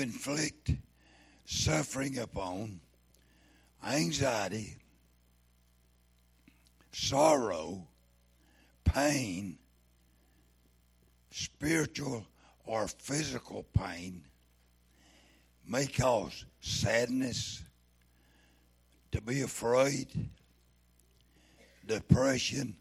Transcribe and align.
inflict 0.00 0.72
suffering 1.44 2.18
upon, 2.18 2.80
anxiety, 3.86 4.76
sorrow, 6.92 7.86
pain, 8.84 9.58
spiritual 11.30 12.26
or 12.64 12.88
physical 12.88 13.64
pain, 13.78 14.22
may 15.66 15.86
cause 15.86 16.44
sadness, 16.60 17.62
to 19.12 19.20
be 19.20 19.42
afraid, 19.42 20.08
depression, 21.86 22.76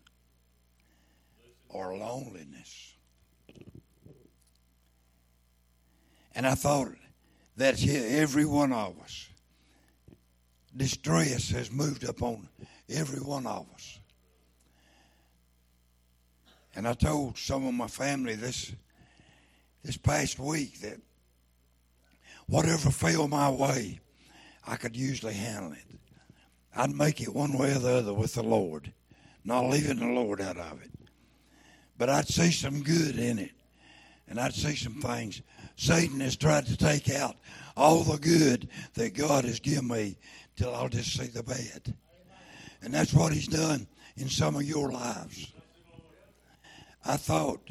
or 1.69 1.97
loneliness. 1.97 2.93
And 6.35 6.45
I 6.45 6.55
thought 6.55 6.89
that 7.59 7.85
every 7.85 8.45
one 8.45 8.71
of 8.71 8.97
us, 9.01 9.27
distress 10.75 11.49
has 11.49 11.69
moved 11.69 12.05
upon 12.05 12.47
every 12.89 13.19
one 13.19 13.45
of 13.45 13.65
us. 13.73 13.99
And 16.73 16.87
I 16.87 16.93
told 16.93 17.37
some 17.37 17.67
of 17.67 17.73
my 17.73 17.87
family 17.87 18.35
this 18.35 18.71
this 19.83 19.97
past 19.97 20.39
week 20.39 20.79
that 20.79 20.99
whatever 22.47 22.91
fell 22.91 23.27
my 23.27 23.49
way, 23.49 23.99
I 24.65 24.77
could 24.77 24.95
usually 24.95 25.33
handle 25.33 25.73
it. 25.73 25.99
I'd 26.73 26.95
make 26.95 27.19
it 27.19 27.35
one 27.35 27.57
way 27.57 27.71
or 27.75 27.79
the 27.79 27.97
other 27.97 28.13
with 28.13 28.35
the 28.35 28.43
Lord, 28.43 28.93
not 29.43 29.65
leaving 29.65 29.99
the 29.99 30.07
Lord 30.07 30.39
out 30.39 30.57
of 30.57 30.81
it. 30.81 30.91
But 31.97 32.09
I'd 32.09 32.27
see 32.29 32.51
some 32.51 32.83
good 32.83 33.19
in 33.19 33.37
it, 33.37 33.51
and 34.29 34.39
I'd 34.39 34.53
see 34.53 34.77
some 34.77 35.01
things. 35.01 35.41
Satan 35.79 36.19
has 36.19 36.35
tried 36.35 36.65
to 36.65 36.75
take 36.75 37.09
out 37.09 37.37
all 37.77 38.03
the 38.03 38.17
good 38.17 38.67
that 38.95 39.13
God 39.13 39.45
has 39.45 39.61
given 39.61 39.87
me 39.87 40.17
till 40.57 40.75
I'll 40.75 40.89
just 40.89 41.17
see 41.17 41.27
the 41.27 41.41
bad. 41.41 41.95
And 42.81 42.93
that's 42.93 43.13
what 43.13 43.31
he's 43.31 43.47
done 43.47 43.87
in 44.17 44.27
some 44.27 44.57
of 44.57 44.63
your 44.63 44.91
lives. 44.91 45.53
I 47.05 47.15
thought 47.15 47.61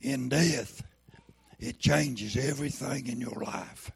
in 0.00 0.30
death, 0.30 0.82
it 1.58 1.78
changes 1.78 2.38
everything 2.38 3.06
in 3.06 3.20
your 3.20 3.42
life. 3.44 3.90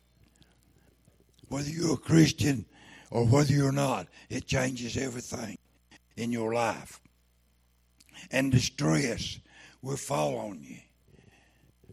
Whether 1.49 1.71
you're 1.71 1.95
a 1.95 1.97
Christian 1.97 2.67
or 3.11 3.25
whether 3.25 3.55
you're 3.55 3.73
not, 3.73 4.07
it 4.29 4.47
changes 4.47 4.99
everything 4.99 5.57
in 6.19 6.31
your 6.31 6.53
life. 6.53 7.01
And 8.31 8.53
distress 8.53 9.39
will 9.81 9.97
fall 9.97 10.37
on 10.37 10.63
you. 10.63 10.82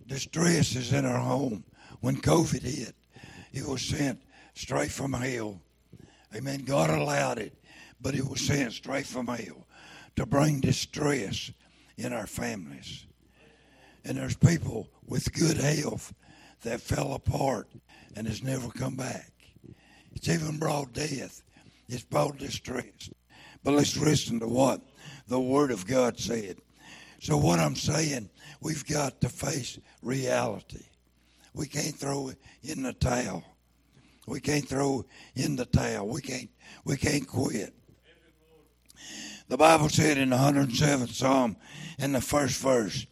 Distress 0.10 0.76
is 0.76 0.92
in 0.92 1.06
our 1.06 1.20
home. 1.20 1.64
When 2.02 2.18
COVID 2.18 2.64
hit, 2.64 2.96
it 3.54 3.66
was 3.66 3.84
sent 3.84 4.20
straight 4.56 4.90
from 4.92 5.14
hell. 5.14 5.62
Amen. 6.36 6.64
God 6.66 6.90
allowed 6.90 7.38
it, 7.38 7.54
but 8.02 8.16
it 8.16 8.28
was 8.28 8.42
sent 8.42 8.74
straight 8.74 9.06
from 9.06 9.28
hell 9.28 9.68
to 10.16 10.26
bring 10.26 10.62
distress 10.62 11.52
in 11.96 12.12
our 12.12 12.26
families. 12.26 13.06
And 14.04 14.18
there's 14.18 14.36
people 14.36 14.90
with 15.06 15.32
good 15.32 15.58
health 15.58 16.12
that 16.64 16.82
fell 16.82 17.14
apart 17.14 17.68
and 18.16 18.26
has 18.26 18.42
never 18.42 18.70
come 18.70 18.96
back. 18.96 19.32
It's 20.14 20.28
even 20.28 20.58
brought 20.58 20.92
death. 20.92 21.44
It's 21.88 22.04
brought 22.04 22.40
distress. 22.40 23.12
But 23.64 23.76
let's 23.76 23.96
listen 23.96 24.40
to 24.40 24.48
what 24.48 24.82
the 25.28 25.40
Word 25.40 25.70
of 25.70 25.86
God 25.86 26.20
said. 26.20 26.58
So, 27.22 27.38
what 27.38 27.60
I'm 27.60 27.76
saying, 27.76 28.30
we've 28.62 28.86
got 28.86 29.22
to 29.22 29.30
face 29.30 29.80
reality. 30.02 30.86
We 31.54 31.68
can't 31.68 31.96
throw 31.96 32.32
in 32.64 32.84
the 32.84 32.94
towel. 32.94 33.44
We 34.28 34.40
can't 34.40 34.68
throw 34.68 35.06
in 35.36 35.56
the 35.56 35.66
towel. 35.66 36.08
We 36.08 36.22
can't. 36.22 36.50
We 36.86 36.98
can't 36.98 37.28
quit. 37.28 37.74
The 39.48 39.58
Bible 39.58 39.90
said 39.90 40.20
in 40.20 40.30
the 40.30 40.38
107th 40.38 41.10
Psalm, 41.10 41.58
in 41.98 42.12
the 42.12 42.22
first 42.22 42.60
verse, 42.62 43.08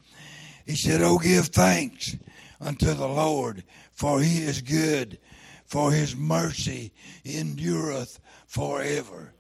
He 0.66 0.76
said, 0.76 1.02
"Oh, 1.02 1.18
give 1.18 1.48
thanks 1.48 2.16
unto 2.62 2.94
the 2.94 3.08
Lord, 3.08 3.64
for 3.94 4.22
He 4.22 4.44
is 4.44 4.62
good, 4.62 5.18
for 5.66 5.92
His 5.92 6.16
mercy 6.16 6.94
endureth 7.26 8.20
forever." 8.46 9.34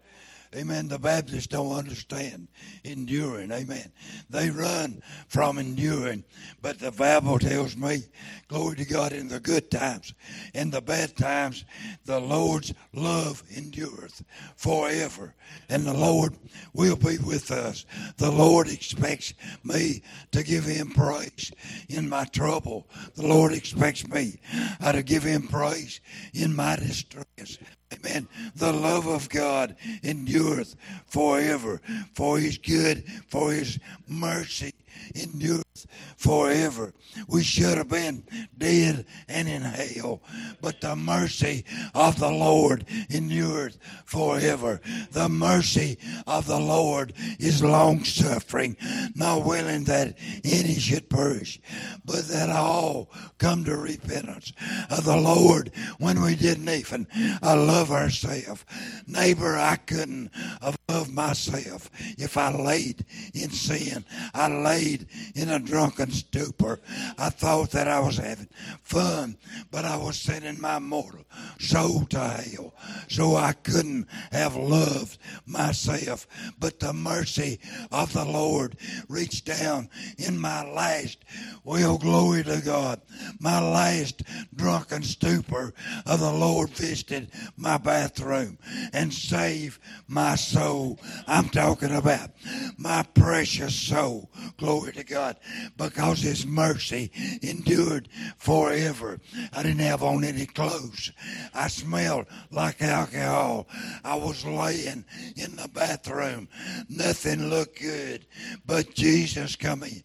Amen. 0.55 0.87
The 0.87 0.97
Baptists 0.97 1.47
don't 1.47 1.73
understand 1.73 2.47
enduring. 2.83 3.51
Amen. 3.51 3.91
They 4.29 4.49
run 4.49 5.01
from 5.27 5.57
enduring. 5.57 6.23
But 6.61 6.79
the 6.79 6.91
Bible 6.91 7.37
tells 7.37 7.75
me, 7.75 8.03
glory 8.47 8.77
to 8.77 8.85
God, 8.85 9.11
in 9.11 9.27
the 9.27 9.39
good 9.39 9.69
times, 9.69 10.13
in 10.53 10.69
the 10.69 10.81
bad 10.81 11.17
times, 11.17 11.65
the 12.05 12.19
Lord's 12.19 12.73
love 12.93 13.43
endureth 13.55 14.23
forever. 14.55 15.35
And 15.69 15.85
the 15.85 15.93
Lord 15.93 16.35
will 16.73 16.95
be 16.95 17.17
with 17.17 17.51
us. 17.51 17.85
The 18.17 18.31
Lord 18.31 18.69
expects 18.69 19.33
me 19.63 20.01
to 20.31 20.43
give 20.43 20.63
him 20.63 20.91
praise 20.91 21.51
in 21.89 22.07
my 22.07 22.25
trouble. 22.25 22.87
The 23.15 23.27
Lord 23.27 23.51
expects 23.51 24.07
me 24.07 24.39
uh, 24.81 24.93
to 24.93 25.03
give 25.03 25.23
him 25.23 25.47
praise 25.47 25.99
in 26.33 26.55
my 26.55 26.77
distress. 26.77 27.57
Amen. 27.93 28.27
The 28.55 28.73
love 28.73 29.07
of 29.07 29.29
God 29.29 29.75
endureth 30.03 30.75
forever. 31.05 31.81
For 32.13 32.37
his 32.39 32.57
good, 32.57 33.05
for 33.27 33.51
his 33.51 33.79
mercy 34.07 34.73
endureth 35.15 35.66
forever. 36.15 36.93
We 37.27 37.43
should 37.43 37.77
have 37.77 37.89
been 37.89 38.23
dead 38.57 39.05
and 39.27 39.47
in 39.47 39.61
hell, 39.61 40.21
but 40.61 40.81
the 40.81 40.95
mercy 40.95 41.65
of 41.93 42.19
the 42.19 42.31
Lord 42.31 42.85
endureth 43.09 43.77
forever. 44.05 44.81
The 45.11 45.29
mercy 45.29 45.97
of 46.25 46.47
the 46.47 46.59
Lord 46.59 47.13
is 47.39 47.63
long 47.63 48.03
suffering, 48.03 48.77
not 49.15 49.45
willing 49.45 49.83
that 49.85 50.17
any 50.43 50.75
should 50.75 51.09
perish, 51.09 51.59
but 52.05 52.27
that 52.29 52.49
all 52.49 53.09
come 53.37 53.63
to 53.65 53.75
repentance 53.75 54.53
of 54.89 55.05
the 55.05 55.17
Lord 55.17 55.71
when 55.99 56.21
we 56.21 56.35
didn't 56.35 56.69
even 56.69 57.07
uh, 57.41 57.55
love 57.55 57.91
ourselves. 57.91 58.65
Neighbor, 59.05 59.57
I 59.57 59.75
couldn't 59.75 60.31
have 60.61 60.76
loved 60.89 61.13
myself 61.13 61.89
if 62.17 62.37
I 62.37 62.49
laid 62.49 63.03
in 63.33 63.49
sin. 63.49 64.05
I 64.33 64.47
laid 64.47 65.07
in 65.35 65.49
a 65.49 65.59
drunken 65.59 66.11
stupor. 66.11 66.79
I 67.17 67.29
thought 67.29 67.71
that 67.71 67.89
I 67.89 67.99
was 67.99 68.15
having 68.15 68.47
fun, 68.83 69.37
but 69.69 69.83
I 69.83 69.97
was 69.97 70.17
sending 70.17 70.61
my 70.61 70.79
mortal 70.79 71.25
soul 71.59 72.05
to 72.05 72.19
hell. 72.19 72.73
So 73.09 73.35
I 73.35 73.51
couldn't 73.51 74.07
have 74.31 74.55
loved 74.55 75.17
myself. 75.45 76.25
But 76.57 76.79
the 76.79 76.93
mercy 76.93 77.59
of 77.91 78.13
the 78.13 78.23
Lord 78.23 78.77
reached 79.09 79.45
down 79.45 79.89
in 80.17 80.39
my 80.39 80.63
last, 80.71 81.17
well, 81.65 81.97
glory 81.97 82.45
to 82.45 82.61
God, 82.63 83.01
my 83.41 83.59
last 83.59 84.23
drunken 84.55 85.03
stupor 85.03 85.73
of 86.05 86.21
the 86.21 86.31
Lord 86.31 86.69
visited 86.69 87.29
my 87.57 87.77
bathroom 87.77 88.57
and 88.93 89.13
saved 89.13 89.81
my 90.07 90.35
soul. 90.35 90.76
I'm 91.27 91.49
talking 91.49 91.95
about 91.95 92.31
my 92.77 93.03
precious 93.13 93.75
soul. 93.75 94.29
Glory 94.57 94.93
to 94.93 95.03
God 95.03 95.37
because 95.77 96.21
his 96.21 96.45
mercy 96.45 97.11
endured 97.41 98.09
forever. 98.37 99.19
I 99.53 99.63
didn't 99.63 99.79
have 99.79 100.03
on 100.03 100.23
any 100.23 100.45
clothes. 100.45 101.11
I 101.53 101.67
smelled 101.67 102.25
like 102.51 102.81
alcohol. 102.81 103.67
I 104.03 104.15
was 104.15 104.45
laying 104.45 105.05
in 105.35 105.55
the 105.55 105.69
bathroom. 105.73 106.47
Nothing 106.89 107.49
looked 107.49 107.81
good, 107.81 108.25
but 108.65 108.93
Jesus 108.93 109.55
coming. 109.55 110.03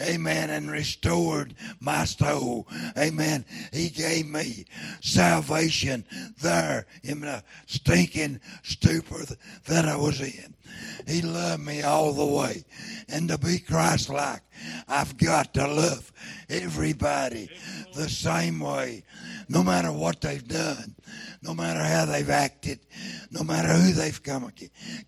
Amen. 0.00 0.50
And 0.50 0.70
restored 0.70 1.54
my 1.80 2.04
soul. 2.04 2.66
Amen. 2.96 3.44
He 3.72 3.90
gave 3.90 4.26
me 4.26 4.64
salvation 5.00 6.04
there 6.40 6.86
in 7.02 7.20
the 7.20 7.42
stinking 7.66 8.40
stupor 8.62 9.24
that 9.66 9.84
I 9.84 9.96
was 9.96 10.07
in. 10.16 10.54
He 11.06 11.22
loved 11.22 11.64
me 11.64 11.82
all 11.82 12.12
the 12.12 12.24
way. 12.24 12.64
And 13.08 13.28
to 13.28 13.38
be 13.38 13.58
Christ 13.58 14.10
like, 14.10 14.42
I've 14.86 15.16
got 15.16 15.54
to 15.54 15.66
love 15.66 16.12
everybody 16.48 17.48
the 17.94 18.08
same 18.08 18.60
way, 18.60 19.04
no 19.48 19.62
matter 19.62 19.90
what 19.92 20.20
they've 20.20 20.46
done, 20.46 20.94
no 21.42 21.54
matter 21.54 21.82
how 21.82 22.04
they've 22.04 22.28
acted, 22.28 22.80
no 23.30 23.42
matter 23.42 23.68
who 23.68 23.92
they've 23.92 24.22
come 24.22 24.50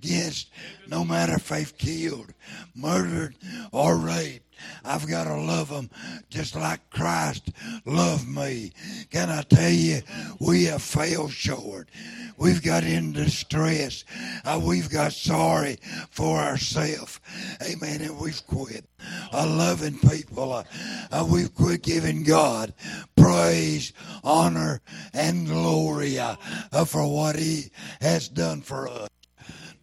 against, 0.02 0.50
no 0.86 1.04
matter 1.04 1.34
if 1.34 1.48
they've 1.48 1.76
killed, 1.76 2.32
murdered, 2.74 3.36
or 3.72 3.96
raped. 3.96 4.49
I've 4.84 5.06
got 5.08 5.24
to 5.24 5.36
love 5.36 5.68
them 5.68 5.90
just 6.28 6.54
like 6.54 6.90
Christ 6.90 7.50
loved 7.84 8.28
me. 8.28 8.72
Can 9.10 9.30
I 9.30 9.42
tell 9.42 9.70
you, 9.70 10.02
we 10.38 10.64
have 10.64 10.82
failed 10.82 11.32
short. 11.32 11.88
We've 12.36 12.62
got 12.62 12.84
in 12.84 13.12
distress. 13.12 14.04
Uh, 14.44 14.60
we've 14.62 14.88
got 14.88 15.12
sorry 15.12 15.78
for 16.10 16.38
ourselves. 16.38 17.20
Amen. 17.62 18.00
And 18.00 18.18
we've 18.18 18.46
quit 18.46 18.86
uh, 19.32 19.46
loving 19.46 19.98
people. 19.98 20.52
Uh, 20.52 20.64
uh, 21.12 21.26
we've 21.28 21.54
quit 21.54 21.82
giving 21.82 22.22
God 22.24 22.72
praise, 23.14 23.92
honor, 24.24 24.80
and 25.12 25.46
glory 25.46 26.18
uh, 26.18 26.36
uh, 26.72 26.84
for 26.84 27.06
what 27.06 27.36
He 27.36 27.70
has 28.00 28.28
done 28.28 28.62
for 28.62 28.88
us. 28.88 29.08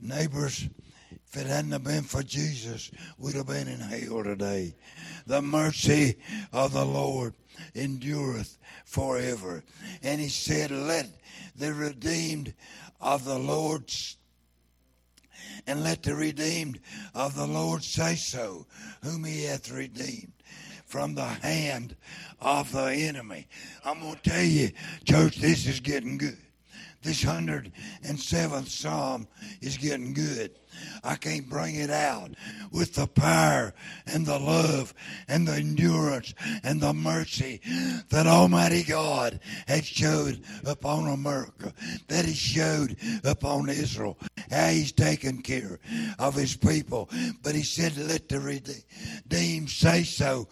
Neighbors, 0.01 0.67
if 1.37 1.45
it 1.45 1.49
hadn't 1.49 1.71
have 1.71 1.83
been 1.83 2.03
for 2.03 2.23
Jesus, 2.23 2.89
we'd 3.19 3.35
have 3.35 3.47
been 3.47 3.67
in 3.67 3.79
hell 3.79 4.23
today. 4.23 4.73
The 5.27 5.41
mercy 5.41 6.17
of 6.51 6.73
the 6.73 6.85
Lord 6.85 7.35
endureth 7.75 8.57
forever. 8.85 9.63
And 10.01 10.19
he 10.19 10.29
said, 10.29 10.71
Let 10.71 11.07
the 11.55 11.73
redeemed 11.73 12.55
of 12.99 13.23
the 13.23 13.37
Lord 13.37 13.83
and 15.67 15.83
let 15.83 16.01
the 16.01 16.15
redeemed 16.15 16.79
of 17.13 17.35
the 17.35 17.45
Lord 17.47 17.83
say 17.83 18.15
so, 18.15 18.65
whom 19.03 19.23
he 19.23 19.43
hath 19.43 19.69
redeemed 19.69 20.33
from 20.85 21.13
the 21.13 21.25
hand 21.25 21.95
of 22.41 22.71
the 22.71 22.85
enemy. 22.85 23.47
I'm 23.85 23.99
going 23.99 24.15
to 24.15 24.29
tell 24.29 24.43
you, 24.43 24.71
church, 25.05 25.37
this 25.37 25.67
is 25.67 25.81
getting 25.81 26.17
good. 26.17 26.37
This 27.03 27.23
107th 27.23 28.67
Psalm 28.67 29.27
is 29.61 29.77
getting 29.77 30.13
good. 30.13 30.51
I 31.03 31.15
can't 31.15 31.49
bring 31.49 31.75
it 31.75 31.89
out 31.89 32.31
with 32.71 32.95
the 32.95 33.07
power 33.07 33.73
and 34.05 34.25
the 34.25 34.39
love 34.39 34.93
and 35.27 35.47
the 35.47 35.53
endurance 35.53 36.33
and 36.63 36.81
the 36.81 36.93
mercy 36.93 37.61
that 38.09 38.27
Almighty 38.27 38.83
God 38.83 39.39
has 39.67 39.85
showed 39.85 40.41
upon 40.65 41.07
America, 41.07 41.73
that 42.07 42.25
He 42.25 42.33
showed 42.33 42.97
upon 43.23 43.69
Israel, 43.69 44.17
how 44.49 44.67
He's 44.67 44.91
taken 44.91 45.41
care 45.41 45.79
of 46.19 46.35
His 46.35 46.55
people. 46.55 47.09
But 47.43 47.55
He 47.55 47.63
said, 47.63 47.97
Let 47.97 48.29
the 48.29 48.39
redeemed 48.39 49.69
say 49.69 50.03
so. 50.03 50.47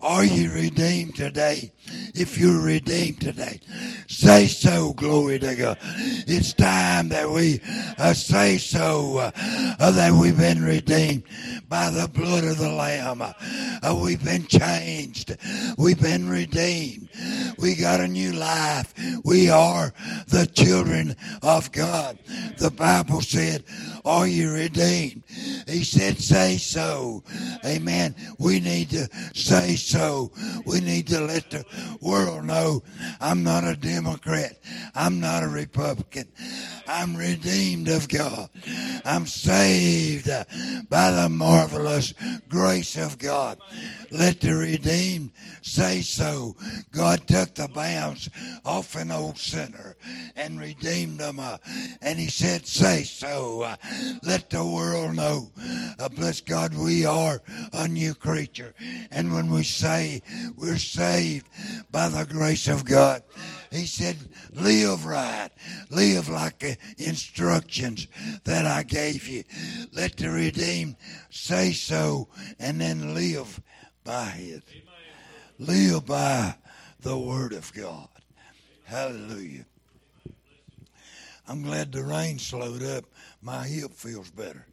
Are 0.00 0.24
you 0.24 0.52
redeemed 0.52 1.16
today? 1.16 1.72
If 2.14 2.38
you're 2.38 2.60
redeemed 2.62 3.20
today, 3.20 3.60
say 4.06 4.46
so, 4.46 4.92
glory 4.92 5.38
to 5.38 5.54
God. 5.54 5.78
It's 5.82 6.52
time 6.52 7.08
that 7.10 7.30
we 7.30 7.60
uh, 7.98 8.14
say 8.14 8.58
so. 8.58 9.18
Uh, 9.18 9.30
that 9.78 10.12
we've 10.12 10.36
been 10.36 10.62
redeemed 10.62 11.22
by 11.68 11.90
the 11.90 12.08
blood 12.08 12.44
of 12.44 12.58
the 12.58 12.70
Lamb. 12.70 13.22
Uh, 13.22 14.00
we've 14.02 14.24
been 14.24 14.46
changed. 14.46 15.36
We've 15.78 16.00
been 16.00 16.28
redeemed. 16.28 17.08
We 17.58 17.74
got 17.74 18.00
a 18.00 18.08
new 18.08 18.32
life. 18.32 18.94
We 19.24 19.50
are 19.50 19.92
the 20.28 20.46
children 20.46 21.16
of 21.42 21.72
God. 21.72 22.18
The 22.58 22.70
Bible 22.70 23.20
said, 23.20 23.64
Are 24.04 24.26
you 24.26 24.52
redeemed? 24.52 25.22
He 25.66 25.82
said, 25.82 26.18
Say 26.18 26.58
so. 26.58 27.22
Amen. 27.64 28.14
We 28.38 28.60
need 28.60 28.90
to 28.90 29.08
say 29.32 29.76
so. 29.76 30.30
We 30.66 30.80
need 30.80 31.06
to 31.08 31.20
let 31.20 31.50
the 31.50 31.64
world 32.00 32.44
know 32.44 32.82
I'm 33.20 33.42
not 33.42 33.64
a 33.64 33.76
Democrat. 33.76 34.58
I'm 34.94 35.20
not 35.20 35.42
a 35.42 35.48
Republican. 35.48 36.28
I'm 36.86 37.16
redeemed 37.16 37.88
of 37.88 38.08
God. 38.08 38.50
I'm 39.04 39.26
saved 39.26 40.28
by 40.90 41.10
the 41.10 41.28
marvelous 41.30 42.12
grace 42.48 42.96
of 42.96 43.18
God. 43.18 43.58
Let 44.10 44.40
the 44.40 44.54
redeemed 44.54 45.30
say 45.62 46.02
so. 46.02 46.56
God 46.92 47.26
took 47.26 47.54
the 47.54 47.68
bounds 47.68 48.28
off 48.64 48.96
an 48.96 49.10
old 49.10 49.38
sinner 49.38 49.96
and 50.36 50.60
redeemed 50.60 51.18
them. 51.18 51.40
Uh, 51.40 51.56
and 52.02 52.18
he 52.18 52.28
said, 52.28 52.66
say 52.66 53.02
so. 53.02 53.74
Let 54.22 54.50
the 54.50 54.64
world 54.64 55.16
know. 55.16 55.50
Uh, 55.98 56.08
bless 56.08 56.40
God, 56.40 56.74
we 56.74 57.04
are 57.04 57.40
a 57.72 57.88
new 57.88 58.14
creature. 58.14 58.74
And 59.10 59.32
when 59.32 59.50
we 59.50 59.62
say 59.62 60.22
we're 60.56 60.78
saved 60.78 61.48
by 61.90 62.08
the 62.08 62.24
grace 62.24 62.68
of 62.68 62.84
God, 62.84 63.22
he 63.70 63.86
said, 63.86 64.16
live 64.52 65.04
right. 65.04 65.50
Live 65.90 66.28
like 66.28 66.60
the 66.60 66.76
instructions 66.98 68.06
that 68.44 68.66
I 68.66 68.82
gave 68.82 69.26
you. 69.28 69.44
Let 69.92 70.16
the 70.16 70.30
redeemed 70.30 70.96
say 71.30 71.72
so 71.72 72.28
and 72.58 72.80
then 72.80 73.14
live 73.14 73.60
by 74.04 74.34
it. 74.38 74.62
Live 75.58 76.06
by 76.06 76.56
the 77.00 77.18
word 77.18 77.52
of 77.52 77.72
God. 77.72 78.08
Hallelujah. 78.84 79.66
I'm 81.46 81.62
glad 81.62 81.92
the 81.92 82.02
rain 82.02 82.38
slowed 82.38 82.82
up. 82.82 83.04
My 83.44 83.66
hip 83.66 83.92
feels 83.92 84.30
better. 84.30 84.66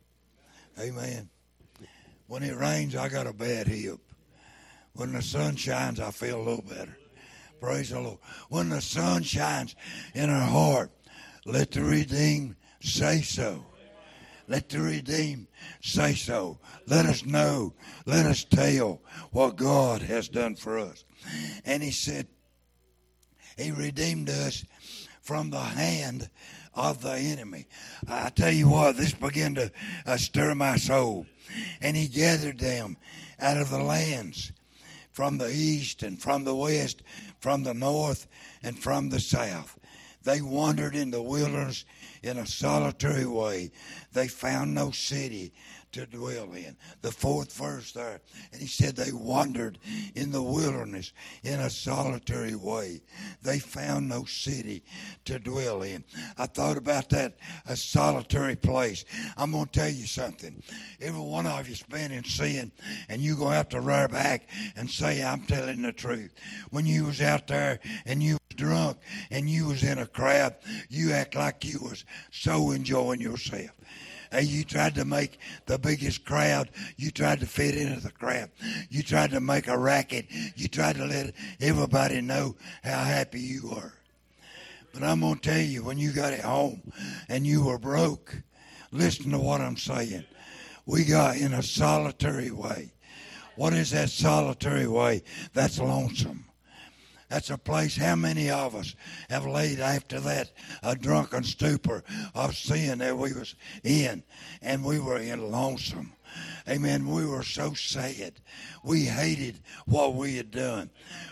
Amen. 0.79 1.29
When 2.27 2.41
it 2.41 2.55
rains, 2.55 2.95
I 2.95 3.09
got 3.09 3.27
a 3.27 3.33
bad 3.33 3.67
hip. 3.67 3.99
When 4.93 5.11
the 5.11 5.21
sun 5.21 5.57
shines, 5.57 5.99
I 5.99 6.11
feel 6.11 6.37
a 6.37 6.41
little 6.41 6.63
better. 6.63 6.97
Praise 7.59 7.89
the 7.89 7.99
Lord. 7.99 8.19
When 8.47 8.69
the 8.69 8.79
sun 8.79 9.23
shines 9.23 9.75
in 10.15 10.29
our 10.29 10.47
heart, 10.47 10.89
let 11.45 11.71
the 11.71 11.83
redeemed 11.83 12.55
say 12.79 13.21
so. 13.21 13.65
Let 14.47 14.69
the 14.69 14.79
redeemed 14.79 15.47
say 15.81 16.13
so. 16.13 16.57
Let 16.87 17.05
us 17.05 17.25
know. 17.25 17.73
Let 18.05 18.25
us 18.25 18.45
tell 18.45 19.01
what 19.31 19.57
God 19.57 20.01
has 20.01 20.29
done 20.29 20.55
for 20.55 20.79
us. 20.79 21.03
And 21.65 21.83
he 21.83 21.91
said, 21.91 22.27
He 23.57 23.71
redeemed 23.71 24.29
us 24.29 24.63
from 25.21 25.49
the 25.49 25.59
hand 25.59 26.29
of 26.73 27.01
the 27.01 27.13
enemy. 27.13 27.67
I 28.07 28.29
tell 28.29 28.51
you 28.51 28.69
what, 28.69 28.97
this 28.97 29.13
began 29.13 29.55
to 29.55 29.71
uh, 30.05 30.17
stir 30.17 30.55
my 30.55 30.77
soul. 30.77 31.25
And 31.81 31.97
he 31.97 32.07
gathered 32.07 32.59
them 32.59 32.97
out 33.39 33.57
of 33.57 33.69
the 33.69 33.83
lands 33.83 34.51
from 35.11 35.37
the 35.37 35.51
east 35.51 36.03
and 36.03 36.21
from 36.21 36.43
the 36.43 36.55
west, 36.55 37.03
from 37.39 37.63
the 37.63 37.73
north 37.73 38.27
and 38.63 38.77
from 38.77 39.09
the 39.09 39.19
south. 39.19 39.77
They 40.23 40.41
wandered 40.41 40.95
in 40.95 41.11
the 41.11 41.21
wilderness 41.21 41.83
in 42.21 42.37
a 42.37 42.45
solitary 42.45 43.25
way. 43.25 43.71
They 44.13 44.27
found 44.27 44.73
no 44.73 44.91
city 44.91 45.53
to 45.93 46.05
dwell 46.05 46.53
in. 46.53 46.75
The 47.01 47.11
fourth 47.11 47.53
verse 47.53 47.91
there. 47.91 48.21
And 48.51 48.61
he 48.61 48.67
said 48.67 48.95
they 48.95 49.11
wandered 49.11 49.79
in 50.15 50.31
the 50.31 50.41
wilderness 50.41 51.13
in 51.43 51.59
a 51.59 51.69
solitary 51.69 52.55
way. 52.55 53.01
They 53.41 53.59
found 53.59 54.07
no 54.07 54.25
city 54.25 54.83
to 55.25 55.39
dwell 55.39 55.83
in. 55.83 56.03
I 56.37 56.45
thought 56.45 56.77
about 56.77 57.09
that, 57.09 57.37
a 57.67 57.75
solitary 57.75 58.55
place. 58.55 59.05
I'm 59.37 59.51
going 59.51 59.65
to 59.65 59.71
tell 59.71 59.89
you 59.89 60.05
something. 60.05 60.61
Every 60.99 61.21
one 61.21 61.45
of 61.45 61.67
you's 61.67 61.83
been 61.83 62.11
in 62.11 62.23
sin, 62.23 62.71
and 63.09 63.21
you're 63.21 63.35
going 63.35 63.51
to 63.51 63.57
have 63.57 63.69
to 63.69 63.81
rear 63.81 64.07
back 64.07 64.49
and 64.75 64.89
say, 64.89 65.23
I'm 65.23 65.43
telling 65.43 65.81
the 65.81 65.91
truth. 65.91 66.33
When 66.69 66.85
you 66.85 67.05
was 67.05 67.21
out 67.21 67.47
there 67.47 67.79
and 68.05 68.21
you 68.21 68.33
was 68.33 68.55
drunk 68.55 68.97
and 69.29 69.49
you 69.49 69.67
was 69.67 69.83
in 69.83 69.99
a 69.99 70.05
crowd, 70.05 70.55
you 70.89 71.11
act 71.11 71.35
like 71.35 71.65
you 71.65 71.79
was 71.81 72.05
so 72.31 72.71
enjoying 72.71 73.21
yourself. 73.21 73.71
Hey, 74.31 74.43
you 74.43 74.63
tried 74.63 74.95
to 74.95 75.03
make 75.03 75.39
the 75.65 75.77
biggest 75.77 76.23
crowd. 76.23 76.69
You 76.95 77.11
tried 77.11 77.41
to 77.41 77.45
fit 77.45 77.75
into 77.75 77.99
the 77.99 78.11
crowd. 78.11 78.49
You 78.89 79.03
tried 79.03 79.31
to 79.31 79.41
make 79.41 79.67
a 79.67 79.77
racket. 79.77 80.27
You 80.55 80.69
tried 80.69 80.95
to 80.95 81.05
let 81.05 81.33
everybody 81.59 82.21
know 82.21 82.55
how 82.81 83.03
happy 83.03 83.41
you 83.41 83.67
were. 83.67 83.93
But 84.93 85.03
I'm 85.03 85.19
going 85.19 85.35
to 85.35 85.41
tell 85.41 85.59
you, 85.59 85.83
when 85.83 85.97
you 85.97 86.13
got 86.13 86.31
it 86.31 86.41
home 86.41 86.81
and 87.27 87.45
you 87.45 87.65
were 87.65 87.77
broke, 87.77 88.41
listen 88.91 89.31
to 89.31 89.37
what 89.37 89.59
I'm 89.59 89.77
saying. 89.77 90.23
We 90.85 91.03
got 91.03 91.35
in 91.35 91.53
a 91.53 91.63
solitary 91.63 92.51
way. 92.51 92.93
What 93.55 93.73
is 93.73 93.91
that 93.91 94.09
solitary 94.09 94.87
way? 94.87 95.23
That's 95.53 95.77
lonesome. 95.77 96.45
That's 97.31 97.49
a 97.49 97.57
place 97.57 97.95
how 97.95 98.17
many 98.17 98.49
of 98.49 98.75
us 98.75 98.93
have 99.29 99.45
laid 99.45 99.79
after 99.79 100.19
that 100.19 100.51
a 100.83 100.97
drunken 100.97 101.45
stupor 101.45 102.03
of 102.35 102.57
sin 102.57 102.97
that 102.97 103.17
we 103.17 103.31
was 103.31 103.55
in 103.85 104.23
and 104.61 104.83
we 104.83 104.99
were 104.99 105.17
in 105.17 105.49
lonesome. 105.49 106.11
Amen. 106.69 107.07
We 107.07 107.25
were 107.25 107.43
so 107.43 107.73
sad. 107.73 108.33
We 108.83 109.05
hated 109.05 109.59
what 109.85 110.15
we 110.15 110.37
had 110.37 110.51
done. 110.51 110.89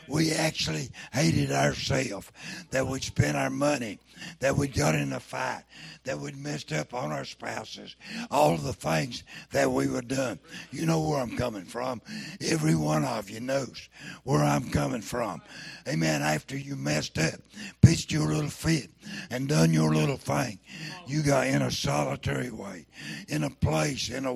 We 0.08 0.32
actually 0.32 0.90
hated 1.14 1.52
ourselves 1.52 2.32
that 2.72 2.88
we 2.88 3.00
spent 3.00 3.38
our 3.38 3.50
money, 3.50 4.00
that 4.40 4.58
we 4.58 4.68
got 4.68 4.96
in 4.96 5.14
a 5.14 5.20
fight, 5.20 5.64
that 6.04 6.20
we'd 6.20 6.38
messed 6.38 6.74
up 6.74 6.94
on 6.94 7.12
our 7.12 7.26
spouses, 7.26 7.96
all 8.32 8.58
the 8.58 8.74
things 8.74 9.24
that 9.52 9.72
we 9.72 9.88
were 9.88 10.02
done. 10.02 10.40
You 10.72 10.86
know 10.86 11.02
where 11.02 11.20
I'm 11.20 11.38
coming 11.38 11.66
from. 11.66 12.02
Every 12.42 12.76
one 12.76 13.06
of 13.06 13.30
you 13.30 13.40
knows 13.40 13.90
where 14.24 14.44
I'm 14.44 14.70
coming 14.72 15.02
from. 15.02 15.42
Amen. 15.88 16.22
After 16.22 16.58
you 16.58 16.76
messed 16.76 17.18
up, 17.20 17.40
pitched 17.82 18.12
your 18.12 18.28
little 18.28 18.50
fit 18.50 18.90
and 19.30 19.48
done 19.48 19.74
your 19.74 19.94
little 19.94 20.18
thing. 20.18 20.60
You 21.08 21.22
got 21.22 21.48
in 21.48 21.62
a 21.62 21.72
solitary 21.72 22.52
way, 22.52 22.88
in 23.28 23.44
a 23.44 23.50
place, 23.50 24.10
in 24.10 24.26
a 24.26 24.34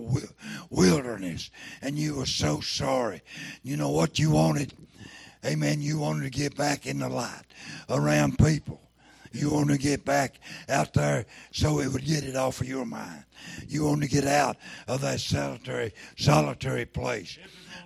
wilderness, 0.84 1.50
and 1.82 1.98
you 1.98 2.16
were 2.16 2.26
so 2.26 2.60
sorry. 2.60 3.22
You 3.64 3.78
know 3.78 3.90
what 3.90 4.20
you 4.20 4.32
wanted? 4.32 4.74
Amen. 5.46 5.82
You 5.82 6.00
wanted 6.00 6.24
to 6.24 6.30
get 6.30 6.58
back 6.58 6.86
in 6.86 7.00
the 7.00 7.08
light 7.08 7.46
around 7.90 8.38
people. 8.38 8.82
You 9.32 9.50
want 9.50 9.70
to 9.70 9.78
get 9.78 10.06
back 10.06 10.40
out 10.70 10.94
there 10.94 11.26
so 11.52 11.80
it 11.80 11.88
would 11.88 12.06
get 12.06 12.24
it 12.24 12.36
off 12.36 12.62
of 12.62 12.68
your 12.68 12.86
mind. 12.86 13.24
You 13.68 13.86
want 13.86 14.02
to 14.02 14.10
get 14.10 14.26
out 14.26 14.58
of 14.88 15.02
that 15.02 15.22
solitary, 15.22 15.94
solitary 16.18 16.86
place. 16.86 17.40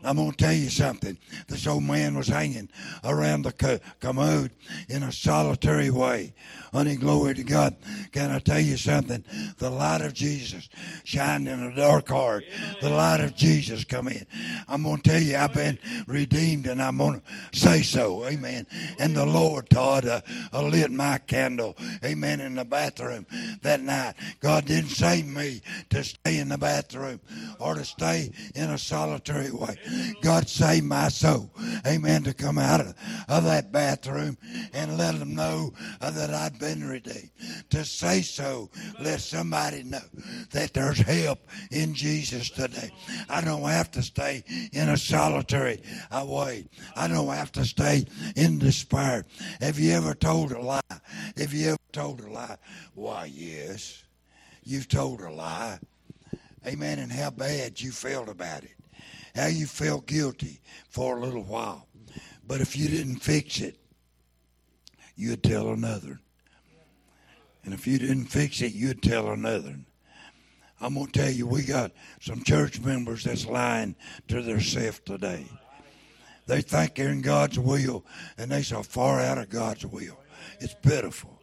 I'm 0.04 0.16
going 0.18 0.32
to 0.32 0.38
tell 0.38 0.54
you 0.54 0.70
something. 0.70 1.18
This 1.48 1.68
old 1.68 1.84
man 1.84 2.18
was 2.18 2.27
hanging 2.27 2.70
around 3.04 3.44
the 3.44 3.82
commode 4.00 4.51
in 4.89 5.04
a 5.04 5.12
solitary 5.12 5.89
way. 5.89 6.34
Honey, 6.72 6.96
glory 6.96 7.34
to 7.36 7.44
God. 7.44 7.75
Can 8.12 8.32
I 8.32 8.39
tell 8.39 8.60
you 8.60 8.77
something? 8.77 9.24
The 9.58 9.70
light 9.70 10.01
of 10.01 10.13
Jesus 10.13 10.70
shined 11.04 11.48
in 11.48 11.62
a 11.62 11.75
dark 11.75 12.10
heart. 12.10 12.44
The 12.82 12.89
light 12.89 13.22
of 13.22 13.36
Jesus 13.36 13.84
come 13.84 14.08
in. 14.08 14.25
I'm 14.68 14.84
going 14.84 15.01
to 15.01 15.10
tell 15.10 15.22
you, 15.22 15.38
I've 15.38 15.54
been 15.54 15.80
redeemed 16.08 16.68
and 16.68 16.82
I'm 16.82 16.98
going 16.98 17.22
to 17.22 17.60
say 17.60 17.82
so. 17.82 18.25
Amen. 18.25 18.68
And 19.00 19.16
the 19.16 19.25
Lord, 19.25 19.70
Todd, 19.70 20.06
uh, 20.06 20.22
uh, 20.54 20.63
lit 20.63 20.92
my 20.92 21.18
candle. 21.20 21.75
Amen. 22.04 22.42
In 22.42 22.56
the 22.56 22.66
bathroom 22.66 23.25
that 23.62 23.82
night. 23.82 24.16
God 24.39 24.66
didn't 24.66 24.89
save 24.89 25.25
me 25.25 25.62
to 25.89 26.04
stay 26.04 26.38
in 26.38 26.50
the 26.50 26.58
bathroom 26.58 27.20
or 27.60 27.75
to 27.75 27.86
stay 27.86 28.32
in 28.56 28.70
a 28.70 28.77
solitary 28.77 29.51
way. 29.51 29.75
God 30.22 30.48
save 30.48 30.84
my 30.84 31.10
soul. 31.10 31.51
Amen. 31.86 32.24
To 32.24 32.34
come 32.34 32.58
out 32.58 32.82
of, 32.82 32.96
of 33.27 33.44
that 33.46 33.72
bathroom 33.72 34.38
and 34.74 34.98
let 34.98 35.17
them 35.20 35.36
know 35.36 35.74
uh, 36.01 36.12
that 36.12 36.34
I've 36.34 36.60
been 36.60 36.88
redeemed. 36.88 37.32
To 37.72 37.86
say 37.86 38.22
so, 38.22 38.70
let 39.00 39.22
somebody 39.22 39.84
know 39.84 40.00
that 40.51 40.74
there's 40.74 41.00
help 41.00 41.39
in 41.72 41.94
Jesus 41.94 42.50
today. 42.50 42.91
I 43.29 43.41
don't 43.41 43.63
have 43.63 43.91
to 43.91 44.01
stay 44.01 44.44
in 44.74 44.89
a 44.89 44.98
solitary 44.98 45.82
way. 46.12 46.65
I 46.96 47.08
don't 47.08 47.27
have 47.27 47.51
to 47.53 47.65
stay 47.65 48.06
in 48.36 48.60
despair. 48.60 49.25
Have 49.62 49.79
you 49.79 49.94
ever 49.94 50.13
told 50.13 50.51
a 50.51 50.60
lie? 50.60 50.82
Have 51.38 51.53
you 51.53 51.70
ever 51.70 51.77
told 51.91 52.22
a 52.22 52.29
lie? 52.29 52.58
Why, 52.94 53.25
yes. 53.25 54.03
You've 54.63 54.88
told 54.88 55.22
a 55.22 55.32
lie. 55.32 55.79
Amen. 56.65 57.00
And 57.00 57.12
how 57.12 57.29
bad 57.29 57.79
you 57.79 57.91
felt 57.91 58.27
about 58.27 58.63
it 58.63 58.76
how 59.38 59.48
you 59.48 59.65
felt 59.65 60.08
guilty 60.08 60.60
for 60.89 61.17
a 61.17 61.22
little 61.22 61.44
while. 61.44 61.88
But 62.46 62.62
if 62.62 62.75
you 62.75 62.88
didn't 62.88 63.17
fix 63.17 63.62
it, 63.62 63.77
you'd 65.15 65.44
tell 65.44 65.70
another. 65.70 66.20
And 67.63 67.74
if 67.74 67.86
you 67.86 68.00
didn't 68.00 68.25
fix 68.25 68.62
it, 68.62 68.74
you'd 68.74 69.03
tell 69.03 69.29
another. 69.29 69.75
I'm 70.79 70.94
going 70.94 71.08
to 71.08 71.12
tell 71.12 71.32
you, 71.32 71.48
we 71.48 71.63
got 71.63 71.91
some 72.22 72.44
church 72.44 72.79
members 72.79 73.24
that's 73.24 73.46
lying 73.46 73.96
to 74.27 74.41
themselves 74.41 75.01
today. 75.06 75.46
They 76.46 76.62
think 76.62 76.96
they're 76.96 77.10
in 77.10 77.22
God's 77.22 77.60
will, 77.60 78.06
and 78.38 78.51
they're 78.51 78.63
so 78.63 78.84
far 78.84 79.20
out 79.20 79.38
of 79.38 79.50
God's 79.50 79.86
will. 79.86 80.17
It's 80.60 80.75
pitiful. 80.75 81.37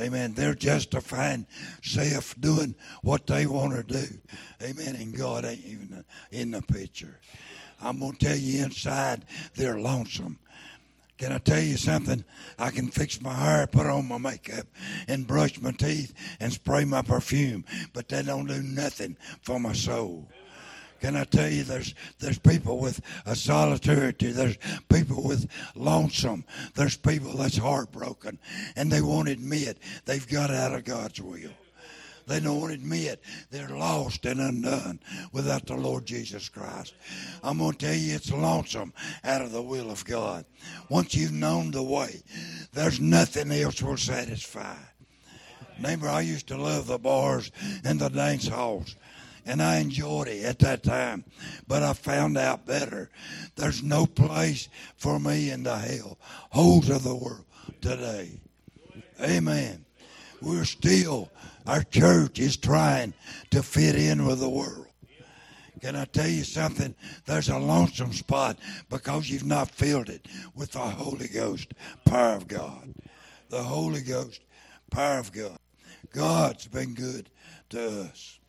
Amen. 0.00 0.34
They're 0.34 0.54
justifying 0.54 1.46
self 1.82 2.34
doing 2.40 2.74
what 3.02 3.26
they 3.26 3.46
want 3.46 3.74
to 3.74 3.82
do. 3.82 4.06
Amen. 4.62 4.96
And 4.96 5.16
God 5.16 5.44
ain't 5.44 5.64
even 5.64 6.04
in 6.30 6.52
the 6.52 6.62
picture. 6.62 7.20
I'm 7.82 7.98
going 7.98 8.12
to 8.12 8.26
tell 8.26 8.36
you 8.36 8.64
inside, 8.64 9.24
they're 9.54 9.78
lonesome. 9.78 10.38
Can 11.20 11.32
I 11.32 11.38
tell 11.38 11.60
you 11.60 11.76
something? 11.76 12.24
I 12.58 12.70
can 12.70 12.88
fix 12.88 13.20
my 13.20 13.34
hair, 13.34 13.66
put 13.66 13.86
on 13.86 14.08
my 14.08 14.16
makeup, 14.16 14.66
and 15.06 15.26
brush 15.26 15.60
my 15.60 15.72
teeth 15.72 16.14
and 16.40 16.50
spray 16.50 16.86
my 16.86 17.02
perfume, 17.02 17.66
but 17.92 18.08
that 18.08 18.24
don't 18.24 18.46
do 18.46 18.62
nothing 18.62 19.18
for 19.42 19.60
my 19.60 19.74
soul. 19.74 20.30
Can 21.00 21.16
I 21.16 21.24
tell 21.24 21.48
you, 21.48 21.64
there's 21.64 21.94
there's 22.18 22.38
people 22.38 22.78
with 22.78 23.00
a 23.24 23.34
solitary. 23.34 24.12
There's 24.18 24.58
people 24.88 25.22
with 25.22 25.50
lonesome. 25.74 26.44
There's 26.74 26.96
people 26.96 27.36
that's 27.36 27.56
heartbroken, 27.56 28.38
and 28.76 28.92
they 28.92 29.00
won't 29.00 29.28
admit 29.28 29.78
they've 30.04 30.28
got 30.28 30.50
out 30.50 30.74
of 30.74 30.84
God's 30.84 31.20
will. 31.20 31.50
They 32.26 32.38
don't 32.38 32.70
admit 32.70 33.20
they're 33.50 33.70
lost 33.70 34.24
and 34.24 34.40
undone 34.40 35.00
without 35.32 35.66
the 35.66 35.74
Lord 35.74 36.06
Jesus 36.06 36.48
Christ. 36.48 36.94
I'm 37.42 37.58
going 37.58 37.72
to 37.72 37.86
tell 37.86 37.94
you, 37.94 38.14
it's 38.14 38.30
lonesome 38.30 38.92
out 39.24 39.42
of 39.42 39.50
the 39.50 39.62
will 39.62 39.90
of 39.90 40.04
God. 40.04 40.44
Once 40.88 41.14
you've 41.14 41.32
known 41.32 41.72
the 41.72 41.82
way, 41.82 42.22
there's 42.72 43.00
nothing 43.00 43.50
else 43.50 43.82
will 43.82 43.96
satisfy. 43.96 44.76
Neighbor, 45.80 46.08
I 46.08 46.20
used 46.20 46.46
to 46.48 46.56
love 46.56 46.86
the 46.86 46.98
bars 46.98 47.50
and 47.84 47.98
the 47.98 48.10
dance 48.10 48.46
halls 48.46 48.94
and 49.46 49.62
I 49.62 49.78
enjoyed 49.78 50.28
it 50.28 50.44
at 50.44 50.58
that 50.60 50.82
time. 50.82 51.24
But 51.66 51.82
I 51.82 51.92
found 51.92 52.36
out 52.36 52.66
better. 52.66 53.10
There's 53.56 53.82
no 53.82 54.06
place 54.06 54.68
for 54.96 55.18
me 55.18 55.50
in 55.50 55.62
the 55.62 55.76
hell 55.76 56.18
holes 56.50 56.88
of 56.90 57.04
the 57.04 57.14
world 57.14 57.44
today. 57.80 58.40
Amen. 59.22 59.84
We're 60.40 60.64
still, 60.64 61.30
our 61.66 61.82
church 61.82 62.38
is 62.38 62.56
trying 62.56 63.12
to 63.50 63.62
fit 63.62 63.94
in 63.94 64.26
with 64.26 64.40
the 64.40 64.48
world. 64.48 64.86
Can 65.80 65.96
I 65.96 66.04
tell 66.04 66.28
you 66.28 66.44
something? 66.44 66.94
There's 67.24 67.48
a 67.48 67.58
lonesome 67.58 68.12
spot 68.12 68.58
because 68.90 69.30
you've 69.30 69.46
not 69.46 69.70
filled 69.70 70.10
it 70.10 70.26
with 70.54 70.72
the 70.72 70.78
Holy 70.78 71.28
Ghost 71.28 71.72
power 72.04 72.34
of 72.36 72.46
God. 72.46 72.94
The 73.48 73.62
Holy 73.62 74.02
Ghost 74.02 74.42
power 74.90 75.18
of 75.18 75.32
God. 75.32 75.58
God's 76.12 76.66
been 76.66 76.94
good 76.94 77.30
to 77.70 78.02
us. 78.02 78.39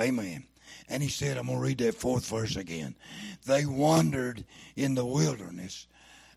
Amen. 0.00 0.44
And 0.88 1.02
he 1.02 1.08
said, 1.08 1.36
I'm 1.36 1.46
going 1.46 1.58
to 1.58 1.64
read 1.64 1.78
that 1.78 1.94
fourth 1.94 2.26
verse 2.28 2.56
again. 2.56 2.94
They 3.46 3.66
wandered 3.66 4.44
in 4.76 4.94
the 4.94 5.04
wilderness. 5.04 5.86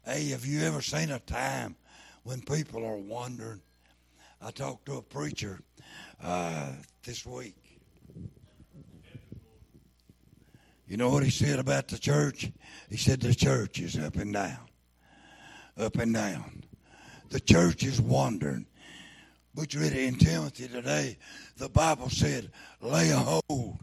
Hey, 0.06 0.30
have 0.30 0.46
you 0.46 0.62
ever 0.64 0.82
seen 0.82 1.12
a 1.12 1.20
time 1.20 1.76
when 2.24 2.42
people 2.42 2.86
are 2.86 2.98
wandering? 2.98 3.62
I 4.42 4.52
talked 4.52 4.86
to 4.88 4.98
a 4.98 5.02
preacher 5.02 5.62
uh, 6.22 6.72
this 7.04 7.26
week. 7.26 7.56
You 10.86 10.98
know 10.98 11.10
what 11.10 11.24
he 11.24 11.30
said 11.30 11.60
about 11.60 11.88
the 11.88 11.98
church? 11.98 12.52
He 12.90 12.98
said 12.98 13.22
the 13.22 13.34
church 13.34 13.80
is 13.80 13.98
up 13.98 14.16
and 14.18 14.34
down. 14.34 14.60
Up 15.78 15.96
and 15.96 16.14
down. 16.14 16.64
The 17.30 17.40
church 17.40 17.84
is 17.84 18.02
wandering. 18.02 18.68
But 19.56 19.74
you 19.74 19.80
read 19.80 19.94
it 19.94 20.04
in 20.04 20.16
Timothy 20.16 20.68
today. 20.68 21.18
The 21.58 21.70
Bible 21.70 22.10
said, 22.10 22.52
lay 22.82 23.12
a 23.12 23.18
hold, 23.18 23.80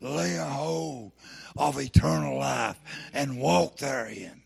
lay 0.00 0.36
a 0.36 0.44
hold 0.44 1.12
of 1.56 1.78
eternal 1.78 2.38
life 2.38 2.78
and 3.12 3.40
walk 3.40 3.78
therein. 3.78 4.42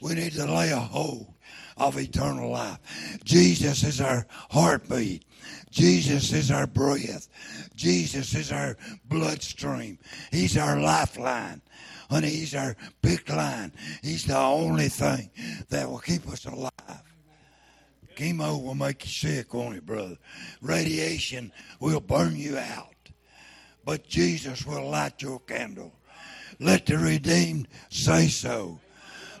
We 0.00 0.14
need 0.14 0.32
to 0.32 0.46
lay 0.46 0.70
a 0.70 0.76
hold 0.76 1.34
of 1.76 1.98
eternal 1.98 2.50
life. 2.50 2.78
Jesus 3.24 3.82
is 3.84 4.00
our 4.00 4.26
heartbeat. 4.50 5.24
Jesus 5.70 6.32
is 6.32 6.50
our 6.50 6.66
breath. 6.66 7.28
Jesus 7.74 8.34
is 8.34 8.52
our 8.52 8.76
bloodstream. 9.06 9.98
He's 10.30 10.56
our 10.56 10.80
lifeline. 10.80 11.62
Honey, 12.10 12.30
he's 12.30 12.54
our 12.54 12.76
big 13.02 13.28
line. 13.28 13.72
He's 14.02 14.24
the 14.24 14.38
only 14.38 14.88
thing 14.88 15.30
that 15.68 15.88
will 15.88 15.98
keep 15.98 16.26
us 16.28 16.46
alive. 16.46 16.72
Chemo 18.18 18.60
will 18.60 18.74
make 18.74 19.04
you 19.04 19.10
sick, 19.10 19.54
won't 19.54 19.76
it, 19.76 19.86
brother? 19.86 20.18
Radiation 20.60 21.52
will 21.78 22.00
burn 22.00 22.34
you 22.34 22.58
out. 22.58 22.96
But 23.84 24.08
Jesus 24.08 24.66
will 24.66 24.90
light 24.90 25.22
your 25.22 25.38
candle. 25.38 25.92
Let 26.58 26.86
the 26.86 26.98
redeemed 26.98 27.68
say 27.90 28.26
so. 28.26 28.80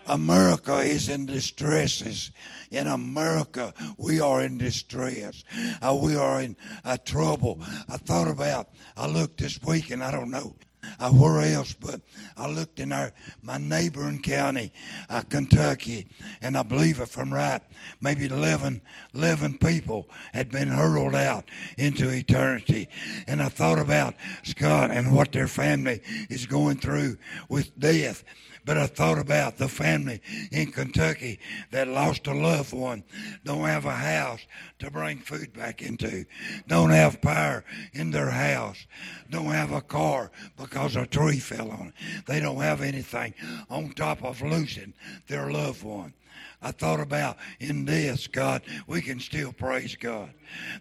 America 0.06 0.76
is 0.76 1.08
in 1.08 1.26
distresses. 1.26 2.30
In 2.70 2.86
America, 2.86 3.74
we 3.96 4.20
are 4.20 4.42
in 4.42 4.58
distress. 4.58 5.42
Uh, 5.82 5.98
we 6.00 6.14
are 6.14 6.40
in 6.40 6.56
uh, 6.84 6.98
trouble. 7.04 7.60
I 7.88 7.96
thought 7.96 8.28
about, 8.28 8.68
I 8.96 9.08
looked 9.08 9.40
this 9.40 9.60
week 9.64 9.90
and 9.90 10.04
I 10.04 10.12
don't 10.12 10.30
know 10.30 10.54
uh, 11.00 11.10
where 11.10 11.40
else, 11.52 11.72
but 11.74 12.00
I 12.38 12.48
looked 12.48 12.78
in 12.78 12.92
our 12.92 13.12
my 13.42 13.58
neighboring 13.58 14.22
county, 14.22 14.72
uh, 15.10 15.22
Kentucky, 15.22 16.06
and 16.40 16.56
I 16.56 16.62
believe 16.62 17.00
it 17.00 17.18
I'm 17.18 17.34
right, 17.34 17.60
maybe 18.00 18.26
11, 18.26 18.80
11 19.14 19.58
people 19.58 20.08
had 20.32 20.50
been 20.50 20.68
hurled 20.68 21.14
out 21.14 21.44
into 21.76 22.10
eternity. 22.10 22.88
And 23.26 23.42
I 23.42 23.48
thought 23.48 23.78
about 23.78 24.14
Scott 24.44 24.90
and 24.90 25.14
what 25.14 25.32
their 25.32 25.48
family 25.48 26.00
is 26.30 26.46
going 26.46 26.78
through 26.78 27.16
with 27.48 27.78
death. 27.78 28.22
But 28.68 28.76
I 28.76 28.86
thought 28.86 29.16
about 29.16 29.56
the 29.56 29.66
family 29.66 30.20
in 30.52 30.72
Kentucky 30.72 31.40
that 31.70 31.88
lost 31.88 32.26
a 32.26 32.34
loved 32.34 32.74
one, 32.74 33.02
don't 33.42 33.64
have 33.64 33.86
a 33.86 33.96
house 33.96 34.42
to 34.80 34.90
bring 34.90 35.20
food 35.20 35.54
back 35.54 35.80
into, 35.80 36.26
don't 36.66 36.90
have 36.90 37.22
power 37.22 37.64
in 37.94 38.10
their 38.10 38.28
house, 38.28 38.86
don't 39.30 39.46
have 39.46 39.72
a 39.72 39.80
car 39.80 40.30
because 40.58 40.96
a 40.96 41.06
tree 41.06 41.38
fell 41.38 41.70
on 41.70 41.94
it. 41.96 42.26
They 42.26 42.40
don't 42.40 42.60
have 42.60 42.82
anything 42.82 43.32
on 43.70 43.92
top 43.92 44.22
of 44.22 44.42
losing 44.42 44.92
their 45.28 45.50
loved 45.50 45.82
one. 45.82 46.12
I 46.60 46.72
thought 46.72 47.00
about 47.00 47.36
in 47.60 47.84
this, 47.84 48.26
God, 48.26 48.62
we 48.86 49.00
can 49.00 49.20
still 49.20 49.52
praise 49.52 49.94
God. 49.94 50.32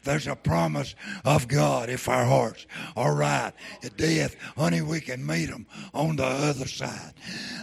There's 0.03 0.27
a 0.27 0.35
promise 0.35 0.95
of 1.23 1.47
God 1.47 1.89
if 1.89 2.09
our 2.09 2.25
hearts 2.25 2.65
are 2.95 3.13
right. 3.13 3.53
At 3.83 3.97
death, 3.97 4.35
honey, 4.55 4.81
we 4.81 5.01
can 5.01 5.25
meet 5.25 5.49
them 5.49 5.67
on 5.93 6.15
the 6.15 6.25
other 6.25 6.67
side. 6.67 7.13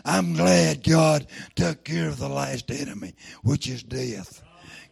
I'm 0.04 0.35
glad 0.35 0.85
God 0.85 1.26
took 1.56 1.85
care 1.85 2.09
of 2.09 2.18
the 2.18 2.28
last 2.28 2.71
enemy, 2.71 3.14
which 3.42 3.68
is 3.68 3.83
death. 3.83 4.42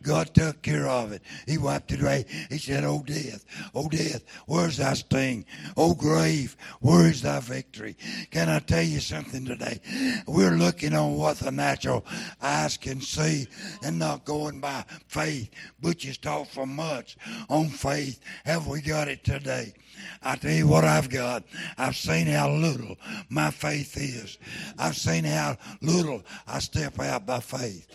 God 0.03 0.35
took 0.35 0.63
care 0.63 0.87
of 0.87 1.13
it. 1.13 1.23
He 1.47 1.59
wiped 1.59 1.93
it 1.93 2.03
away. 2.03 2.25
He 2.51 2.59
said, 2.59 2.85
Oh, 2.85 3.03
death, 3.03 3.45
oh, 3.75 3.89
death, 3.89 4.23
where's 4.47 4.79
thy 4.79 4.95
sting? 4.95 5.45
Oh, 5.77 5.95
grave, 5.95 6.57
where 6.81 7.07
is 7.07 7.23
thy 7.23 7.41
victory? 7.41 7.97
Can 8.31 8.49
I 8.49 8.59
tell 8.59 8.83
you 8.83 9.01
something 9.01 9.45
today? 9.45 9.81
We're 10.27 10.57
looking 10.57 10.95
on 10.95 11.17
what 11.17 11.39
the 11.39 11.51
natural 11.51 12.05
eyes 12.41 12.77
can 12.77 13.01
see 13.01 13.47
and 13.83 13.99
not 13.99 14.25
going 14.25 14.61
by 14.61 14.85
faith. 15.07 15.51
Butchers 15.81 16.19
talk 16.19 16.49
for 16.49 16.67
much 16.67 17.17
on 17.49 17.69
faith. 17.69 18.21
Have 18.45 18.67
we 18.67 18.81
got 18.81 19.09
it 19.09 19.25
today? 19.25 19.75
I 20.23 20.37
tell 20.37 20.53
you 20.53 20.67
what 20.67 20.85
I've 20.85 21.11
got. 21.11 21.45
I've 21.79 21.97
seen 21.97 22.27
how 22.27 22.51
little 22.51 22.97
my 23.29 23.51
faith 23.51 23.97
is. 23.97 24.39
I've 24.79 24.97
seen 24.97 25.25
how 25.25 25.59
little 25.81 26.23
I 26.47 26.59
step 26.59 26.99
out 26.99 27.27
by 27.27 27.41
faith 27.41 27.87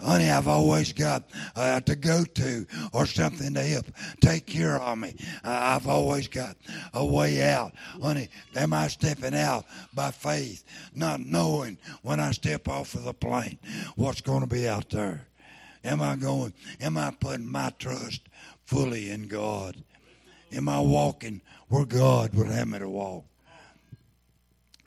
honey, 0.00 0.30
I've 0.30 0.48
always 0.48 0.92
got 0.92 1.24
uh, 1.54 1.80
to 1.80 1.96
go 1.96 2.24
to 2.24 2.66
or 2.92 3.06
something 3.06 3.54
to 3.54 3.62
help 3.62 3.86
take 4.20 4.46
care 4.46 4.76
of 4.76 4.98
me. 4.98 5.14
Uh, 5.44 5.76
I've 5.76 5.88
always 5.88 6.28
got 6.28 6.56
a 6.94 7.04
way 7.04 7.42
out. 7.42 7.72
Honey, 8.02 8.28
am 8.54 8.72
I 8.72 8.88
stepping 8.88 9.34
out 9.34 9.64
by 9.94 10.10
faith, 10.10 10.64
not 10.94 11.20
knowing 11.20 11.78
when 12.02 12.20
I 12.20 12.32
step 12.32 12.68
off 12.68 12.94
of 12.94 13.04
the 13.04 13.14
plane 13.14 13.58
what's 13.96 14.20
going 14.20 14.40
to 14.40 14.46
be 14.46 14.68
out 14.68 14.90
there? 14.90 15.26
Am 15.84 16.02
I 16.02 16.16
going, 16.16 16.52
am 16.80 16.98
I 16.98 17.12
putting 17.12 17.50
my 17.50 17.70
trust 17.78 18.22
fully 18.64 19.10
in 19.10 19.28
God? 19.28 19.76
Am 20.52 20.68
I 20.68 20.80
walking 20.80 21.40
where 21.68 21.84
God 21.84 22.34
would 22.34 22.48
have 22.48 22.68
me 22.68 22.78
to 22.78 22.88
walk? 22.88 23.24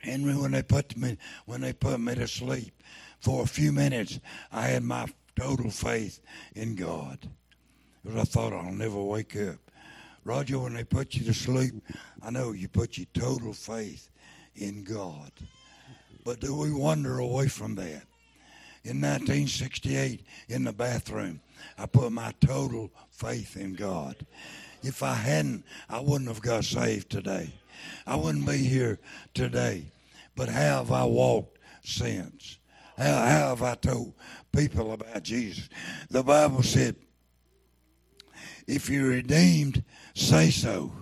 And 0.02 0.40
when 0.40 0.52
they 0.52 0.62
put 0.62 0.96
me, 0.96 1.18
when 1.44 1.60
they 1.60 1.72
put 1.72 2.00
me 2.00 2.14
to 2.14 2.26
sleep, 2.26 2.72
for 3.20 3.42
a 3.42 3.46
few 3.46 3.72
minutes, 3.72 4.18
I 4.50 4.62
had 4.62 4.82
my 4.82 5.06
total 5.38 5.70
faith 5.70 6.20
in 6.54 6.74
God. 6.74 7.18
Because 8.02 8.20
I 8.20 8.24
thought 8.24 8.52
I'll 8.52 8.72
never 8.72 9.00
wake 9.02 9.36
up. 9.36 9.56
Roger, 10.24 10.58
when 10.58 10.74
they 10.74 10.84
put 10.84 11.14
you 11.14 11.24
to 11.24 11.34
sleep, 11.34 11.74
I 12.22 12.30
know 12.30 12.52
you 12.52 12.68
put 12.68 12.98
your 12.98 13.06
total 13.14 13.52
faith 13.52 14.10
in 14.54 14.84
God. 14.84 15.30
But 16.24 16.40
do 16.40 16.54
we 16.54 16.72
wander 16.72 17.18
away 17.18 17.48
from 17.48 17.74
that? 17.76 18.04
In 18.82 19.00
1968, 19.00 20.24
in 20.48 20.64
the 20.64 20.72
bathroom, 20.72 21.40
I 21.78 21.86
put 21.86 22.12
my 22.12 22.32
total 22.40 22.90
faith 23.10 23.56
in 23.56 23.74
God. 23.74 24.16
If 24.82 25.02
I 25.02 25.14
hadn't, 25.14 25.64
I 25.88 26.00
wouldn't 26.00 26.28
have 26.28 26.40
got 26.40 26.64
saved 26.64 27.10
today. 27.10 27.52
I 28.06 28.16
wouldn't 28.16 28.46
be 28.46 28.58
here 28.58 28.98
today. 29.34 29.84
But 30.36 30.48
how 30.48 30.78
have 30.78 30.92
I 30.92 31.04
walked 31.04 31.58
since? 31.82 32.59
How, 33.00 33.14
how 33.14 33.48
have 33.48 33.62
I 33.62 33.74
told 33.76 34.12
people 34.52 34.92
about 34.92 35.22
Jesus? 35.22 35.70
The 36.10 36.22
Bible 36.22 36.62
said, 36.62 36.96
if 38.66 38.90
you're 38.90 39.08
redeemed, 39.08 39.82
say 40.14 40.50
so. 40.50 40.92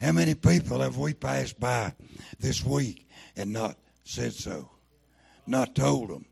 How 0.00 0.12
many 0.12 0.34
people 0.34 0.80
have 0.80 0.96
we 0.96 1.12
passed 1.12 1.60
by 1.60 1.92
this 2.40 2.64
week 2.64 3.06
and 3.36 3.52
not 3.52 3.76
said 4.04 4.32
so? 4.32 4.70
Not 5.46 5.74
told 5.74 6.08
them. 6.08 6.24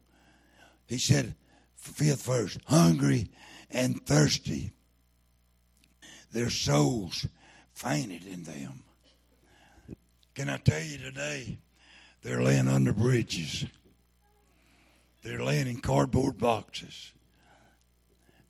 He 0.87 0.97
said, 0.97 1.35
fifth 1.77 2.25
verse, 2.25 2.57
hungry 2.65 3.29
and 3.71 4.05
thirsty. 4.07 4.73
Their 6.33 6.49
souls 6.49 7.27
fainted 7.75 8.27
in 8.27 8.45
them. 8.45 8.85
Can 10.35 10.49
I 10.49 10.57
tell 10.57 10.83
you 10.83 10.97
today, 10.97 11.59
they're 12.23 12.43
laying 12.43 12.69
under 12.69 12.95
bridges. 12.95 13.67
They're 15.23 15.43
laying 15.43 15.69
in 15.69 15.81
cardboard 15.81 16.39
boxes. 16.39 17.13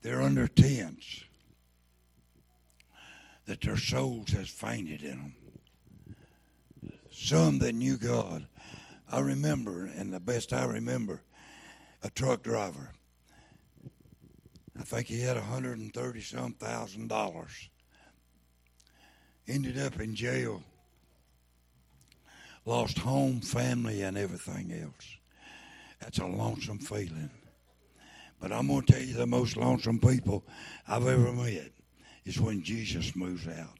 They're 0.01 0.23
under 0.23 0.49
tents. 0.49 1.25
That 3.47 3.61
their 3.61 3.77
souls 3.77 4.31
has 4.31 4.49
fainted 4.49 5.03
in 5.03 5.11
them. 5.11 5.35
Some 7.11 7.59
that 7.59 7.75
knew 7.75 7.99
God. 7.99 8.47
I 9.11 9.21
remember, 9.21 9.85
and 9.85 10.13
the 10.13 10.21
best 10.21 10.53
I 10.53 10.65
remember, 10.65 11.23
a 12.03 12.09
truck 12.09 12.43
driver. 12.43 12.93
I 14.79 14.83
think 14.83 15.09
he 15.09 15.21
had 15.21 15.37
a 15.37 15.43
hundred 15.43 15.79
and 15.79 15.93
thirty 15.93 16.23
some 16.23 16.55
thousand 16.55 17.09
dollars. 17.09 17.69
Ended 19.47 19.79
up 19.79 20.01
in 20.01 20.15
jail. 20.15 20.63
Lost 22.65 22.99
home, 22.99 23.41
family, 23.41 24.03
and 24.03 24.17
everything 24.17 24.73
else. 24.73 25.17
That's 26.03 26.19
a 26.19 26.27
lonesome 26.27 26.79
feeling. 26.79 27.31
But 28.41 28.51
I'm 28.51 28.67
going 28.67 28.83
to 28.83 28.93
tell 28.93 29.03
you 29.03 29.15
the 29.15 29.27
most 29.27 29.57
lonesome 29.57 30.01
people 30.01 30.45
I've 30.89 31.07
ever 31.07 31.33
met 31.33 31.71
is 32.25 32.41
when 32.41 32.63
Jesus 32.63 33.15
moves 33.15 33.47
out. 33.47 33.79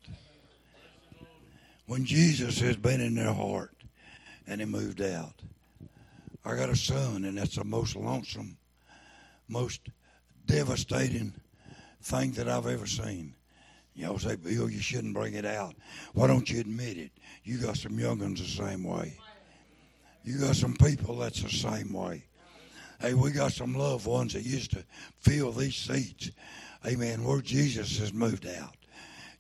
When 1.87 2.05
Jesus 2.05 2.61
has 2.61 2.77
been 2.77 3.01
in 3.01 3.17
their 3.17 3.33
heart 3.33 3.75
and 4.47 4.61
he 4.61 4.67
moved 4.67 5.03
out. 5.03 5.43
I 6.45 6.57
got 6.57 6.71
a 6.71 6.77
son, 6.77 7.25
and 7.25 7.39
that's 7.39 7.57
the 7.57 7.65
most 7.65 7.97
lonesome, 7.97 8.57
most 9.49 9.81
devastating 10.47 11.33
thing 12.03 12.33
that 12.33 12.49
I've 12.49 12.67
ever 12.67 12.87
seen. 12.87 13.35
Y'all 13.95 14.19
say, 14.19 14.37
Bill, 14.37 14.71
you 14.71 14.81
shouldn't 14.81 15.15
bring 15.15 15.35
it 15.35 15.45
out. 15.45 15.75
Why 16.15 16.27
don't 16.29 16.49
you 16.49 16.61
admit 16.61 16.99
it? 16.99 17.11
You 17.45 17.59
got 17.59 17.77
some 17.77 17.99
young 17.99 18.21
ones 18.21 18.41
the 18.41 18.65
same 18.65 18.85
way. 18.85 19.19
You 20.25 20.39
got 20.39 20.57
some 20.57 20.75
people 20.75 21.17
that's 21.17 21.43
the 21.43 21.51
same 21.51 21.93
way. 21.93 22.25
Hey, 23.01 23.15
we 23.15 23.33
got 23.33 23.53
some 23.53 23.75
loved 23.75 24.07
ones 24.07 24.35
that 24.35 24.45
used 24.45 24.71
to 24.73 24.85
fill 25.19 25.51
these 25.51 25.75
seats. 25.75 26.31
Amen. 26.87 27.25
Where 27.25 27.41
Jesus 27.41 27.99
has 27.99 28.13
moved 28.13 28.47
out. 28.47 28.77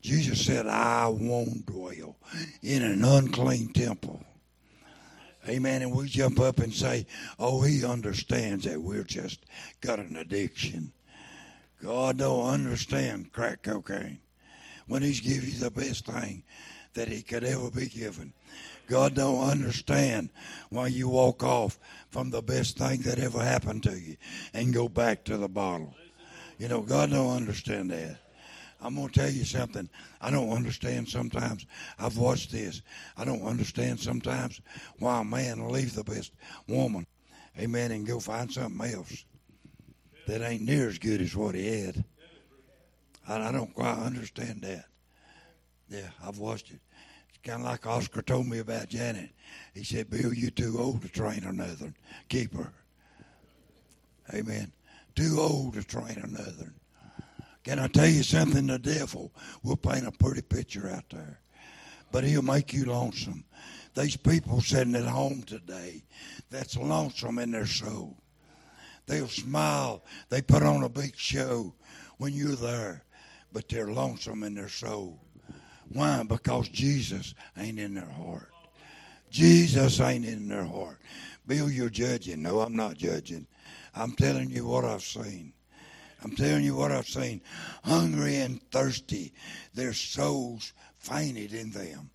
Jesus 0.00 0.44
said, 0.44 0.66
I 0.66 1.06
won't 1.06 1.64
dwell 1.66 2.16
in 2.62 2.82
an 2.82 3.04
unclean 3.04 3.72
temple. 3.72 4.24
Amen. 5.48 5.82
And 5.82 5.92
we 5.92 6.08
jump 6.08 6.40
up 6.40 6.58
and 6.58 6.72
say, 6.72 7.06
Oh, 7.38 7.62
he 7.62 7.84
understands 7.84 8.64
that 8.64 8.80
we're 8.80 9.04
just 9.04 9.44
got 9.80 10.00
an 10.00 10.16
addiction. 10.16 10.92
God 11.82 12.18
don't 12.18 12.46
understand 12.48 13.32
crack 13.32 13.62
cocaine 13.62 14.20
when 14.86 15.02
he's 15.02 15.20
give 15.20 15.44
you 15.44 15.58
the 15.58 15.70
best 15.70 16.06
thing 16.06 16.42
that 16.94 17.08
he 17.08 17.22
could 17.22 17.44
ever 17.44 17.70
be 17.70 17.86
given. 17.86 18.32
God 18.92 19.14
don't 19.14 19.48
understand 19.48 20.28
why 20.68 20.88
you 20.88 21.08
walk 21.08 21.42
off 21.42 21.78
from 22.10 22.28
the 22.28 22.42
best 22.42 22.76
thing 22.76 23.00
that 23.02 23.18
ever 23.18 23.42
happened 23.42 23.84
to 23.84 23.98
you 23.98 24.18
and 24.52 24.74
go 24.74 24.86
back 24.86 25.24
to 25.24 25.38
the 25.38 25.48
bottle. 25.48 25.94
You 26.58 26.68
know, 26.68 26.82
God 26.82 27.08
don't 27.08 27.34
understand 27.34 27.90
that. 27.90 28.18
I'm 28.82 28.96
going 28.96 29.08
to 29.08 29.18
tell 29.18 29.30
you 29.30 29.46
something. 29.46 29.88
I 30.20 30.30
don't 30.30 30.50
understand 30.50 31.08
sometimes. 31.08 31.64
I've 31.98 32.18
watched 32.18 32.52
this. 32.52 32.82
I 33.16 33.24
don't 33.24 33.40
understand 33.46 33.98
sometimes 33.98 34.60
why 34.98 35.22
a 35.22 35.24
man 35.24 35.64
will 35.64 35.70
leave 35.70 35.94
the 35.94 36.04
best 36.04 36.32
woman, 36.68 37.06
amen, 37.58 37.92
and 37.92 38.06
go 38.06 38.20
find 38.20 38.52
something 38.52 38.92
else 38.92 39.24
that 40.26 40.42
ain't 40.42 40.64
near 40.64 40.86
as 40.90 40.98
good 40.98 41.22
as 41.22 41.34
what 41.34 41.54
he 41.54 41.80
had. 41.80 42.04
I 43.26 43.52
don't 43.52 43.72
quite 43.72 43.96
understand 43.96 44.60
that. 44.64 44.84
Yeah, 45.88 46.10
I've 46.22 46.38
watched 46.38 46.72
it 46.72 46.80
kind 47.42 47.62
of 47.62 47.66
like 47.66 47.86
Oscar 47.86 48.22
told 48.22 48.46
me 48.46 48.58
about 48.58 48.88
Janet. 48.88 49.30
He 49.74 49.84
said, 49.84 50.10
Bill, 50.10 50.32
you're 50.32 50.50
too 50.50 50.76
old 50.78 51.02
to 51.02 51.08
train 51.08 51.44
another. 51.44 51.92
Keep 52.28 52.54
her. 52.54 52.72
Amen. 54.32 54.72
Too 55.14 55.36
old 55.38 55.74
to 55.74 55.84
train 55.84 56.20
another. 56.22 56.72
Can 57.64 57.78
I 57.78 57.86
tell 57.88 58.08
you 58.08 58.22
something? 58.22 58.66
The 58.66 58.78
devil 58.78 59.32
will 59.62 59.76
paint 59.76 60.06
a 60.06 60.12
pretty 60.12 60.42
picture 60.42 60.88
out 60.88 61.08
there, 61.10 61.40
but 62.10 62.24
he'll 62.24 62.42
make 62.42 62.72
you 62.72 62.86
lonesome. 62.86 63.44
These 63.94 64.16
people 64.16 64.60
sitting 64.60 64.96
at 64.96 65.04
home 65.04 65.42
today 65.42 66.02
that's 66.50 66.76
lonesome 66.76 67.38
in 67.38 67.50
their 67.50 67.66
soul. 67.66 68.16
They'll 69.06 69.28
smile. 69.28 70.04
They 70.28 70.42
put 70.42 70.62
on 70.62 70.82
a 70.84 70.88
big 70.88 71.16
show 71.16 71.74
when 72.18 72.32
you're 72.32 72.56
there, 72.56 73.04
but 73.52 73.68
they're 73.68 73.92
lonesome 73.92 74.42
in 74.44 74.54
their 74.54 74.68
soul. 74.68 75.21
Why? 75.92 76.22
Because 76.22 76.68
Jesus 76.68 77.34
ain't 77.56 77.78
in 77.78 77.94
their 77.94 78.10
heart. 78.10 78.50
Jesus 79.30 80.00
ain't 80.00 80.24
in 80.24 80.48
their 80.48 80.64
heart. 80.64 80.98
Bill, 81.46 81.70
you're 81.70 81.90
judging. 81.90 82.42
No, 82.42 82.60
I'm 82.60 82.76
not 82.76 82.96
judging. 82.96 83.46
I'm 83.94 84.12
telling 84.12 84.50
you 84.50 84.66
what 84.66 84.84
I've 84.84 85.02
seen. 85.02 85.52
I'm 86.22 86.36
telling 86.36 86.64
you 86.64 86.76
what 86.76 86.92
I've 86.92 87.08
seen. 87.08 87.40
Hungry 87.84 88.36
and 88.36 88.62
thirsty, 88.70 89.32
their 89.74 89.92
souls 89.92 90.72
fainted 90.98 91.52
in 91.52 91.70
them. 91.70 92.10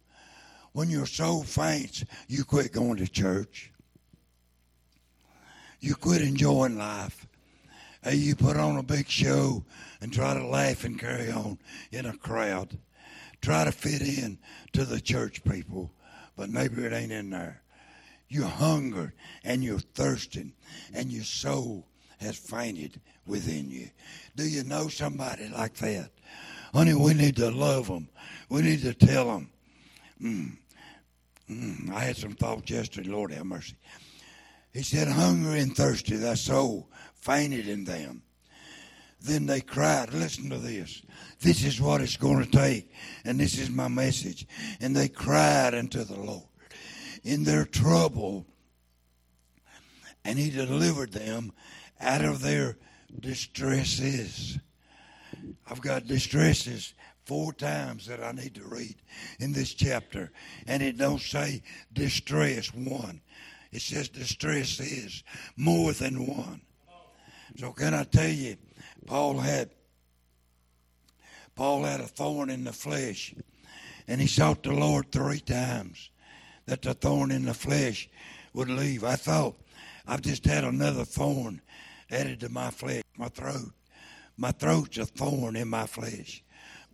When 0.72 0.90
your 0.90 1.06
soul 1.06 1.44
faints, 1.44 2.06
you 2.28 2.44
quit 2.46 2.72
going 2.72 2.98
to 2.98 3.08
church. 3.08 3.72
You 5.80 5.96
quit 5.96 6.22
enjoying 6.22 6.78
life. 6.78 7.28
You 8.10 8.36
put 8.36 8.58
on 8.58 8.78
a 8.78 8.84
big 8.84 9.10
show 9.10 9.66
and 10.02 10.14
try 10.14 10.34
to 10.34 10.46
laugh 10.46 10.86
and 10.86 11.00
carry 11.00 11.32
on 11.32 11.58
in 11.92 12.06
a 12.06 12.16
crowd. 12.16 12.78
Try 13.42 13.66
to 13.66 13.72
fit 13.72 14.02
in 14.02 14.38
to 14.74 14.86
the 14.86 15.00
church 15.00 15.44
people, 15.44 15.92
but 16.36 16.50
maybe 16.50 16.84
it 16.84 16.94
ain't 16.94 17.12
in 17.12 17.30
there. 17.30 17.62
You're 18.30 18.48
hungry 18.48 19.12
and 19.44 19.64
you're 19.64 19.80
thirsting, 19.80 20.54
and 20.94 21.12
your 21.12 21.24
soul 21.24 21.88
has 22.20 22.36
fainted 22.36 23.00
within 23.26 23.70
you. 23.70 23.90
Do 24.36 24.48
you 24.48 24.64
know 24.64 24.88
somebody 24.88 25.48
like 25.50 25.76
that? 25.76 26.12
Honey, 26.74 26.94
we 26.94 27.14
need 27.14 27.36
to 27.38 27.50
love 27.50 27.88
them. 27.88 28.10
We 28.50 28.62
need 28.62 28.82
to 28.82 28.94
tell 28.94 29.26
them. 29.28 29.50
Mm, 30.22 30.58
mm, 31.50 31.92
I 31.94 32.00
had 32.02 32.18
some 32.18 32.34
thoughts 32.34 32.70
yesterday. 32.70 33.10
Lord 33.10 33.32
have 33.32 33.46
mercy. 33.46 33.76
He 34.74 34.84
said, 34.84 35.08
Hungry 35.08 35.60
and 35.60 35.76
thirsty, 35.76 36.18
thy 36.18 36.36
soul 36.36 36.90
fainted 37.16 37.68
in 37.68 37.86
them. 37.86 38.24
Then 39.20 39.46
they 39.46 39.62
cried, 39.62 40.14
Listen 40.14 40.50
to 40.50 40.58
this. 40.58 41.02
This 41.40 41.64
is 41.64 41.82
what 41.82 42.02
it's 42.02 42.18
going 42.18 42.44
to 42.44 42.50
take, 42.50 42.92
and 43.26 43.40
this 43.40 43.58
is 43.58 43.70
my 43.70 43.88
message. 43.88 44.48
And 44.80 44.96
they 44.96 45.10
cried 45.10 45.74
unto 45.74 46.04
the 46.04 46.20
Lord 46.20 46.44
in 47.24 47.44
their 47.44 47.66
trouble, 47.66 48.46
and 50.24 50.38
He 50.38 50.50
delivered 50.50 51.12
them 51.12 51.52
out 52.00 52.24
of 52.24 52.42
their 52.42 52.78
distresses. 53.20 54.60
I've 55.70 55.82
got 55.82 56.08
distresses 56.08 56.94
four 57.26 57.52
times 57.54 58.06
that 58.08 58.24
I 58.24 58.32
need 58.32 58.56
to 58.56 58.64
read 58.64 58.96
in 59.40 59.52
this 59.52 59.74
chapter, 59.74 60.32
and 60.66 60.82
it 60.82 60.98
don't 60.98 61.22
say 61.22 61.62
distress 61.94 62.74
one. 62.74 63.22
It 63.72 63.82
says 63.82 64.08
distress 64.10 64.80
is 64.80 65.24
more 65.58 65.92
than 65.92 66.26
one. 66.26 66.62
So 67.58 67.72
can 67.74 67.94
I 67.94 68.04
tell 68.04 68.30
you, 68.30 68.56
Paul 69.08 69.40
had 69.40 69.72
Paul 71.56 71.86
had 71.86 72.02
a 72.02 72.08
thorn 72.08 72.52
in 72.52 72.66
the 72.66 72.74
flesh, 72.74 73.34
and 74.08 74.22
he 74.22 74.28
sought 74.28 74.62
the 74.62 74.74
Lord 74.74 75.12
three 75.12 75.40
times 75.40 76.12
that 76.68 76.84
the 76.84 76.94
thorn 76.94 77.32
in 77.32 77.46
the 77.46 77.54
flesh 77.56 78.08
would 78.54 78.70
leave. 78.70 79.04
I 79.04 79.16
thought 79.16 79.56
I've 80.06 80.22
just 80.22 80.46
had 80.46 80.64
another 80.64 81.04
thorn 81.04 81.62
added 82.12 82.42
to 82.42 82.50
my 82.50 82.70
flesh, 82.70 83.02
my 83.18 83.30
throat. 83.30 83.72
My 84.38 84.52
throat's 84.52 85.00
a 85.00 85.06
thorn 85.06 85.56
in 85.56 85.68
my 85.68 85.88
flesh, 85.88 86.44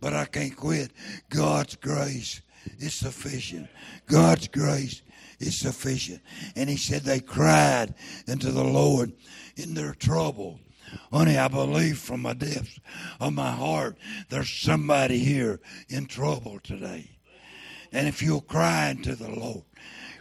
but 0.00 0.14
I 0.14 0.24
can't 0.24 0.56
quit. 0.56 0.92
God's 1.28 1.76
grace 1.76 2.40
is 2.78 2.94
sufficient. 2.94 3.68
God's 4.06 4.48
grace 4.48 5.02
is 5.40 5.58
sufficient. 5.58 6.22
And 6.56 6.70
he 6.70 6.78
said 6.78 7.02
they 7.02 7.20
cried 7.20 7.94
unto 8.26 8.50
the 8.50 8.64
Lord 8.64 9.12
in 9.56 9.74
their 9.74 9.92
trouble. 9.92 10.58
Honey, 11.12 11.38
I 11.38 11.48
believe 11.48 11.98
from 11.98 12.22
the 12.22 12.34
depths 12.34 12.80
of 13.20 13.32
my 13.32 13.50
heart 13.50 13.96
there's 14.28 14.50
somebody 14.50 15.18
here 15.18 15.60
in 15.88 16.06
trouble 16.06 16.60
today. 16.62 17.10
And 17.92 18.08
if 18.08 18.22
you'll 18.22 18.40
cry 18.40 18.90
unto 18.90 19.14
the 19.14 19.30
Lord, 19.30 19.64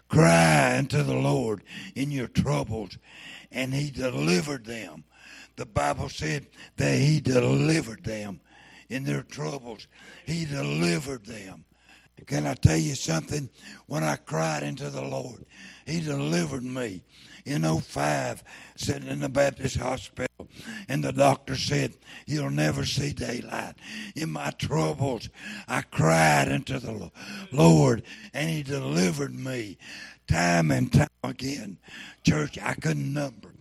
cry 0.07 0.77
unto 0.77 1.01
the 1.01 1.15
Lord 1.15 1.63
in 1.95 2.11
your 2.11 2.27
troubles, 2.27 2.97
and 3.51 3.73
He 3.73 3.89
delivered 3.89 4.65
them. 4.65 5.03
The 5.55 5.65
Bible 5.65 6.09
said 6.09 6.47
that 6.77 6.97
He 6.97 7.19
delivered 7.19 8.03
them 8.03 8.41
in 8.89 9.03
their 9.03 9.23
troubles. 9.23 9.87
He 10.25 10.45
delivered 10.45 11.25
them. 11.25 11.65
Can 12.27 12.45
I 12.45 12.53
tell 12.53 12.77
you 12.77 12.95
something? 12.95 13.49
When 13.87 14.03
I 14.03 14.15
cried 14.15 14.63
into 14.63 14.89
the 14.89 15.01
Lord, 15.01 15.45
He 15.85 15.99
delivered 15.99 16.63
me 16.63 17.03
in 17.45 17.63
05 17.63 18.43
sitting 18.75 19.07
in 19.07 19.19
the 19.19 19.29
Baptist 19.29 19.77
hospital 19.77 20.27
and 20.87 21.03
the 21.03 21.11
doctor 21.11 21.55
said 21.55 21.93
You'll 22.25 22.49
never 22.49 22.85
see 22.85 23.13
daylight. 23.13 23.75
In 24.15 24.31
my 24.31 24.51
troubles, 24.51 25.29
I 25.67 25.81
cried 25.81 26.51
unto 26.51 26.79
the 26.79 27.11
Lord 27.51 28.03
and 28.33 28.49
he 28.49 28.63
delivered 28.63 29.33
me 29.33 29.77
time 30.27 30.71
and 30.71 30.91
time 30.91 31.07
again. 31.23 31.79
Church, 32.23 32.57
I 32.61 32.73
couldn't 32.75 33.13
number 33.13 33.52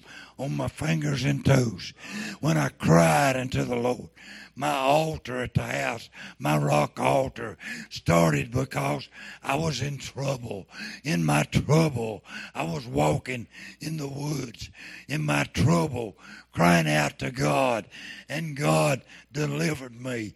on 0.43 0.57
my 0.57 0.67
fingers 0.67 1.25
and 1.25 1.45
toes 1.45 1.93
when 2.41 2.57
I 2.57 2.69
cried 2.69 3.37
unto 3.37 3.65
the 3.65 3.77
Lord 3.77 4.11
my 4.55 4.73
altar 4.73 5.43
at 5.43 5.55
the 5.55 5.63
house, 5.63 6.11
my 6.39 6.57
rock 6.57 7.01
altar, 7.01 7.57
started 7.89 8.51
because 8.51 9.09
I 9.43 9.55
was 9.55 9.81
in 9.81 9.99
trouble. 9.99 10.67
In 11.05 11.25
my 11.25 11.45
trouble, 11.45 12.23
I 12.55 12.65
was 12.65 12.87
walking 12.87 13.47
in 13.81 13.97
the 13.97 14.09
woods. 14.09 14.71
In 15.09 15.23
my 15.23 15.45
trouble, 15.45 16.17
crying 16.53 16.89
out 16.89 17.19
to 17.19 17.31
God, 17.31 17.87
and 18.29 18.57
God 18.57 19.03
delivered 19.33 20.01
me. 20.01 20.35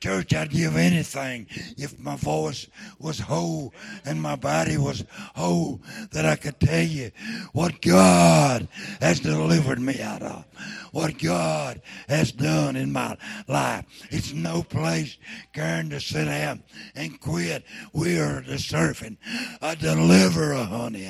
Church, 0.00 0.34
I'd 0.34 0.50
give 0.50 0.76
anything 0.76 1.46
if 1.76 1.98
my 1.98 2.16
voice 2.16 2.66
was 2.98 3.18
whole 3.18 3.74
and 4.04 4.20
my 4.20 4.36
body 4.36 4.78
was 4.78 5.04
whole 5.34 5.80
that 6.12 6.24
I 6.24 6.36
could 6.36 6.58
tell 6.58 6.84
you 6.84 7.10
what 7.52 7.82
God 7.82 8.68
has 9.00 9.20
delivered 9.20 9.80
me 9.80 10.00
out 10.00 10.22
of, 10.22 10.44
what 10.92 11.18
God 11.18 11.82
has 12.08 12.32
done 12.32 12.76
in 12.76 12.92
my 12.92 13.16
life. 13.46 13.84
It's 14.10 14.32
no 14.32 14.62
place, 14.62 15.18
Karen, 15.52 15.90
to 15.90 16.00
sit 16.00 16.24
down 16.24 16.62
and 16.94 17.20
quit. 17.20 17.64
We 17.92 18.18
are 18.18 18.40
deserving 18.40 19.18
a 19.60 19.76
deliverer, 19.76 20.64
honey, 20.64 21.08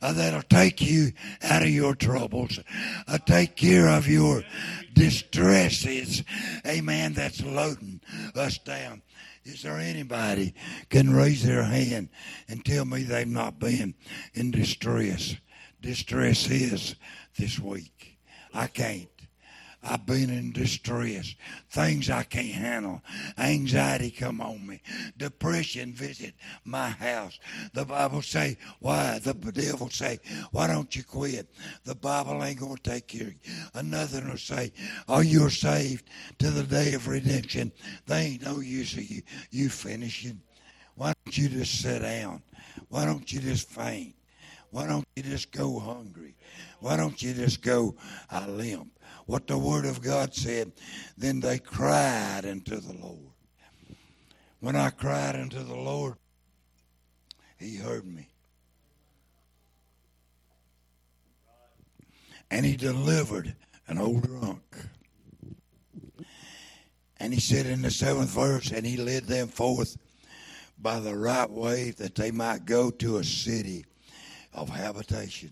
uh, 0.00 0.12
that'll 0.12 0.42
take 0.42 0.80
you 0.80 1.12
out 1.42 1.62
of 1.62 1.70
your 1.70 1.94
troubles, 1.94 2.58
uh, 3.06 3.18
take 3.18 3.56
care 3.56 3.88
of 3.92 4.08
your 4.08 4.42
distresses, 4.94 6.22
amen, 6.66 7.12
that's 7.12 7.42
loading 7.42 8.00
us 8.34 8.58
down. 8.58 9.02
Is 9.44 9.62
there 9.62 9.78
anybody 9.78 10.54
can 10.88 11.12
raise 11.14 11.42
their 11.42 11.64
hand 11.64 12.08
and 12.48 12.64
tell 12.64 12.84
me 12.84 13.02
they've 13.02 13.26
not 13.26 13.58
been 13.58 13.94
in 14.34 14.50
distress? 14.50 15.36
Distress 15.80 16.48
is 16.48 16.94
this 17.38 17.58
week. 17.58 18.18
I 18.54 18.66
can't. 18.68 19.11
I've 19.84 20.06
been 20.06 20.30
in 20.30 20.52
distress. 20.52 21.34
Things 21.70 22.08
I 22.08 22.22
can't 22.22 22.46
handle. 22.46 23.02
Anxiety 23.36 24.10
come 24.10 24.40
on 24.40 24.66
me. 24.66 24.80
Depression 25.16 25.92
visit 25.92 26.34
my 26.64 26.90
house. 26.90 27.38
The 27.72 27.84
Bible 27.84 28.22
say, 28.22 28.58
why? 28.78 29.18
The 29.18 29.34
devil 29.34 29.90
say, 29.90 30.20
why 30.52 30.68
don't 30.68 30.94
you 30.94 31.02
quit? 31.02 31.48
The 31.84 31.96
Bible 31.96 32.44
ain't 32.44 32.60
going 32.60 32.76
to 32.76 32.82
take 32.82 33.08
care 33.08 33.28
of 33.28 33.32
you. 33.32 33.52
Another 33.74 34.22
will 34.28 34.36
say, 34.36 34.72
oh, 35.08 35.20
you're 35.20 35.50
saved 35.50 36.08
to 36.38 36.50
the 36.50 36.62
day 36.62 36.94
of 36.94 37.08
redemption. 37.08 37.72
They 38.06 38.20
ain't 38.22 38.44
no 38.44 38.60
use 38.60 38.92
of 38.94 39.10
you. 39.10 39.22
You 39.50 39.68
finishing. 39.68 40.40
Why 40.94 41.12
don't 41.24 41.36
you 41.36 41.48
just 41.48 41.80
sit 41.80 42.02
down? 42.02 42.42
Why 42.88 43.04
don't 43.04 43.30
you 43.32 43.40
just 43.40 43.68
faint? 43.68 44.14
Why 44.70 44.86
don't 44.86 45.06
you 45.16 45.22
just 45.22 45.52
go 45.52 45.78
hungry? 45.78 46.34
Why 46.80 46.96
don't 46.96 47.20
you 47.22 47.34
just 47.34 47.60
go, 47.60 47.94
I 48.30 48.46
limp? 48.46 48.90
What 49.26 49.46
the 49.46 49.58
Word 49.58 49.84
of 49.84 50.00
God 50.00 50.34
said. 50.34 50.72
Then 51.16 51.40
they 51.40 51.58
cried 51.58 52.44
unto 52.44 52.76
the 52.76 52.92
Lord. 52.92 53.32
When 54.60 54.76
I 54.76 54.90
cried 54.90 55.36
unto 55.36 55.62
the 55.62 55.74
Lord, 55.74 56.14
He 57.58 57.76
heard 57.76 58.06
me. 58.06 58.28
And 62.50 62.64
He 62.64 62.76
delivered 62.76 63.54
an 63.88 63.98
old 63.98 64.22
drunk. 64.22 64.76
And 67.18 67.32
He 67.32 67.40
said 67.40 67.66
in 67.66 67.82
the 67.82 67.90
seventh 67.90 68.30
verse, 68.30 68.70
and 68.70 68.86
He 68.86 68.96
led 68.96 69.24
them 69.24 69.48
forth 69.48 69.96
by 70.78 71.00
the 71.00 71.16
right 71.16 71.50
way 71.50 71.90
that 71.92 72.14
they 72.14 72.30
might 72.30 72.64
go 72.64 72.90
to 72.90 73.18
a 73.18 73.24
city 73.24 73.84
of 74.52 74.68
habitation. 74.68 75.50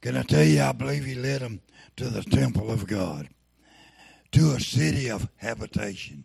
Can 0.00 0.16
I 0.16 0.22
tell 0.22 0.44
you, 0.44 0.62
I 0.62 0.72
believe 0.72 1.04
He 1.04 1.14
led 1.14 1.40
them 1.40 1.60
to 2.00 2.08
the 2.08 2.22
temple 2.22 2.70
of 2.70 2.86
God, 2.86 3.28
to 4.32 4.52
a 4.52 4.58
city 4.58 5.10
of 5.10 5.28
habitation, 5.36 6.24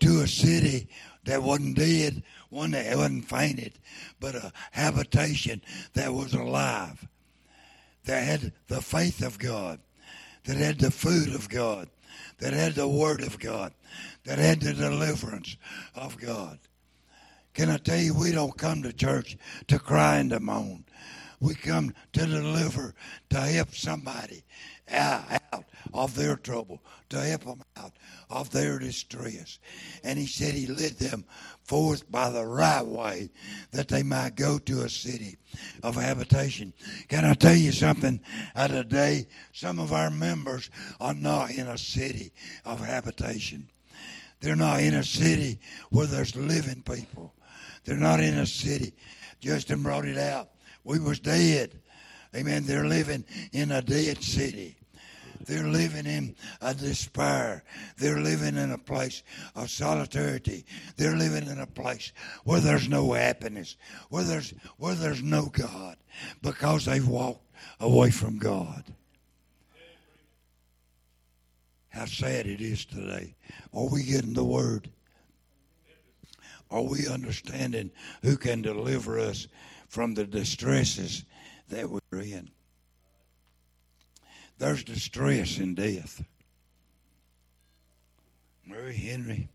to 0.00 0.22
a 0.22 0.26
city 0.26 0.88
that 1.22 1.40
wasn't 1.40 1.76
dead, 1.76 2.20
one 2.50 2.72
that 2.72 2.96
wasn't 2.96 3.24
fainted, 3.24 3.74
but 4.18 4.34
a 4.34 4.52
habitation 4.72 5.62
that 5.94 6.12
was 6.12 6.34
alive, 6.34 7.06
that 8.06 8.24
had 8.24 8.52
the 8.66 8.82
faith 8.82 9.24
of 9.24 9.38
God, 9.38 9.78
that 10.42 10.56
had 10.56 10.80
the 10.80 10.90
food 10.90 11.32
of 11.32 11.48
God, 11.48 11.88
that 12.38 12.52
had 12.52 12.74
the 12.74 12.88
word 12.88 13.20
of 13.20 13.38
God, 13.38 13.72
that 14.24 14.40
had 14.40 14.60
the 14.60 14.72
deliverance 14.72 15.56
of 15.94 16.20
God. 16.20 16.58
Can 17.54 17.70
I 17.70 17.76
tell 17.76 18.00
you, 18.00 18.14
we 18.14 18.32
don't 18.32 18.58
come 18.58 18.82
to 18.82 18.92
church 18.92 19.36
to 19.68 19.78
cry 19.78 20.16
and 20.16 20.30
to 20.30 20.40
moan. 20.40 20.84
We 21.40 21.54
come 21.54 21.94
to 22.14 22.26
deliver, 22.26 22.96
to 23.30 23.40
help 23.40 23.72
somebody 23.72 24.42
out 24.90 25.64
of 25.94 26.14
their 26.14 26.36
trouble, 26.36 26.82
to 27.08 27.20
help 27.20 27.44
them 27.44 27.62
out 27.76 27.92
of 28.30 28.50
their 28.50 28.78
distress. 28.78 29.58
And 30.04 30.18
he 30.18 30.26
said 30.26 30.54
he 30.54 30.66
led 30.66 30.98
them 30.98 31.24
forth 31.62 32.10
by 32.10 32.30
the 32.30 32.44
right 32.44 32.84
way 32.84 33.30
that 33.72 33.88
they 33.88 34.02
might 34.02 34.36
go 34.36 34.58
to 34.58 34.82
a 34.82 34.88
city 34.88 35.36
of 35.82 35.96
habitation. 35.96 36.72
Can 37.08 37.24
I 37.24 37.34
tell 37.34 37.54
you 37.56 37.72
something? 37.72 38.20
Uh, 38.54 38.60
At 38.60 38.70
a 38.70 38.84
day, 38.84 39.28
some 39.52 39.78
of 39.78 39.92
our 39.92 40.10
members 40.10 40.70
are 41.00 41.14
not 41.14 41.50
in 41.50 41.66
a 41.66 41.78
city 41.78 42.32
of 42.64 42.80
habitation. 42.80 43.68
They're 44.40 44.56
not 44.56 44.80
in 44.80 44.94
a 44.94 45.04
city 45.04 45.58
where 45.90 46.06
there's 46.06 46.36
living 46.36 46.82
people. 46.82 47.34
They're 47.84 47.96
not 47.96 48.20
in 48.20 48.38
a 48.38 48.46
city. 48.46 48.94
Justin 49.40 49.82
brought 49.82 50.06
it 50.06 50.18
out. 50.18 50.50
We 50.84 50.98
was 50.98 51.20
dead. 51.20 51.80
Amen. 52.34 52.64
They're 52.64 52.86
living 52.86 53.24
in 53.52 53.72
a 53.72 53.82
dead 53.82 54.22
city. 54.22 54.77
They're 55.46 55.66
living 55.66 56.06
in 56.06 56.34
a 56.60 56.74
despair. 56.74 57.64
They're 57.96 58.20
living 58.20 58.56
in 58.56 58.72
a 58.72 58.78
place 58.78 59.22
of 59.54 59.70
solidarity. 59.70 60.64
They're 60.96 61.16
living 61.16 61.46
in 61.48 61.60
a 61.60 61.66
place 61.66 62.12
where 62.44 62.60
there's 62.60 62.88
no 62.88 63.12
happiness, 63.12 63.76
where 64.08 64.24
there's 64.24 64.52
where 64.76 64.94
there's 64.94 65.22
no 65.22 65.46
God, 65.46 65.96
because 66.42 66.84
they've 66.84 67.06
walked 67.06 67.44
away 67.80 68.10
from 68.10 68.38
God. 68.38 68.84
How 71.88 72.04
sad 72.04 72.46
it 72.46 72.60
is 72.60 72.84
today. 72.84 73.34
Are 73.72 73.88
we 73.88 74.04
getting 74.04 74.34
the 74.34 74.44
word? 74.44 74.90
Are 76.70 76.82
we 76.82 77.08
understanding 77.08 77.90
who 78.22 78.36
can 78.36 78.62
deliver 78.62 79.18
us 79.18 79.48
from 79.88 80.14
the 80.14 80.24
distresses 80.24 81.24
that 81.68 81.88
we're 81.88 82.00
in? 82.20 82.50
There's 84.58 84.82
distress 84.82 85.58
in 85.58 85.76
death. 85.76 86.24
Mary 88.66 88.96
Henry, 88.96 89.48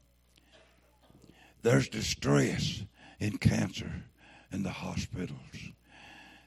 there's 1.62 1.89
distress 1.89 2.84
in 3.20 3.38
cancer 3.38 3.92
in 4.52 4.63
the 4.63 4.72
hospitals. 4.72 5.38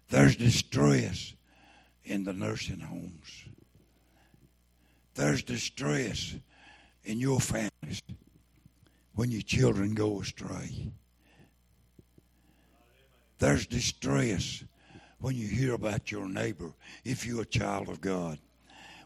There's 0.09 0.37
distress 0.37 1.35
in 2.05 2.25
the 2.25 2.33
nursing 2.33 2.81
homes. 2.81 3.45
There's 5.15 5.43
distress 5.43 6.35
in 7.05 7.21
your 7.21 7.41
families 7.41 8.03
when 9.15 9.31
your 9.31 9.43
children 9.43 9.95
go 9.95 10.21
astray. 10.21 10.93
There's 13.39 13.67
distress 13.67 14.65
when 15.19 15.37
you 15.37 15.47
hear 15.47 15.75
about 15.75 16.11
your 16.11 16.29
neighbor 16.29 16.73
if 17.05 17.27
you're 17.27 17.43
a 17.43 17.47
child 17.47 17.89
of 17.89 18.01
God 18.01 18.39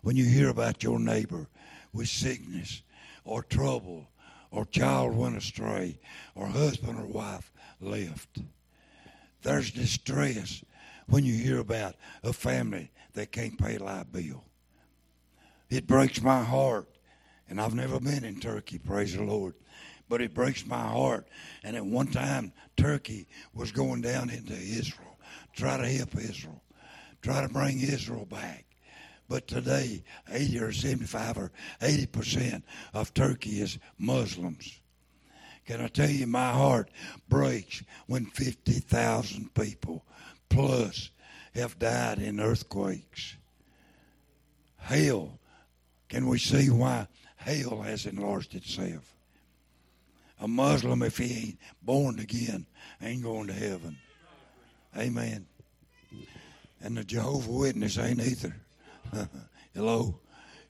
when 0.02 0.16
you 0.16 0.24
hear 0.24 0.48
about 0.48 0.82
your 0.82 0.98
neighbor 0.98 1.48
with 1.92 2.08
sickness 2.08 2.82
or 3.24 3.42
trouble 3.42 4.08
or 4.50 4.64
child 4.66 5.16
went 5.16 5.36
astray 5.36 5.98
or 6.34 6.46
husband 6.46 6.98
or 6.98 7.06
wife 7.06 7.52
left. 7.80 8.40
There's 9.42 9.70
distress 9.70 10.64
when 11.06 11.24
you 11.24 11.34
hear 11.34 11.58
about 11.58 11.94
a 12.22 12.32
family 12.32 12.90
that 13.14 13.32
can't 13.32 13.58
pay 13.58 13.76
a 13.76 13.82
light 13.82 14.12
bill. 14.12 14.44
It 15.68 15.86
breaks 15.86 16.20
my 16.20 16.42
heart. 16.42 16.88
And 17.48 17.60
I've 17.60 17.74
never 17.74 17.98
been 17.98 18.24
in 18.24 18.38
Turkey, 18.38 18.78
praise 18.78 19.16
the 19.16 19.24
Lord. 19.24 19.54
But 20.08 20.20
it 20.20 20.34
breaks 20.34 20.64
my 20.64 20.86
heart. 20.86 21.26
And 21.64 21.76
at 21.76 21.84
one 21.84 22.06
time, 22.06 22.52
Turkey 22.76 23.26
was 23.52 23.72
going 23.72 24.02
down 24.02 24.30
into 24.30 24.54
Israel, 24.54 25.18
try 25.54 25.76
to 25.76 25.86
help 25.86 26.16
Israel, 26.16 26.62
try 27.22 27.42
to 27.42 27.48
bring 27.48 27.80
Israel 27.80 28.24
back. 28.24 28.66
But 29.30 29.46
today, 29.46 30.02
80 30.28 30.58
or 30.58 30.72
75 30.72 31.38
or 31.38 31.52
80 31.80 32.06
percent 32.06 32.64
of 32.92 33.14
Turkey 33.14 33.60
is 33.60 33.78
Muslims. 33.96 34.80
Can 35.64 35.80
I 35.80 35.86
tell 35.86 36.10
you, 36.10 36.26
my 36.26 36.50
heart 36.50 36.90
breaks 37.28 37.84
when 38.08 38.26
50,000 38.26 39.54
people 39.54 40.04
plus 40.48 41.10
have 41.54 41.78
died 41.78 42.18
in 42.18 42.40
earthquakes. 42.40 43.36
Hell, 44.78 45.38
can 46.08 46.26
we 46.26 46.40
see 46.40 46.68
why 46.68 47.06
hell 47.36 47.82
has 47.82 48.06
enlarged 48.06 48.56
itself? 48.56 49.14
A 50.40 50.48
Muslim, 50.48 51.04
if 51.04 51.18
he 51.18 51.36
ain't 51.36 51.58
born 51.80 52.18
again, 52.18 52.66
ain't 53.00 53.22
going 53.22 53.46
to 53.46 53.52
heaven. 53.52 53.96
Amen. 54.98 55.46
And 56.82 56.96
the 56.96 57.04
Jehovah 57.04 57.52
Witness 57.52 57.96
ain't 57.96 58.20
either. 58.20 58.56
Hello? 59.74 60.20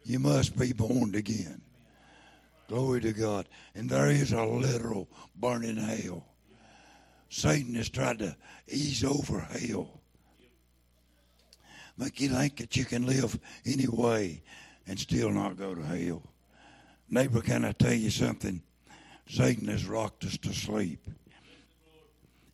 You 0.04 0.18
must 0.18 0.58
be 0.58 0.72
born 0.72 1.14
again. 1.14 1.60
Glory 2.68 3.00
to 3.00 3.12
God. 3.12 3.48
And 3.74 3.88
there 3.88 4.10
is 4.10 4.32
a 4.32 4.44
literal 4.44 5.08
burning 5.36 5.76
hell. 5.76 6.24
Satan 7.28 7.74
has 7.74 7.88
tried 7.88 8.18
to 8.20 8.36
ease 8.68 9.04
over 9.04 9.40
hell. 9.40 10.00
Make 11.96 12.20
you 12.20 12.28
think 12.30 12.56
that 12.56 12.76
you 12.76 12.84
can 12.84 13.06
live 13.06 13.38
any 13.66 13.86
way 13.86 14.42
and 14.86 14.98
still 14.98 15.30
not 15.30 15.58
go 15.58 15.74
to 15.74 15.82
hell. 15.82 16.22
Neighbor, 17.08 17.40
can 17.40 17.64
I 17.64 17.72
tell 17.72 17.92
you 17.92 18.10
something? 18.10 18.62
Satan 19.28 19.68
has 19.68 19.86
rocked 19.86 20.24
us 20.24 20.38
to 20.38 20.52
sleep. 20.52 21.00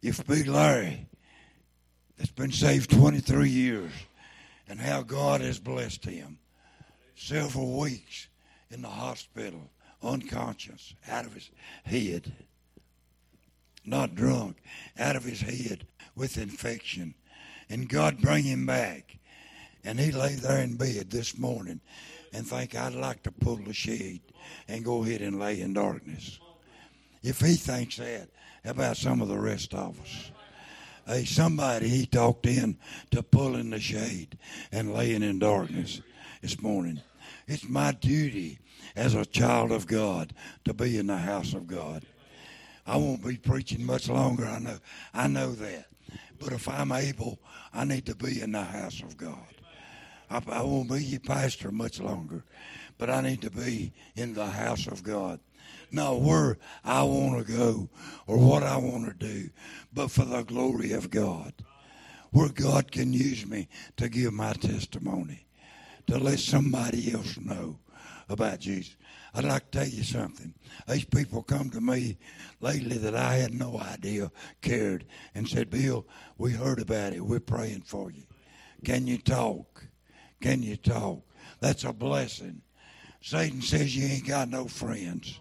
If 0.02 0.26
Big 0.26 0.46
Larry, 0.46 1.06
that's 2.16 2.30
been 2.30 2.52
saved 2.52 2.90
23 2.90 3.48
years, 3.48 3.92
and 4.68 4.80
how 4.80 5.02
God 5.02 5.40
has 5.40 5.58
blessed 5.58 6.04
him. 6.04 6.38
Several 7.14 7.78
weeks 7.78 8.28
in 8.70 8.82
the 8.82 8.88
hospital, 8.88 9.70
unconscious, 10.02 10.94
out 11.08 11.24
of 11.26 11.34
his 11.34 11.50
head. 11.84 12.32
Not 13.84 14.14
drunk, 14.14 14.56
out 14.98 15.16
of 15.16 15.24
his 15.24 15.40
head 15.40 15.86
with 16.14 16.38
infection. 16.38 17.14
And 17.70 17.88
God 17.88 18.20
bring 18.20 18.44
him 18.44 18.66
back. 18.66 19.18
And 19.84 20.00
he 20.00 20.10
lay 20.10 20.34
there 20.34 20.62
in 20.62 20.76
bed 20.76 21.10
this 21.10 21.38
morning 21.38 21.80
and 22.32 22.46
think 22.46 22.74
I'd 22.74 22.94
like 22.94 23.22
to 23.22 23.32
pull 23.32 23.56
the 23.56 23.72
shade 23.72 24.20
and 24.66 24.84
go 24.84 25.04
ahead 25.04 25.22
and 25.22 25.38
lay 25.38 25.60
in 25.60 25.74
darkness. 25.74 26.40
If 27.22 27.40
he 27.40 27.54
thinks 27.54 27.96
that, 27.96 28.28
how 28.64 28.72
about 28.72 28.96
some 28.96 29.22
of 29.22 29.28
the 29.28 29.38
rest 29.38 29.74
of 29.74 30.00
us? 30.00 30.30
Hey, 31.06 31.24
somebody 31.24 31.88
he 31.88 32.04
talked 32.04 32.46
in 32.46 32.78
to 33.12 33.22
pulling 33.22 33.70
the 33.70 33.78
shade 33.78 34.36
and 34.72 34.92
laying 34.92 35.22
in 35.22 35.38
darkness 35.38 36.00
this 36.42 36.60
morning. 36.60 37.00
It's 37.46 37.68
my 37.68 37.92
duty 37.92 38.58
as 38.96 39.14
a 39.14 39.24
child 39.24 39.70
of 39.70 39.86
God 39.86 40.34
to 40.64 40.74
be 40.74 40.98
in 40.98 41.06
the 41.06 41.16
house 41.16 41.54
of 41.54 41.68
God. 41.68 42.04
I 42.84 42.96
won't 42.96 43.24
be 43.24 43.36
preaching 43.36 43.86
much 43.86 44.08
longer. 44.08 44.46
I 44.46 44.58
know. 44.58 44.78
I 45.14 45.28
know 45.28 45.52
that. 45.52 45.86
But 46.40 46.52
if 46.52 46.68
I'm 46.68 46.90
able, 46.90 47.38
I 47.72 47.84
need 47.84 48.06
to 48.06 48.16
be 48.16 48.40
in 48.40 48.50
the 48.50 48.64
house 48.64 49.00
of 49.00 49.16
God. 49.16 49.54
I, 50.28 50.42
I 50.50 50.62
won't 50.62 50.90
be 50.90 51.04
your 51.04 51.20
pastor 51.20 51.70
much 51.70 52.00
longer, 52.00 52.42
but 52.98 53.10
I 53.10 53.20
need 53.20 53.42
to 53.42 53.50
be 53.50 53.92
in 54.16 54.34
the 54.34 54.46
house 54.46 54.88
of 54.88 55.04
God 55.04 55.38
not 55.90 56.20
where 56.20 56.58
I 56.84 57.02
want 57.02 57.46
to 57.46 57.52
go 57.52 57.88
or 58.26 58.38
what 58.38 58.62
I 58.62 58.76
want 58.76 59.06
to 59.06 59.26
do, 59.26 59.50
but 59.92 60.10
for 60.10 60.24
the 60.24 60.42
glory 60.42 60.92
of 60.92 61.10
God. 61.10 61.52
Where 62.30 62.48
God 62.48 62.92
can 62.92 63.12
use 63.12 63.46
me 63.46 63.68
to 63.96 64.08
give 64.08 64.32
my 64.32 64.52
testimony, 64.52 65.46
to 66.06 66.18
let 66.18 66.38
somebody 66.38 67.12
else 67.12 67.38
know 67.38 67.78
about 68.28 68.60
Jesus. 68.60 68.96
I'd 69.34 69.44
like 69.44 69.70
to 69.70 69.78
tell 69.78 69.88
you 69.88 70.02
something. 70.02 70.54
These 70.88 71.04
people 71.04 71.42
come 71.42 71.70
to 71.70 71.80
me 71.80 72.18
lately 72.60 72.98
that 72.98 73.14
I 73.14 73.34
had 73.34 73.54
no 73.54 73.78
idea 73.78 74.30
cared 74.62 75.04
and 75.34 75.48
said, 75.48 75.70
Bill, 75.70 76.06
we 76.38 76.52
heard 76.52 76.80
about 76.80 77.12
it. 77.12 77.24
We're 77.24 77.40
praying 77.40 77.82
for 77.82 78.10
you. 78.10 78.24
Can 78.84 79.06
you 79.06 79.18
talk? 79.18 79.86
Can 80.40 80.62
you 80.62 80.76
talk? 80.76 81.22
That's 81.60 81.84
a 81.84 81.92
blessing. 81.92 82.62
Satan 83.20 83.60
says 83.60 83.96
you 83.96 84.06
ain't 84.06 84.26
got 84.26 84.48
no 84.48 84.66
friends. 84.66 85.40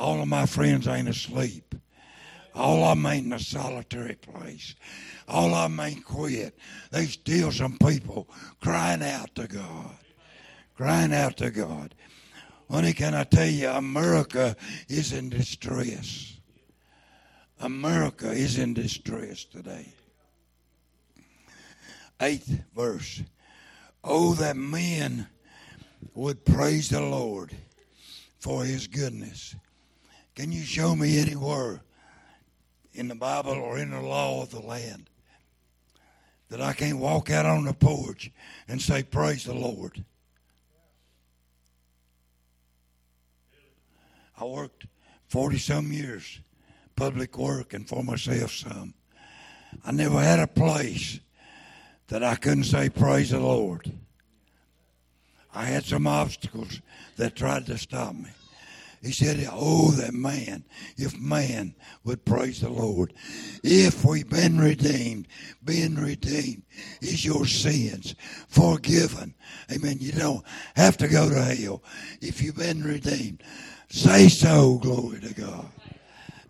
All 0.00 0.22
of 0.22 0.28
my 0.28 0.46
friends 0.46 0.88
ain't 0.88 1.10
asleep. 1.10 1.74
All 2.54 2.82
of 2.84 2.96
them 2.96 3.04
ain't 3.04 3.26
in 3.26 3.34
a 3.34 3.38
solitary 3.38 4.14
place. 4.14 4.74
All 5.28 5.52
of 5.52 5.70
them 5.70 5.78
ain't 5.78 6.06
quit. 6.06 6.58
There's 6.90 7.12
still 7.12 7.52
some 7.52 7.76
people 7.76 8.26
crying 8.62 9.02
out 9.02 9.34
to 9.34 9.46
God. 9.46 9.94
Crying 10.74 11.12
out 11.12 11.36
to 11.36 11.50
God. 11.50 11.94
Honey, 12.70 12.94
can 12.94 13.14
I 13.14 13.24
tell 13.24 13.46
you, 13.46 13.68
America 13.68 14.56
is 14.88 15.12
in 15.12 15.28
distress. 15.28 16.34
America 17.60 18.30
is 18.30 18.58
in 18.58 18.72
distress 18.72 19.44
today. 19.44 19.92
Eighth 22.22 22.58
verse. 22.74 23.22
Oh, 24.02 24.32
that 24.36 24.56
men 24.56 25.26
would 26.14 26.46
praise 26.46 26.88
the 26.88 27.02
Lord 27.02 27.52
for 28.38 28.64
his 28.64 28.86
goodness 28.86 29.54
can 30.40 30.52
you 30.52 30.62
show 30.62 30.96
me 30.96 31.18
anywhere 31.18 31.82
in 32.94 33.08
the 33.08 33.14
Bible 33.14 33.52
or 33.52 33.76
in 33.76 33.90
the 33.90 34.00
law 34.00 34.42
of 34.42 34.50
the 34.50 34.60
land 34.60 35.10
that 36.48 36.62
I 36.62 36.72
can't 36.72 36.96
walk 36.96 37.28
out 37.28 37.44
on 37.44 37.64
the 37.64 37.74
porch 37.74 38.30
and 38.66 38.80
say, 38.80 39.02
Praise 39.02 39.44
the 39.44 39.52
Lord? 39.52 40.02
I 44.40 44.44
worked 44.44 44.86
40 45.28 45.58
some 45.58 45.92
years, 45.92 46.40
public 46.96 47.36
work, 47.36 47.74
and 47.74 47.86
for 47.86 48.02
myself 48.02 48.52
some. 48.52 48.94
I 49.84 49.92
never 49.92 50.22
had 50.22 50.38
a 50.38 50.46
place 50.46 51.20
that 52.08 52.24
I 52.24 52.36
couldn't 52.36 52.64
say, 52.64 52.88
Praise 52.88 53.28
the 53.28 53.40
Lord. 53.40 53.92
I 55.54 55.66
had 55.66 55.84
some 55.84 56.06
obstacles 56.06 56.80
that 57.18 57.36
tried 57.36 57.66
to 57.66 57.76
stop 57.76 58.14
me. 58.14 58.30
He 59.02 59.12
said, 59.12 59.48
Oh, 59.50 59.92
that 59.92 60.12
man, 60.12 60.64
if 60.96 61.18
man 61.18 61.74
would 62.04 62.24
praise 62.26 62.60
the 62.60 62.68
Lord. 62.68 63.14
If 63.64 64.04
we've 64.04 64.28
been 64.28 64.58
redeemed, 64.58 65.26
being 65.64 65.94
redeemed 65.94 66.64
is 67.00 67.24
your 67.24 67.46
sins 67.46 68.14
forgiven. 68.48 69.34
Amen. 69.72 69.96
You 70.00 70.12
don't 70.12 70.44
have 70.76 70.98
to 70.98 71.08
go 71.08 71.30
to 71.30 71.42
hell 71.42 71.82
if 72.20 72.42
you've 72.42 72.56
been 72.56 72.82
redeemed. 72.82 73.42
Say 73.88 74.28
so, 74.28 74.76
glory 74.76 75.20
to 75.20 75.34
God. 75.34 75.70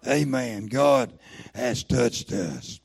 Amen. 0.07 0.67
God 0.67 1.13
has 1.55 1.85
touched 1.85 2.33
us. 2.33 2.81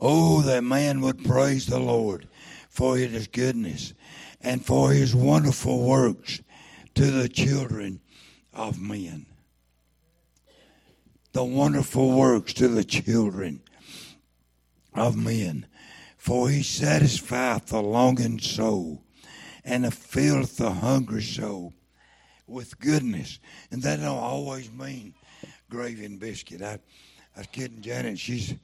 Oh, 0.00 0.40
that 0.42 0.64
man 0.64 1.02
would 1.02 1.22
praise 1.22 1.66
the 1.66 1.78
Lord 1.78 2.28
for 2.70 2.96
his 2.96 3.26
goodness 3.26 3.92
and 4.40 4.64
for 4.64 4.92
his 4.92 5.14
wonderful 5.14 5.86
works 5.86 6.40
to 6.94 7.10
the 7.10 7.28
children 7.28 8.00
of 8.52 8.80
men. 8.80 9.26
The 11.32 11.44
wonderful 11.44 12.12
works 12.18 12.52
to 12.54 12.68
the 12.68 12.84
children 12.84 13.62
of 14.94 15.16
men. 15.16 15.66
For 16.16 16.50
he 16.50 16.62
satisfieth 16.62 17.66
the 17.66 17.80
longing 17.80 18.40
soul 18.40 19.02
and 19.64 19.92
filleth 19.92 20.56
the 20.58 20.70
hungry 20.70 21.22
soul 21.22 21.72
with 22.46 22.78
goodness. 22.78 23.38
And 23.70 23.82
that 23.82 24.00
don't 24.00 24.18
always 24.18 24.70
mean 24.70 25.14
gravy 25.70 26.04
and 26.04 26.18
biscuit. 26.20 26.60
I, 26.60 26.78
I 27.36 27.38
was 27.38 27.46
kidding 27.46 27.80
Janet. 27.80 28.18
She's 28.18 28.54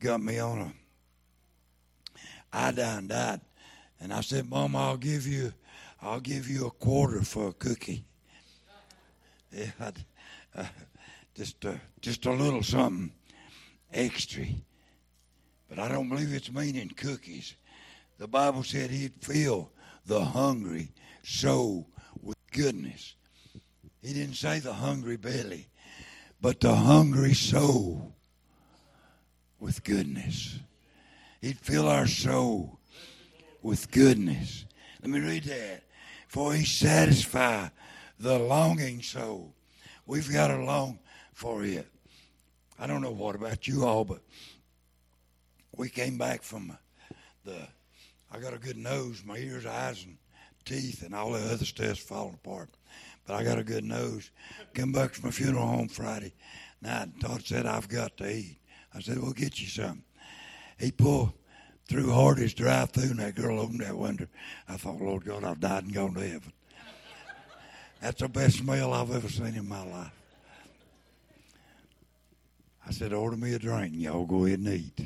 got 0.00 0.20
me 0.20 0.38
on 0.38 0.60
a 0.60 0.72
iodine 2.52 3.08
diet. 3.08 3.40
And 4.00 4.12
I 4.12 4.20
said, 4.22 4.48
Mom, 4.48 4.74
I'll 4.74 4.96
give 4.96 5.26
you 5.26 5.52
I'll 6.06 6.20
give 6.20 6.48
you 6.48 6.66
a 6.66 6.70
quarter 6.70 7.22
for 7.22 7.48
a 7.48 7.52
cookie. 7.52 8.04
Yeah, 9.50 9.90
uh, 10.54 10.64
just 11.34 11.66
uh, 11.66 11.74
just 12.00 12.26
a 12.26 12.30
little 12.30 12.62
something 12.62 13.12
extra. 13.92 14.44
But 15.68 15.80
I 15.80 15.88
don't 15.88 16.08
believe 16.08 16.32
it's 16.32 16.52
meaning 16.52 16.90
cookies. 16.90 17.56
The 18.18 18.28
Bible 18.28 18.62
said 18.62 18.90
he'd 18.90 19.14
fill 19.20 19.72
the 20.06 20.24
hungry 20.24 20.92
soul 21.24 21.88
with 22.22 22.36
goodness. 22.52 23.16
He 24.00 24.12
didn't 24.12 24.36
say 24.36 24.60
the 24.60 24.74
hungry 24.74 25.16
belly, 25.16 25.66
but 26.40 26.60
the 26.60 26.76
hungry 26.76 27.34
soul 27.34 28.14
with 29.58 29.82
goodness. 29.82 30.60
He'd 31.40 31.58
fill 31.58 31.88
our 31.88 32.06
soul 32.06 32.78
with 33.60 33.90
goodness. 33.90 34.66
Let 35.02 35.10
me 35.10 35.18
read 35.18 35.44
that 35.44 35.85
for 36.36 36.52
he 36.52 36.66
satisfy 36.66 37.66
the 38.20 38.38
longing 38.38 39.00
soul. 39.00 39.54
We've 40.04 40.30
got 40.30 40.48
to 40.48 40.62
long 40.62 40.98
for 41.32 41.64
it. 41.64 41.86
I 42.78 42.86
don't 42.86 43.00
know 43.00 43.10
what 43.10 43.36
about 43.36 43.66
you 43.66 43.86
all, 43.86 44.04
but 44.04 44.20
we 45.74 45.88
came 45.88 46.18
back 46.18 46.42
from 46.42 46.76
the. 47.46 47.56
I 48.30 48.38
got 48.38 48.52
a 48.52 48.58
good 48.58 48.76
nose, 48.76 49.22
my 49.24 49.38
ears, 49.38 49.64
eyes, 49.64 50.04
and 50.04 50.18
teeth, 50.66 51.02
and 51.02 51.14
all 51.14 51.32
the 51.32 51.38
other 51.38 51.64
stuff's 51.64 52.00
falling 52.00 52.34
apart. 52.34 52.68
But 53.26 53.36
I 53.36 53.42
got 53.42 53.58
a 53.58 53.64
good 53.64 53.84
nose. 53.84 54.30
Come 54.74 54.92
back 54.92 55.14
from 55.14 55.30
a 55.30 55.32
funeral 55.32 55.66
home 55.66 55.88
Friday 55.88 56.34
night. 56.82 57.18
Todd 57.18 57.46
said, 57.46 57.64
I've 57.64 57.88
got 57.88 58.14
to 58.18 58.30
eat. 58.30 58.58
I 58.94 59.00
said, 59.00 59.22
We'll 59.22 59.32
get 59.32 59.58
you 59.58 59.68
some. 59.68 60.02
He 60.78 60.92
pulled 60.92 61.32
through 61.88 62.10
Hardee's 62.10 62.54
drive 62.54 62.90
through 62.90 63.10
and 63.10 63.20
that 63.20 63.34
girl 63.34 63.60
opened 63.60 63.80
that 63.80 63.96
window. 63.96 64.26
I 64.68 64.76
thought, 64.76 65.00
Lord 65.00 65.24
God, 65.24 65.44
I've 65.44 65.60
died 65.60 65.84
and 65.84 65.94
gone 65.94 66.14
to 66.14 66.20
heaven. 66.20 66.52
That's 68.00 68.20
the 68.20 68.28
best 68.28 68.58
smell 68.58 68.92
I've 68.92 69.14
ever 69.14 69.28
seen 69.28 69.54
in 69.54 69.68
my 69.68 69.84
life. 69.84 70.12
I 72.86 72.92
said, 72.92 73.12
order 73.12 73.36
me 73.36 73.54
a 73.54 73.58
drink 73.58 73.94
and 73.94 74.02
y'all 74.02 74.26
go 74.26 74.44
ahead 74.44 74.60
and 74.60 74.68
eat. 74.68 75.00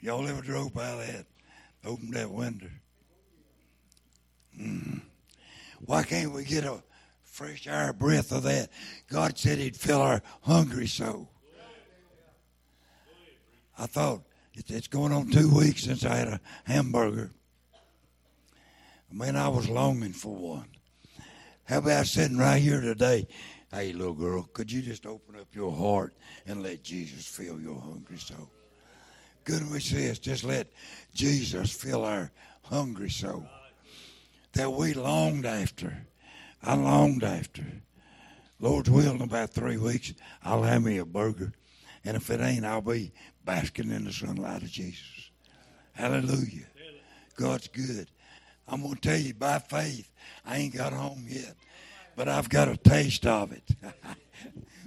Y'all 0.00 0.26
ever 0.26 0.40
drove 0.40 0.72
by 0.72 0.96
that? 0.96 1.26
Opened 1.84 2.14
that 2.14 2.30
window. 2.30 2.70
Mm. 4.58 5.02
Why 5.84 6.02
can't 6.02 6.32
we 6.32 6.44
get 6.44 6.64
a 6.64 6.82
fresh 7.22 7.66
air 7.66 7.92
breath 7.92 8.32
of 8.32 8.42
that? 8.44 8.70
God 9.08 9.38
said 9.38 9.58
He'd 9.58 9.76
fill 9.76 10.00
our 10.00 10.22
hungry 10.42 10.86
soul. 10.86 11.30
I 13.80 13.86
thought 13.86 14.20
it's 14.52 14.88
going 14.88 15.10
on 15.10 15.30
two 15.30 15.48
weeks 15.48 15.84
since 15.84 16.04
I 16.04 16.16
had 16.16 16.28
a 16.28 16.40
hamburger. 16.64 17.30
Man, 19.10 19.36
I 19.36 19.48
was 19.48 19.70
longing 19.70 20.12
for 20.12 20.34
one. 20.34 20.66
How 21.64 21.78
about 21.78 22.06
sitting 22.06 22.36
right 22.36 22.60
here 22.60 22.82
today? 22.82 23.26
Hey, 23.72 23.94
little 23.94 24.12
girl, 24.12 24.42
could 24.52 24.70
you 24.70 24.82
just 24.82 25.06
open 25.06 25.34
up 25.34 25.46
your 25.54 25.72
heart 25.72 26.12
and 26.46 26.62
let 26.62 26.82
Jesus 26.82 27.26
fill 27.26 27.58
your 27.58 27.80
hungry 27.80 28.18
soul? 28.18 28.50
couldn't 29.44 29.70
Good 29.70 29.82
says, 29.82 30.18
just 30.18 30.44
let 30.44 30.66
Jesus 31.14 31.72
fill 31.72 32.04
our 32.04 32.30
hungry 32.64 33.08
soul 33.08 33.46
that 34.52 34.70
we 34.70 34.92
longed 34.92 35.46
after. 35.46 36.06
I 36.62 36.74
longed 36.74 37.24
after. 37.24 37.64
Lord's 38.60 38.90
will, 38.90 39.14
in 39.14 39.22
about 39.22 39.50
three 39.50 39.78
weeks, 39.78 40.12
I'll 40.44 40.64
have 40.64 40.84
me 40.84 40.98
a 40.98 41.06
burger. 41.06 41.54
And 42.04 42.16
if 42.16 42.30
it 42.30 42.40
ain't, 42.40 42.64
I'll 42.64 42.80
be 42.80 43.12
basking 43.44 43.90
in 43.90 44.04
the 44.04 44.12
sunlight 44.12 44.62
of 44.62 44.70
Jesus. 44.70 45.30
Hallelujah. 45.92 46.66
God's 47.36 47.68
good. 47.68 48.08
I'm 48.68 48.82
going 48.82 48.94
to 48.94 49.00
tell 49.00 49.18
you 49.18 49.34
by 49.34 49.58
faith, 49.58 50.10
I 50.44 50.58
ain't 50.58 50.74
got 50.74 50.92
home 50.92 51.26
yet, 51.28 51.54
but 52.16 52.28
I've 52.28 52.48
got 52.48 52.68
a 52.68 52.76
taste 52.76 53.26
of 53.26 53.52
it. 53.52 53.64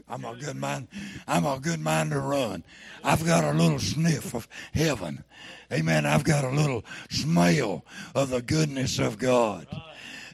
I'm 0.08 0.26
a 0.26 0.36
good 0.36 0.56
mind. 0.56 0.88
I'm 1.28 1.46
a 1.46 1.60
good 1.60 1.80
mind 1.80 2.12
to 2.12 2.20
run. 2.20 2.64
I've 3.04 3.26
got 3.26 3.44
a 3.44 3.52
little 3.52 3.80
sniff 3.80 4.36
of 4.36 4.48
heaven. 4.74 5.24
Amen. 5.72 6.06
I've 6.06 6.24
got 6.24 6.44
a 6.44 6.50
little 6.50 6.86
smell 7.10 7.84
of 8.14 8.30
the 8.30 8.42
goodness 8.42 9.00
of 9.00 9.18
God. 9.18 9.68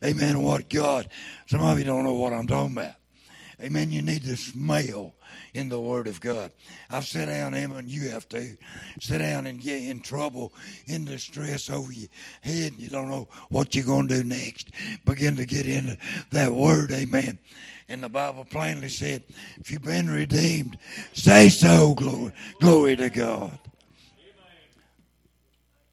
Amen. 0.04 0.42
What 0.42 0.70
God. 0.70 1.08
Some 1.48 1.62
of 1.62 1.78
you 1.78 1.86
don't 1.86 2.04
know 2.04 2.14
what 2.14 2.34
I'm 2.34 2.48
talking 2.48 2.74
about. 2.74 2.96
Amen. 3.62 3.92
You 3.92 4.02
need 4.02 4.24
to 4.24 4.36
smell 4.36 5.16
in 5.54 5.70
the 5.70 5.80
Word 5.80 6.08
of 6.08 6.20
God. 6.22 6.52
I've 6.90 7.06
sat 7.06 7.28
down, 7.28 7.54
Emma, 7.54 7.76
and 7.76 7.90
you 7.90 8.10
have 8.10 8.28
to 8.30 8.58
sit 9.00 9.20
down 9.20 9.48
and 9.48 9.60
get 9.60 9.84
in 9.84 10.02
trouble, 10.02 10.54
in 10.86 11.06
distress 11.06 11.70
over 11.70 11.92
your 11.92 12.10
head. 12.42 12.74
You 12.78 12.90
don't 12.90 13.10
know 13.10 13.28
what 13.50 13.76
you're 13.76 13.86
going 13.86 14.08
to 14.08 14.22
do 14.22 14.24
next. 14.24 14.70
Begin 15.06 15.36
to 15.38 15.46
get 15.46 15.66
into 15.66 15.98
that 16.32 16.52
Word. 16.52 16.92
Amen. 16.92 17.40
And 17.88 18.04
the 18.04 18.10
Bible 18.10 18.46
plainly 18.46 18.90
said, 18.90 19.24
if 19.58 19.72
you've 19.72 19.82
been 19.82 20.10
redeemed, 20.10 20.78
say 21.14 21.50
so. 21.50 21.96
Glory, 21.96 22.34
glory 22.60 22.96
to 22.96 23.10
God. 23.10 23.58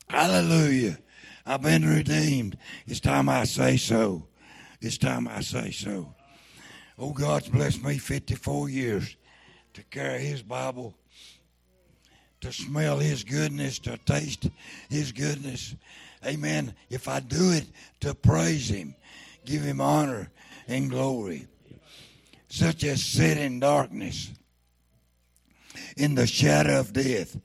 Hallelujah. 0.09 0.99
I've 1.47 1.63
been 1.63 1.85
redeemed. 1.85 2.59
It's 2.87 3.01
time 3.01 3.29
I 3.29 3.45
say 3.45 3.77
so. 3.77 4.27
It's 4.81 4.99
time 4.99 5.27
I 5.27 5.41
say 5.41 5.71
so. 5.71 6.15
Oh, 6.99 7.13
God's 7.13 7.49
blessed 7.49 7.83
me 7.85 7.99
54 7.99 8.69
years 8.69 9.17
to 9.77 9.83
carry 9.85 10.21
His 10.21 10.41
Bible, 10.43 10.95
to 12.41 12.51
smell 12.51 12.99
His 12.99 13.25
goodness, 13.25 13.79
to 13.81 13.99
taste 13.99 14.49
His 14.89 15.13
goodness. 15.13 15.77
Amen. 16.25 16.75
If 16.89 17.09
I 17.09 17.21
do 17.21 17.53
it 17.53 17.67
to 18.01 18.15
praise 18.15 18.71
Him, 18.71 18.95
give 19.45 19.61
Him 19.61 19.83
honor 19.83 20.31
and 20.67 20.89
glory, 20.89 21.47
such 22.49 22.85
as 22.85 23.05
sit 23.05 23.37
in 23.37 23.61
darkness, 23.61 24.31
in 25.99 26.15
the 26.15 26.27
shadow 26.27 26.81
of 26.81 26.95
death, 26.95 27.39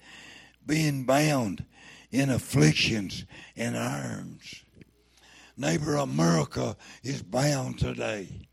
being 0.66 1.04
bound 1.04 1.66
in 2.12 2.30
afflictions 2.30 3.26
and 3.58 3.78
irons. 3.78 4.64
Neighbor, 5.58 5.98
America 5.98 6.78
is 7.04 7.22
bound 7.22 7.78
today 7.78 8.48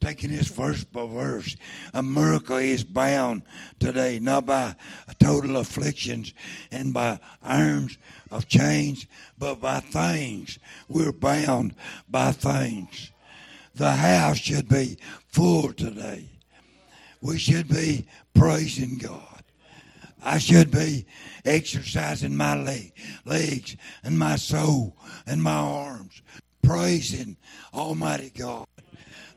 taking 0.00 0.30
this 0.30 0.48
verse 0.48 0.84
by 0.84 1.06
verse. 1.06 1.56
America 1.94 2.56
is 2.56 2.84
bound 2.84 3.42
today, 3.78 4.18
not 4.18 4.46
by 4.46 4.74
total 5.18 5.58
afflictions 5.58 6.32
and 6.70 6.92
by 6.92 7.18
irons 7.42 7.98
of 8.30 8.48
chains, 8.48 9.06
but 9.38 9.60
by 9.60 9.80
things. 9.80 10.58
We're 10.88 11.12
bound 11.12 11.74
by 12.08 12.32
things. 12.32 13.10
The 13.74 13.92
house 13.92 14.38
should 14.38 14.68
be 14.68 14.98
full 15.28 15.72
today. 15.72 16.28
We 17.20 17.38
should 17.38 17.68
be 17.68 18.06
praising 18.34 18.98
God. 18.98 19.42
I 20.22 20.38
should 20.38 20.70
be 20.70 21.06
exercising 21.44 22.36
my 22.36 22.54
leg, 22.60 22.92
legs 23.24 23.76
and 24.04 24.18
my 24.18 24.36
soul 24.36 24.96
and 25.26 25.42
my 25.42 25.56
arms, 25.56 26.22
praising 26.62 27.36
Almighty 27.72 28.30
God, 28.36 28.66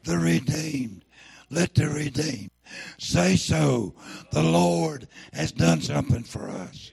the 0.03 0.17
redeemed. 0.17 1.05
Let 1.49 1.75
the 1.75 1.89
redeemed 1.89 2.51
say 2.97 3.35
so. 3.35 3.93
The 4.31 4.43
Lord 4.43 5.07
has 5.33 5.51
done 5.51 5.81
something 5.81 6.23
for 6.23 6.49
us. 6.49 6.91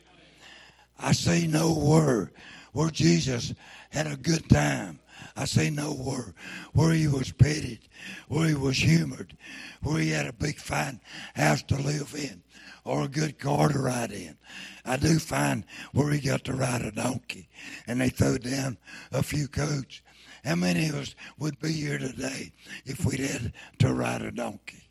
I 0.99 1.13
see 1.13 1.47
no 1.47 1.73
word 1.73 2.33
where 2.73 2.91
Jesus 2.91 3.55
had 3.91 4.07
a 4.07 4.17
good 4.17 4.49
time. 4.49 5.01
I 5.37 5.45
see 5.45 5.71
no 5.71 5.95
word 5.95 6.35
where 6.73 6.93
he 6.93 7.09
was 7.09 7.33
petted, 7.33 7.81
where 8.29 8.49
he 8.49 8.55
was 8.55 8.77
humored, 8.77 9.37
where 9.83 10.01
he 10.01 10.11
had 10.11 10.27
a 10.27 10.33
big 10.33 10.59
fine 10.59 11.01
house 11.35 11.63
to 11.65 11.77
live 11.77 12.15
in 12.15 12.43
or 12.85 13.05
a 13.05 13.09
good 13.09 13.39
car 13.39 13.69
to 13.69 13.79
ride 13.79 14.13
in. 14.13 14.37
I 14.85 14.97
do 14.97 15.19
find 15.19 15.65
where 15.93 16.11
he 16.11 16.21
got 16.21 16.45
to 16.45 16.53
ride 16.55 16.83
a 16.83 16.91
donkey 16.91 17.49
and 17.87 18.01
they 18.01 18.09
threw 18.09 18.39
down 18.39 18.79
a 19.13 19.23
few 19.23 19.49
coats. 19.49 20.03
How 20.45 20.55
many 20.55 20.89
of 20.89 20.95
us 20.95 21.15
would 21.39 21.59
be 21.59 21.73
here 21.73 21.99
today 21.99 22.53
if 22.87 23.05
we'd 23.05 23.21
had 23.21 23.53
to 23.79 23.93
ride 23.93 24.23
a 24.23 24.31
donkey? 24.31 24.89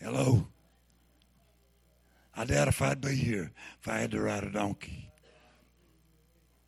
Hello? 0.00 0.46
I 2.36 2.44
doubt 2.44 2.68
if 2.68 2.82
I'd 2.82 3.00
be 3.00 3.14
here 3.14 3.52
if 3.80 3.88
I 3.88 3.98
had 3.98 4.10
to 4.12 4.20
ride 4.20 4.44
a 4.44 4.50
donkey. 4.50 5.08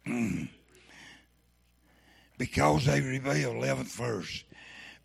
Hmm. 0.06 0.44
because 2.36 2.84
they 2.84 3.00
rebelled, 3.00 3.56
11th 3.56 3.96
verse. 3.96 4.44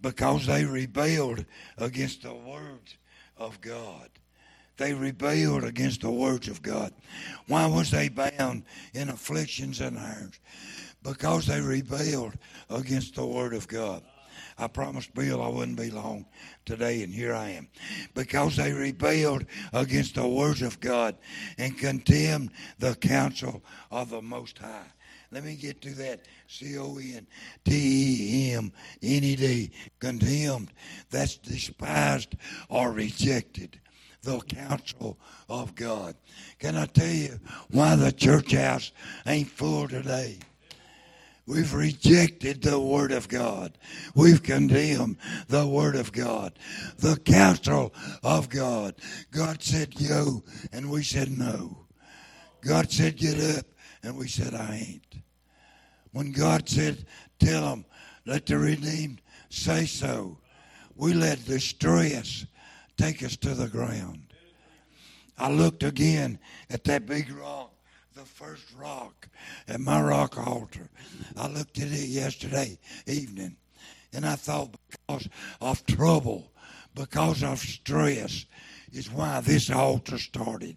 Because 0.01 0.45
they 0.45 0.65
rebelled 0.65 1.45
against 1.77 2.23
the 2.23 2.33
words 2.33 2.97
of 3.37 3.61
God. 3.61 4.09
They 4.75 4.93
rebelled 4.93 5.63
against 5.63 6.01
the 6.01 6.11
words 6.11 6.47
of 6.47 6.61
God. 6.61 6.93
Why 7.47 7.65
was 7.65 7.91
they 7.91 8.09
bound 8.09 8.63
in 8.93 9.09
afflictions 9.09 9.81
and 9.81 9.97
irons? 9.97 10.39
Because 11.03 11.47
they 11.47 11.61
rebelled 11.61 12.33
against 12.69 13.15
the 13.15 13.25
word 13.25 13.53
of 13.53 13.67
God. 13.67 14.03
I 14.57 14.67
promised 14.67 15.13
Bill 15.13 15.41
I 15.41 15.47
wouldn't 15.47 15.77
be 15.77 15.89
long 15.89 16.25
today, 16.65 17.01
and 17.03 17.13
here 17.13 17.33
I 17.33 17.51
am. 17.51 17.69
Because 18.13 18.57
they 18.57 18.73
rebelled 18.73 19.45
against 19.71 20.15
the 20.15 20.27
words 20.27 20.61
of 20.61 20.79
God 20.81 21.15
and 21.57 21.77
contemned 21.77 22.51
the 22.77 22.95
counsel 22.95 23.63
of 23.89 24.09
the 24.09 24.21
Most 24.21 24.57
High. 24.57 24.91
Let 25.31 25.43
me 25.45 25.55
get 25.55 25.81
to 25.83 25.91
that. 25.91 26.25
C 26.47 26.77
O 26.77 26.97
N 26.97 27.27
T 27.63 28.49
E 28.49 28.53
M 28.53 28.71
N 29.01 29.23
E 29.23 29.35
D. 29.35 29.71
Condemned. 29.99 30.73
That's 31.09 31.37
despised 31.37 32.35
or 32.67 32.91
rejected 32.91 33.79
the 34.23 34.39
counsel 34.41 35.17
of 35.47 35.75
God. 35.75 36.15
Can 36.57 36.75
I 36.75 36.87
tell 36.87 37.07
you 37.07 37.39
why 37.69 37.95
the 37.95 38.11
church 38.11 38.53
house 38.53 38.91
ain't 39.25 39.49
full 39.49 39.87
today? 39.87 40.39
We've 41.49 41.73
rejected 41.73 42.61
the 42.61 42.79
Word 42.79 43.11
of 43.11 43.27
God. 43.27 43.75
We've 44.13 44.43
condemned 44.43 45.17
the 45.47 45.65
Word 45.65 45.95
of 45.95 46.11
God. 46.11 46.53
The 46.99 47.17
counsel 47.17 47.91
of 48.21 48.49
God. 48.49 48.93
God 49.31 49.63
said 49.63 49.99
yo, 49.99 50.43
and 50.71 50.91
we 50.91 51.01
said 51.01 51.35
no. 51.35 51.87
God 52.61 52.91
said 52.91 53.17
get 53.17 53.57
up, 53.57 53.65
and 54.03 54.15
we 54.15 54.27
said 54.27 54.53
I 54.53 54.75
ain't. 54.75 55.23
When 56.11 56.31
God 56.31 56.69
said 56.69 57.03
tell 57.39 57.61
them, 57.61 57.85
let 58.27 58.45
the 58.45 58.59
redeemed 58.59 59.19
say 59.49 59.87
so, 59.87 60.37
we 60.95 61.15
let 61.15 61.43
distress 61.45 62.45
take 62.95 63.23
us 63.23 63.35
to 63.37 63.55
the 63.55 63.69
ground. 63.69 64.35
I 65.35 65.49
looked 65.49 65.81
again 65.81 66.37
at 66.69 66.83
that 66.83 67.07
big 67.07 67.31
rock, 67.31 67.68
the 68.19 68.25
first 68.25 68.65
rock 68.77 69.29
at 69.67 69.79
my 69.79 70.01
rock 70.01 70.37
altar. 70.37 70.89
I 71.37 71.47
looked 71.47 71.79
at 71.79 71.87
it 71.87 72.09
yesterday 72.09 72.77
evening, 73.07 73.55
and 74.11 74.25
I 74.25 74.35
thought 74.35 74.75
because 74.89 75.29
of 75.61 75.85
trouble, 75.85 76.51
because 76.93 77.43
of 77.43 77.59
stress, 77.59 78.45
is 78.91 79.09
why 79.09 79.39
this 79.39 79.69
altar 79.69 80.17
started. 80.17 80.75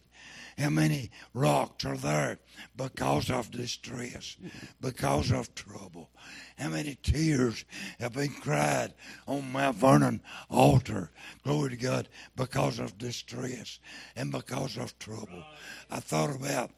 How 0.56 0.68
many 0.68 1.10
rocks 1.34 1.84
are 1.84 1.96
there 1.96 2.38
because 2.76 3.28
of 3.28 3.50
distress, 3.50 4.36
because 4.80 5.32
of 5.32 5.52
trouble? 5.56 6.10
How 6.58 6.68
many 6.68 6.96
tears 7.02 7.64
have 7.98 8.12
been 8.12 8.34
cried 8.34 8.94
on 9.26 9.50
Mount 9.50 9.78
Vernon 9.78 10.20
altar? 10.48 11.10
Glory 11.42 11.70
to 11.70 11.76
God, 11.76 12.08
because 12.36 12.78
of 12.78 12.98
distress 12.98 13.80
and 14.14 14.30
because 14.30 14.76
of 14.76 14.96
trouble. 15.00 15.42
I 15.90 15.98
thought 15.98 16.36
about 16.36 16.70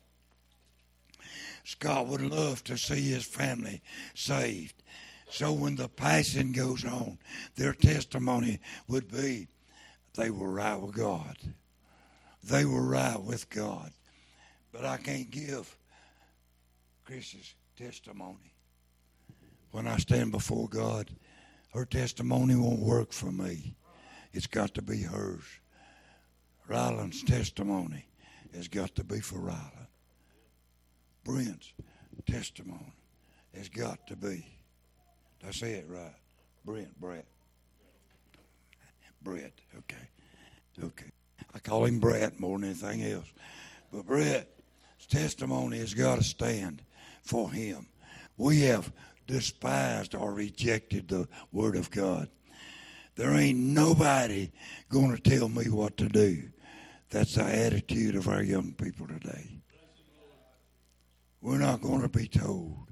Scott 1.65 2.07
would 2.07 2.23
love 2.23 2.63
to 2.65 2.77
see 2.77 3.11
his 3.11 3.25
family 3.25 3.83
saved. 4.15 4.83
So 5.31 5.53
when 5.53 5.77
the 5.77 5.89
passing 5.89 6.53
goes 6.53 6.85
on, 6.85 7.19
their 7.57 7.73
testimony 7.73 8.61
would 8.87 9.11
be 9.11 9.49
they 10.15 10.31
were 10.31 10.51
right 10.51 10.77
with 10.77 10.95
God 10.95 11.37
they 12.49 12.65
were 12.65 12.83
right 12.83 13.21
with 13.21 13.49
God. 13.51 13.91
But 14.73 14.85
I 14.85 14.97
can't 14.97 15.31
give 15.31 15.77
Chris's 17.05 17.55
testimony. 17.77 18.53
When 19.71 19.87
I 19.87 19.97
stand 19.97 20.33
before 20.33 20.69
God, 20.69 21.11
her 21.73 21.85
testimony 21.85 22.55
won't 22.55 22.81
work 22.81 23.13
for 23.13 23.33
me. 23.33 23.75
It's 24.33 24.47
got 24.47 24.75
to 24.75 24.83
be 24.83 25.03
hers. 25.03 25.45
Ryland's 26.69 27.23
testimony 27.23 28.07
has 28.55 28.69
got 28.69 28.95
to 28.97 29.05
be 29.05 29.21
for 29.21 29.39
Ryland. 29.39 29.84
Brent's 31.25 31.73
testimony 32.27 32.95
has 33.55 33.69
got 33.69 34.07
to 34.07 34.17
be. 34.17 34.47
Did 35.41 35.49
I 35.49 35.53
say 35.53 35.73
it 35.73 35.87
right? 35.89 36.15
Brent, 36.65 36.99
Brett. 37.01 37.27
Brett, 39.23 39.53
okay. 39.79 40.09
Okay. 40.83 41.11
I 41.55 41.59
call 41.59 41.85
him 41.85 41.99
Brett 41.99 42.41
more 42.41 42.59
than 42.59 42.71
anything 42.71 43.05
else. 43.05 43.33
But 43.93 44.07
Brett's 44.07 45.07
testimony 45.09 45.79
has 45.79 45.95
got 45.95 46.17
to 46.17 46.25
stand 46.25 46.83
for 47.23 47.51
him. 47.51 47.87
We 48.37 48.63
have 48.63 48.93
despised 49.27 50.15
or 50.15 50.33
rejected 50.33 51.09
the 51.09 51.29
Word 51.53 51.77
of 51.77 51.91
God. 51.91 52.29
There 53.17 53.35
ain't 53.35 53.59
nobody 53.59 54.51
going 54.89 55.17
to 55.17 55.23
tell 55.23 55.49
me 55.49 55.69
what 55.69 55.97
to 55.99 56.09
do. 56.09 56.43
That's 57.11 57.37
the 57.37 57.45
attitude 57.45 58.17
of 58.17 58.29
our 58.29 58.43
young 58.43 58.73
people 58.73 59.07
today. 59.07 59.61
We're 61.45 61.59
not 61.59 61.83
going 61.83 62.01
to 62.01 62.09
be 62.09 62.27
told. 62.27 62.89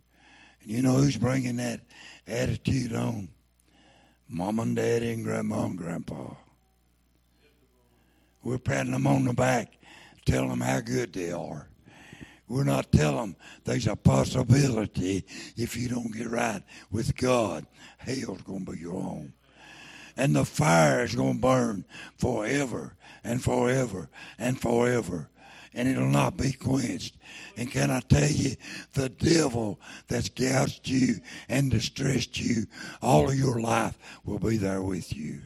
And 0.61 0.71
you 0.71 0.83
know 0.83 0.97
who's 0.97 1.17
bringing 1.17 1.57
that 1.57 1.81
attitude 2.27 2.93
on? 2.93 3.31
Mom 4.29 4.59
and 4.59 4.77
daddy 4.77 5.11
and 5.11 5.25
grandma 5.25 5.65
and 5.65 5.79
grandpa. 5.79 6.35
We're 8.45 8.59
patting 8.59 8.93
them 8.93 9.07
on 9.07 9.25
the 9.25 9.33
back, 9.33 9.79
telling 10.27 10.51
them 10.51 10.61
how 10.61 10.81
good 10.81 11.15
they 11.15 11.33
are. 11.33 11.67
We're 12.47 12.65
not 12.65 12.93
telling 12.93 13.17
them 13.17 13.37
there's 13.65 13.87
a 13.87 13.97
possibility 13.97 15.25
if 15.57 15.75
you 15.75 15.89
don't 15.89 16.15
get 16.15 16.29
right 16.29 16.63
with 16.91 17.17
God, 17.17 17.65
hell's 17.97 18.43
going 18.43 18.67
to 18.67 18.73
be 18.73 18.81
your 18.81 19.01
home. 19.01 19.33
And 20.15 20.37
the 20.37 20.45
fire 20.45 21.05
is 21.05 21.15
going 21.15 21.37
to 21.37 21.41
burn 21.41 21.87
forever 22.19 22.97
and 23.25 23.43
forever 23.43 24.11
and 24.39 24.61
forever. 24.61 25.31
And 25.75 25.89
it'll 25.89 26.07
not 26.07 26.37
be 26.37 26.53
quenched. 26.53 27.17
And 27.57 27.71
can 27.71 27.91
I 27.91 28.01
tell 28.01 28.29
you, 28.29 28.57
the 28.93 29.09
devil 29.09 29.81
that's 30.07 30.29
gouged 30.29 30.87
you 30.87 31.17
and 31.49 31.71
distressed 31.71 32.39
you 32.39 32.67
all 33.01 33.31
of 33.31 33.39
your 33.39 33.61
life 33.61 33.99
will 34.25 34.39
be 34.39 34.59
there 34.59 34.83
with 34.83 35.15
you. 35.17 35.41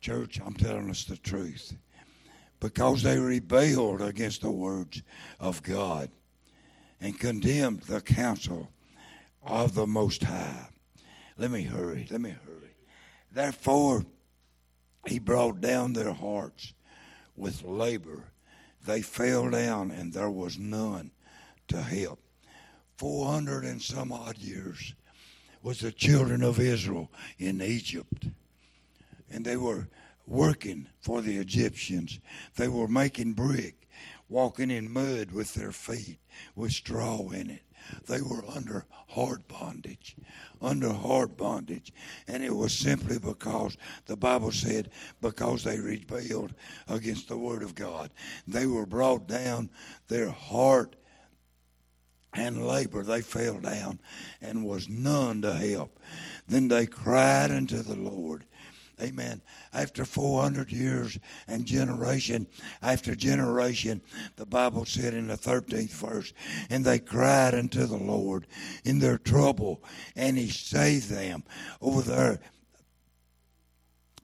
Church, 0.00 0.40
I'm 0.44 0.54
telling 0.54 0.90
us 0.90 1.04
the 1.04 1.16
truth. 1.16 1.74
Because 2.60 3.02
they 3.02 3.18
rebelled 3.18 4.02
against 4.02 4.42
the 4.42 4.50
words 4.50 5.02
of 5.40 5.62
God 5.62 6.10
and 7.00 7.18
condemned 7.18 7.82
the 7.82 8.00
counsel 8.00 8.70
of 9.42 9.74
the 9.74 9.86
Most 9.86 10.22
High. 10.24 10.68
Let 11.36 11.50
me 11.50 11.62
hurry. 11.62 12.06
Let 12.10 12.20
me 12.20 12.30
hurry. 12.30 12.74
Therefore, 13.32 14.04
he 15.06 15.18
brought 15.18 15.60
down 15.60 15.92
their 15.92 16.12
hearts 16.12 16.74
with 17.36 17.62
labor. 17.62 18.24
They 18.86 19.02
fell 19.02 19.50
down, 19.50 19.90
and 19.90 20.12
there 20.12 20.30
was 20.30 20.58
none 20.58 21.10
to 21.68 21.82
help. 21.82 22.20
Four 22.96 23.26
hundred 23.26 23.64
and 23.64 23.80
some 23.80 24.12
odd 24.12 24.38
years 24.38 24.94
was 25.62 25.80
the 25.80 25.92
children 25.92 26.42
of 26.42 26.58
Israel 26.58 27.10
in 27.38 27.60
Egypt 27.60 28.28
and 29.30 29.44
they 29.44 29.56
were 29.56 29.88
working 30.26 30.88
for 31.00 31.22
the 31.22 31.36
Egyptians. 31.36 32.20
They 32.56 32.68
were 32.68 32.88
making 32.88 33.34
brick, 33.34 33.88
walking 34.28 34.70
in 34.70 34.90
mud 34.90 35.32
with 35.32 35.54
their 35.54 35.72
feet, 35.72 36.18
with 36.54 36.72
straw 36.72 37.28
in 37.30 37.50
it. 37.50 37.62
They 38.06 38.20
were 38.20 38.44
under 38.54 38.86
hard 39.08 39.46
bondage, 39.48 40.16
under 40.60 40.92
hard 40.92 41.36
bondage. 41.36 41.92
And 42.26 42.42
it 42.42 42.54
was 42.54 42.72
simply 42.72 43.18
because 43.18 43.76
the 44.06 44.16
Bible 44.16 44.52
said, 44.52 44.90
because 45.20 45.64
they 45.64 45.78
rebelled 45.78 46.54
against 46.88 47.28
the 47.28 47.38
Word 47.38 47.62
of 47.62 47.74
God. 47.74 48.10
They 48.46 48.66
were 48.66 48.86
brought 48.86 49.26
down, 49.26 49.70
their 50.08 50.30
heart 50.30 50.96
and 52.34 52.66
labor, 52.66 53.02
they 53.02 53.22
fell 53.22 53.58
down 53.58 53.98
and 54.40 54.64
was 54.64 54.88
none 54.88 55.42
to 55.42 55.54
help. 55.54 55.98
Then 56.46 56.68
they 56.68 56.86
cried 56.86 57.50
unto 57.50 57.82
the 57.82 57.96
Lord. 57.96 58.44
Amen. 59.00 59.40
After 59.72 60.04
400 60.04 60.72
years 60.72 61.18
and 61.46 61.64
generation 61.64 62.46
after 62.82 63.14
generation, 63.14 64.02
the 64.36 64.46
Bible 64.46 64.84
said 64.84 65.14
in 65.14 65.28
the 65.28 65.36
13th 65.36 65.90
verse, 65.90 66.32
and 66.70 66.84
they 66.84 66.98
cried 66.98 67.54
unto 67.54 67.86
the 67.86 67.96
Lord 67.96 68.46
in 68.84 68.98
their 68.98 69.18
trouble, 69.18 69.82
and 70.16 70.36
he 70.36 70.48
saved 70.48 71.10
them. 71.10 71.44
Over 71.80 72.02
there, 72.02 72.40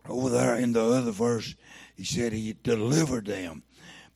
over 0.08 0.28
there 0.28 0.56
in 0.56 0.72
the 0.72 0.84
other 0.84 1.12
verse, 1.12 1.54
he 1.96 2.04
said 2.04 2.32
he 2.32 2.54
delivered 2.62 3.26
them. 3.26 3.62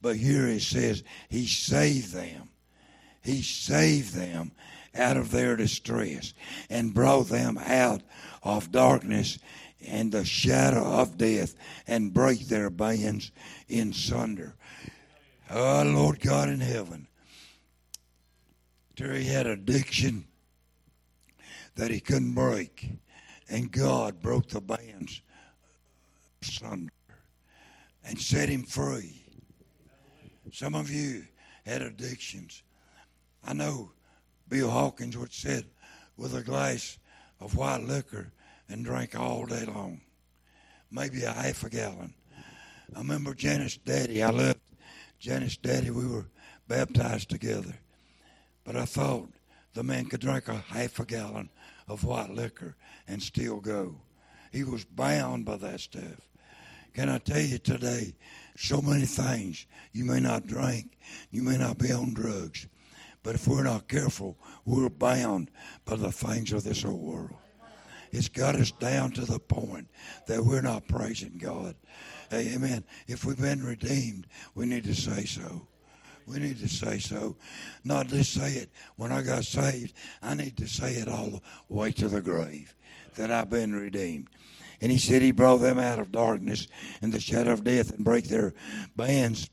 But 0.00 0.16
here 0.16 0.46
it 0.46 0.62
says 0.62 1.02
he 1.28 1.46
saved 1.46 2.12
them. 2.12 2.50
He 3.22 3.42
saved 3.42 4.14
them 4.14 4.52
out 4.94 5.16
of 5.16 5.30
their 5.30 5.56
distress 5.56 6.34
and 6.70 6.94
brought 6.94 7.28
them 7.28 7.58
out 7.58 8.02
of 8.42 8.72
darkness 8.72 9.38
and 9.86 10.12
the 10.12 10.24
shadow 10.24 10.82
of 10.82 11.18
death 11.18 11.54
and 11.86 12.14
break 12.14 12.48
their 12.48 12.70
bands 12.70 13.30
in 13.68 13.92
sunder. 13.92 14.54
Oh, 15.50 15.82
Lord 15.84 16.20
God 16.20 16.48
in 16.48 16.60
heaven. 16.60 17.06
Terry 18.96 19.24
had 19.24 19.46
addiction 19.46 20.26
that 21.76 21.90
he 21.90 22.00
couldn't 22.00 22.34
break, 22.34 22.90
and 23.48 23.70
God 23.70 24.20
broke 24.20 24.48
the 24.48 24.60
bands 24.60 25.22
sunder 26.42 26.92
and 28.04 28.18
set 28.18 28.48
him 28.48 28.64
free. 28.64 29.22
Some 30.52 30.74
of 30.74 30.90
you 30.90 31.24
had 31.64 31.82
addictions. 31.82 32.62
I 33.44 33.52
know 33.52 33.92
Bill 34.48 34.70
Hawkins 34.70 35.16
would 35.16 35.32
sit 35.32 35.66
with 36.16 36.34
a 36.34 36.42
glass 36.42 36.98
of 37.38 37.56
white 37.56 37.82
liquor 37.82 38.32
and 38.68 38.84
drank 38.84 39.18
all 39.18 39.46
day 39.46 39.64
long, 39.64 40.00
maybe 40.90 41.22
a 41.22 41.32
half 41.32 41.64
a 41.64 41.70
gallon. 41.70 42.14
I 42.94 42.98
remember 42.98 43.34
Janice 43.34 43.76
Daddy. 43.76 44.22
I 44.22 44.30
loved 44.30 44.60
Janice 45.18 45.56
Daddy. 45.56 45.90
We 45.90 46.06
were 46.06 46.26
baptized 46.66 47.30
together. 47.30 47.74
But 48.64 48.76
I 48.76 48.84
thought 48.84 49.28
the 49.74 49.82
man 49.82 50.06
could 50.06 50.20
drink 50.20 50.48
a 50.48 50.54
half 50.54 50.98
a 51.00 51.04
gallon 51.04 51.50
of 51.86 52.04
white 52.04 52.30
liquor 52.30 52.76
and 53.06 53.22
still 53.22 53.60
go. 53.60 53.96
He 54.52 54.64
was 54.64 54.84
bound 54.84 55.44
by 55.44 55.56
that 55.56 55.80
stuff. 55.80 56.28
Can 56.94 57.08
I 57.08 57.18
tell 57.18 57.40
you 57.40 57.58
today, 57.58 58.14
so 58.56 58.82
many 58.82 59.04
things 59.04 59.66
you 59.92 60.04
may 60.04 60.20
not 60.20 60.46
drink, 60.46 60.98
you 61.30 61.42
may 61.42 61.56
not 61.56 61.78
be 61.78 61.92
on 61.92 62.12
drugs, 62.12 62.66
but 63.22 63.34
if 63.34 63.46
we're 63.46 63.62
not 63.62 63.88
careful, 63.88 64.36
we're 64.64 64.88
bound 64.88 65.50
by 65.84 65.96
the 65.96 66.10
things 66.10 66.52
of 66.52 66.64
this 66.64 66.84
old 66.84 67.00
world. 67.00 67.37
It's 68.12 68.28
got 68.28 68.54
us 68.54 68.70
down 68.70 69.12
to 69.12 69.24
the 69.24 69.38
point 69.38 69.88
that 70.26 70.44
we're 70.44 70.62
not 70.62 70.88
praising 70.88 71.38
God. 71.38 71.74
Amen. 72.32 72.84
If 73.06 73.24
we've 73.24 73.40
been 73.40 73.64
redeemed, 73.64 74.26
we 74.54 74.66
need 74.66 74.84
to 74.84 74.94
say 74.94 75.24
so. 75.24 75.66
We 76.26 76.38
need 76.38 76.58
to 76.58 76.68
say 76.68 76.98
so. 76.98 77.36
Not 77.84 78.08
just 78.08 78.34
say 78.34 78.52
it 78.52 78.70
when 78.96 79.12
I 79.12 79.22
got 79.22 79.44
saved. 79.44 79.94
I 80.22 80.34
need 80.34 80.56
to 80.58 80.68
say 80.68 80.92
it 80.92 81.08
all 81.08 81.30
the 81.30 81.40
way 81.68 81.90
to 81.92 82.08
the 82.08 82.20
grave 82.20 82.74
that 83.16 83.30
I've 83.30 83.48
been 83.48 83.74
redeemed. 83.74 84.28
And 84.80 84.92
he 84.92 84.98
said 84.98 85.22
he 85.22 85.32
brought 85.32 85.58
them 85.58 85.78
out 85.78 85.98
of 85.98 86.12
darkness 86.12 86.68
and 87.00 87.12
the 87.12 87.20
shadow 87.20 87.52
of 87.52 87.64
death 87.64 87.90
and 87.90 88.04
break 88.04 88.28
their 88.28 88.54
bands 88.94 89.48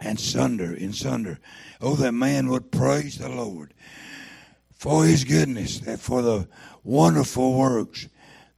and 0.00 0.18
sunder 0.18 0.74
in 0.74 0.92
sunder. 0.92 1.38
Oh, 1.80 1.94
that 1.94 2.12
man 2.12 2.48
would 2.48 2.70
praise 2.72 3.18
the 3.18 3.28
Lord 3.28 3.72
for 4.76 5.04
his 5.04 5.24
goodness, 5.24 5.80
and 5.80 5.98
for 5.98 6.22
the 6.22 6.48
wonderful 6.84 7.58
works 7.58 8.08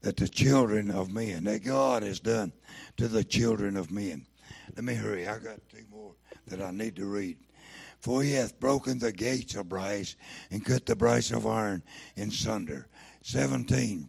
that 0.02 0.16
the 0.16 0.28
children 0.28 0.90
of 0.90 1.10
men, 1.10 1.44
that 1.44 1.64
God 1.64 2.02
has 2.02 2.20
done 2.20 2.52
to 2.96 3.08
the 3.08 3.24
children 3.24 3.76
of 3.76 3.90
men. 3.90 4.26
Let 4.74 4.84
me 4.84 4.94
hurry. 4.94 5.26
I 5.26 5.38
got 5.38 5.60
two 5.68 5.84
more 5.90 6.14
that 6.48 6.60
I 6.60 6.70
need 6.70 6.96
to 6.96 7.06
read. 7.06 7.38
For 8.00 8.22
he 8.22 8.32
hath 8.32 8.60
broken 8.60 8.98
the 8.98 9.12
gates 9.12 9.54
of 9.54 9.68
brass 9.68 10.14
and 10.50 10.64
cut 10.64 10.86
the 10.86 10.94
brass 10.94 11.30
of 11.30 11.46
iron 11.46 11.82
in 12.16 12.30
sunder. 12.30 12.86
17. 13.22 14.08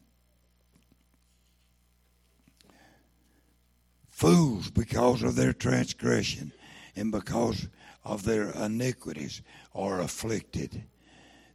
Fools 4.09 4.69
because 4.69 5.23
of 5.23 5.35
their 5.35 5.53
transgression 5.53 6.51
and 6.95 7.11
because 7.11 7.67
of 8.03 8.23
their 8.23 8.49
iniquities 8.51 9.41
are 9.73 10.01
afflicted. 10.01 10.83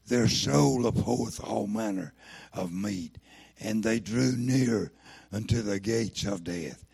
Their 0.07 0.28
soul 0.28 0.86
abhorreth 0.86 1.42
all 1.42 1.66
manner 1.66 2.12
of 2.52 2.72
meat, 2.72 3.16
and 3.61 3.82
they 3.82 4.00
drew 4.00 4.36
near 4.36 4.92
unto 5.32 5.62
the 5.62 5.80
gates 5.80 6.24
of 6.24 6.44
death. 6.44 6.84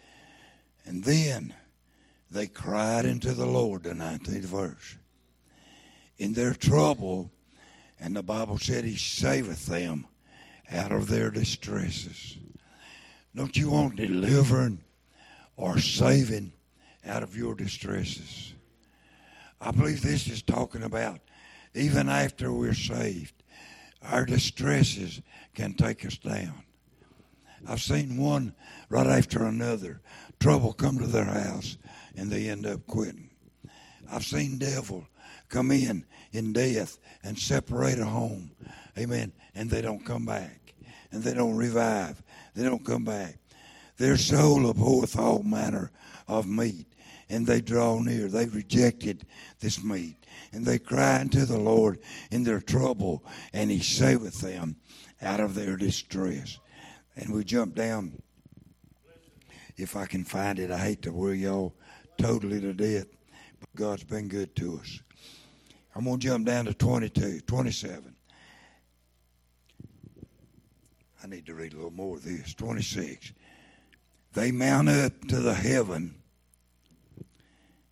And 0.85 1.05
then 1.05 1.55
they 2.31 2.47
cried 2.47 3.07
unto 3.07 3.33
the 3.33 3.47
Lord, 3.47 3.83
the 3.83 3.91
19th 3.91 4.45
verse. 4.45 4.97
In 6.19 6.35
their 6.35 6.55
trouble, 6.55 7.33
and 7.99 8.15
the 8.15 8.23
Bible 8.23 8.59
said 8.59 8.85
He 8.85 8.97
saveth 8.97 9.67
them 9.67 10.07
out 10.71 10.93
of 10.93 11.09
their 11.09 11.31
distresses. 11.31 12.37
Don't 13.35 13.57
you 13.57 13.71
want 13.71 13.97
delivering 13.97 14.79
or 15.57 15.79
saving 15.79 16.53
out 17.05 17.23
of 17.23 17.37
your 17.37 17.55
distresses? 17.55 18.55
I 19.61 19.73
believe 19.73 20.03
this 20.03 20.29
is 20.29 20.43
talking 20.43 20.83
about 20.83 21.21
even 21.75 22.09
after 22.09 22.53
we're 22.53 22.75
saved, 22.75 23.35
our 24.03 24.25
distresses 24.25 25.21
can 25.55 25.75
take 25.75 26.05
us 26.05 26.17
down. 26.19 26.63
I've 27.69 27.83
seen 27.83 28.17
one 28.17 28.55
right 28.89 29.07
after 29.07 29.45
another 29.45 30.01
trouble 30.39 30.73
come 30.73 30.99
to 30.99 31.07
their 31.07 31.25
house 31.25 31.77
and 32.17 32.31
they 32.31 32.49
end 32.49 32.67
up 32.67 32.87
quitting. 32.87 33.31
I've 34.11 34.25
seen 34.25 34.59
devil 34.59 35.07
come 35.49 35.71
in 35.71 36.07
in 36.33 36.53
death 36.53 36.99
and 37.23 37.39
separate 37.39 37.99
a 37.99 38.07
home. 38.07 38.53
Amen. 38.99 39.33
And 39.55 39.69
they 39.69 39.83
don't 39.83 40.05
come 40.05 40.25
back. 40.25 40.75
And 41.13 41.23
they 41.23 41.35
don't 41.35 41.57
revive. 41.57 42.23
They 42.55 42.65
don't 42.65 42.85
come 42.85 43.05
back. 43.05 43.37
Their 43.99 44.17
soul 44.17 44.71
abhorreth 44.71 45.19
all 45.19 45.43
manner 45.43 45.91
of 46.27 46.49
meat, 46.49 46.87
and 47.29 47.47
they 47.47 47.61
draw 47.61 47.99
near. 48.01 48.29
They 48.29 48.47
rejected 48.47 49.27
this 49.59 49.83
meat 49.85 50.20
and 50.53 50.65
they 50.65 50.79
cry 50.79 51.21
unto 51.21 51.45
the 51.45 51.59
Lord 51.59 51.99
in 52.31 52.45
their 52.45 52.61
trouble, 52.61 53.25
and 53.53 53.71
He 53.71 53.81
saveth 53.81 54.41
them 54.41 54.77
out 55.23 55.41
of 55.41 55.55
their 55.55 55.77
distress. 55.77 56.59
And 57.17 57.33
we 57.33 57.45
jump 57.45 57.75
down, 57.75 58.23
if 59.77 59.97
I 59.97 60.07
can 60.07 60.25
find 60.25 60.59
it. 60.59 60.71
I 60.71 60.79
hate 60.79 61.03
to 61.03 61.13
worry 61.13 61.41
y'all 61.41 61.75
totally 62.19 62.61
to 62.61 62.73
death, 62.73 63.07
but 63.59 63.69
God's 63.75 64.05
been 64.05 64.29
good 64.29 64.55
to 64.57 64.79
us. 64.79 65.01
I'm 65.95 66.05
going 66.05 66.21
to 66.21 66.27
jump 66.27 66.47
down 66.47 66.67
to 66.67 66.75
22, 66.75 67.41
27. 67.41 68.15
I 71.23 71.27
need 71.27 71.47
to 71.47 71.55
read 71.55 71.73
a 71.73 71.77
little 71.77 71.91
more 71.91 72.17
of 72.17 72.25
this. 72.25 72.55
26. 72.55 73.33
They 74.33 74.53
mount 74.53 74.89
up 74.89 75.21
to 75.29 75.41
the 75.41 75.55
heaven 75.55 76.15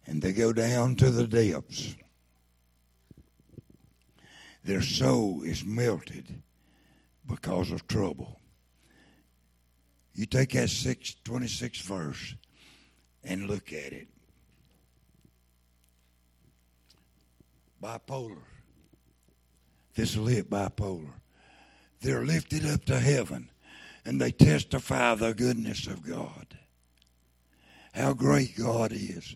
and 0.07 0.23
they 0.23 0.33
go 0.33 0.53
down 0.53 0.97
to 0.97 1.11
the 1.11 1.27
depths. 1.27 1.97
Their 4.69 4.83
soul 4.83 5.45
is 5.45 5.65
melted 5.65 6.43
because 7.27 7.71
of 7.71 7.89
trouble. 7.89 8.39
You 10.13 10.27
take 10.27 10.51
that 10.51 10.69
6, 10.69 11.17
26th 11.25 11.81
verse 11.81 12.35
and 13.25 13.49
look 13.49 13.73
at 13.73 13.95
it. 13.95 14.09
Bipolar. 17.83 18.43
This 19.95 20.19
lit 20.19 20.51
bipolar. 20.51 21.15
They're 22.03 22.27
lifted 22.27 22.67
up 22.67 22.85
to 22.85 23.01
heaven 23.01 23.49
and 24.05 24.21
they 24.21 24.33
testify 24.33 25.15
the 25.15 25.33
goodness 25.33 25.87
of 25.87 26.07
God. 26.07 26.59
How 27.95 28.13
great 28.13 28.55
God 28.55 28.93
is. 28.93 29.35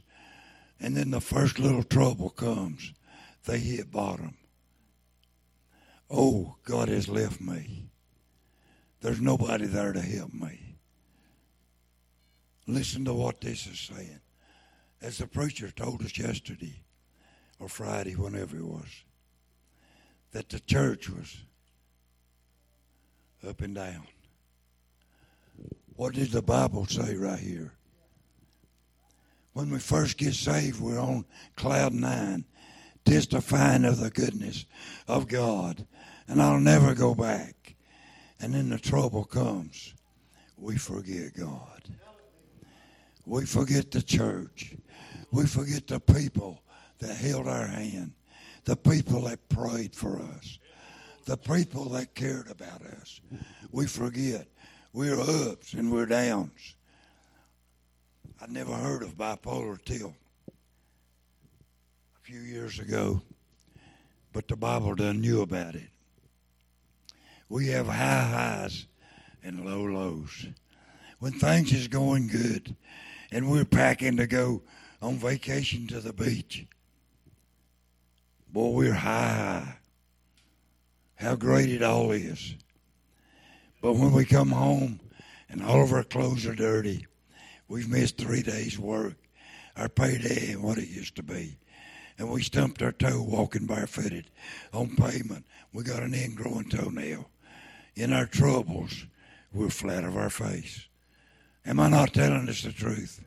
And 0.79 0.95
then 0.95 1.11
the 1.11 1.23
first 1.23 1.59
little 1.59 1.85
trouble 1.85 2.29
comes. 2.29 2.93
They 3.47 3.61
hit 3.61 3.91
bottom. 3.91 4.37
Oh, 6.15 6.57
God 6.65 6.91
has 6.91 7.09
left 7.09 7.41
me. 7.41 7.87
There's 9.01 9.21
nobody 9.21 9.65
there 9.65 9.95
to 9.95 10.01
help 10.01 10.35
me. 10.35 10.77
Listen 12.67 13.07
to 13.07 13.15
what 13.15 13.41
this 13.41 13.67
is 13.67 13.81
saying. 13.81 14.21
As 15.01 15.19
the 15.19 15.27
preacher 15.27 15.71
told 15.71 16.03
us 16.03 16.17
yesterday 16.17 16.83
or 17.59 17.69
Friday, 17.69 18.13
whenever 18.13 18.59
it 18.59 18.65
was, 18.65 19.05
that 20.33 20.51
the 20.51 20.61
church 20.61 21.09
was 21.09 21.35
up 23.49 23.63
and 23.63 23.75
down. 23.75 24.07
What 25.97 26.15
did 26.15 26.31
the 26.31 26.43
Bible 26.43 26.87
say 26.87 27.17
right 27.17 27.39
here? 27.39 27.73
When 29.55 29.71
we 29.71 29.79
first 29.79 30.19
get 30.19 30.35
saved, 30.35 30.81
we're 30.81 31.01
on 31.01 31.25
cloud 31.57 31.95
nine 31.95 32.45
testifying 33.05 33.85
of 33.85 33.99
the 33.99 34.11
goodness 34.11 34.65
of 35.09 35.29
God, 35.29 35.87
and 36.29 36.41
I'll 36.41 36.61
never 36.61 36.95
go 36.95 37.15
back. 37.15 37.75
And 38.41 38.55
then 38.55 38.71
the 38.71 38.79
trouble 38.79 39.25
comes, 39.25 39.95
we 40.57 40.77
forget 40.77 41.35
God. 41.37 41.83
We 43.25 43.47
forget 43.47 43.91
the 43.91 44.03
church. 44.03 44.75
We 45.31 45.47
forget 45.47 45.87
the 45.87 46.01
people 46.01 46.63
that 46.99 47.17
held 47.17 47.47
our 47.47 47.67
hand, 47.67 48.13
the 48.65 48.77
people 48.77 49.23
that 49.23 49.49
prayed 49.49 49.95
for 49.95 50.21
us, 50.21 50.59
the 51.25 51.37
people 51.37 51.89
that 51.91 52.15
cared 52.15 52.51
about 52.51 52.83
us. 52.83 53.21
We 53.71 53.87
forget. 53.87 54.49
We're 54.93 55.21
ups 55.21 55.73
and 55.73 55.91
we're 55.91 56.07
downs. 56.07 56.77
I 58.41 58.47
never 58.49 58.75
heard 58.75 59.03
of 59.03 59.17
bipolar 59.17 59.83
till 59.85 60.15
a 60.49 62.21
few 62.23 62.41
years 62.41 62.79
ago, 62.81 63.23
but 64.33 64.49
the 64.49 64.57
Bible 64.57 64.95
done 64.97 65.21
knew 65.21 65.43
about 65.43 65.77
it. 65.77 65.92
We 67.53 67.67
have 67.67 67.87
high 67.87 68.63
highs 68.63 68.87
and 69.45 69.67
low 69.67 69.83
lows. 69.83 70.47
When 71.19 71.33
things 71.33 71.71
is 71.71 71.87
going 71.87 72.29
good 72.29 72.75
and 73.31 73.51
we're 73.51 73.67
packing 73.67 74.17
to 74.17 74.27
go 74.27 74.63
on 75.03 75.17
vacation 75.17 75.87
to 75.89 76.01
the 76.01 76.15
beach, 76.15 76.67
boy, 78.51 78.71
we're 78.71 78.95
high. 78.95 79.77
How 81.17 81.37
great 81.37 81.69
it 81.69 81.83
all 81.83 82.13
is. 82.13 82.55
But 83.83 83.97
when 83.97 84.13
we 84.13 84.25
come 84.25 84.53
home 84.53 84.99
and 85.51 85.63
all 85.63 85.85
of 85.85 85.93
our 85.93 86.05
clothes 86.05 86.47
are 86.47 86.55
dirty, 86.55 87.07
we've 87.69 87.87
missed 87.87 88.17
three 88.17 88.43
days' 88.43 88.79
work, 88.79 89.17
our 89.77 89.91
payday 89.91 90.53
ain't 90.53 90.63
what 90.63 90.79
it 90.79 90.89
used 90.89 91.17
to 91.17 91.23
be. 91.23 91.59
And 92.17 92.31
we 92.31 92.43
stumped 92.43 92.81
our 92.81 92.93
toe 92.93 93.21
walking 93.21 93.67
barefooted 93.67 94.31
on 94.73 94.97
pavement. 94.97 95.45
We 95.75 95.85
got 95.85 96.03
an 96.03 96.13
ingrowing 96.13 96.71
toenail. 96.71 97.29
In 97.95 98.13
our 98.13 98.27
troubles, 98.27 99.07
we're 99.53 99.71
flat 99.71 100.05
of 100.05 100.17
our 100.17 100.31
face. 100.31 100.87
Am 101.67 101.79
I 101.79 101.89
not 101.89 102.15
telling 102.15 102.49
us 102.49 102.63
the 102.63 102.73
truth? 102.73 103.25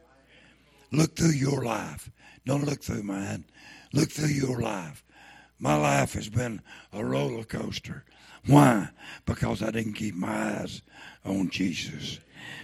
Look 0.92 1.16
through 1.16 1.32
your 1.32 1.64
life. 1.64 2.10
Don't 2.46 2.66
look 2.66 2.82
through 2.82 3.04
mine. 3.04 3.46
Look 3.94 4.12
through 4.12 4.30
your 4.30 4.60
life. 4.60 5.04
My 5.60 5.76
life 5.76 6.14
has 6.14 6.30
been 6.30 6.62
a 6.92 7.04
roller 7.04 7.44
coaster. 7.44 8.04
Why? 8.48 8.90
Because 9.26 9.64
I 9.64 9.72
didn't 9.72 9.94
keep 9.94 10.16
my 10.16 10.60
eyes 10.60 10.82
on 11.24 11.50
Jesus. 11.50 12.20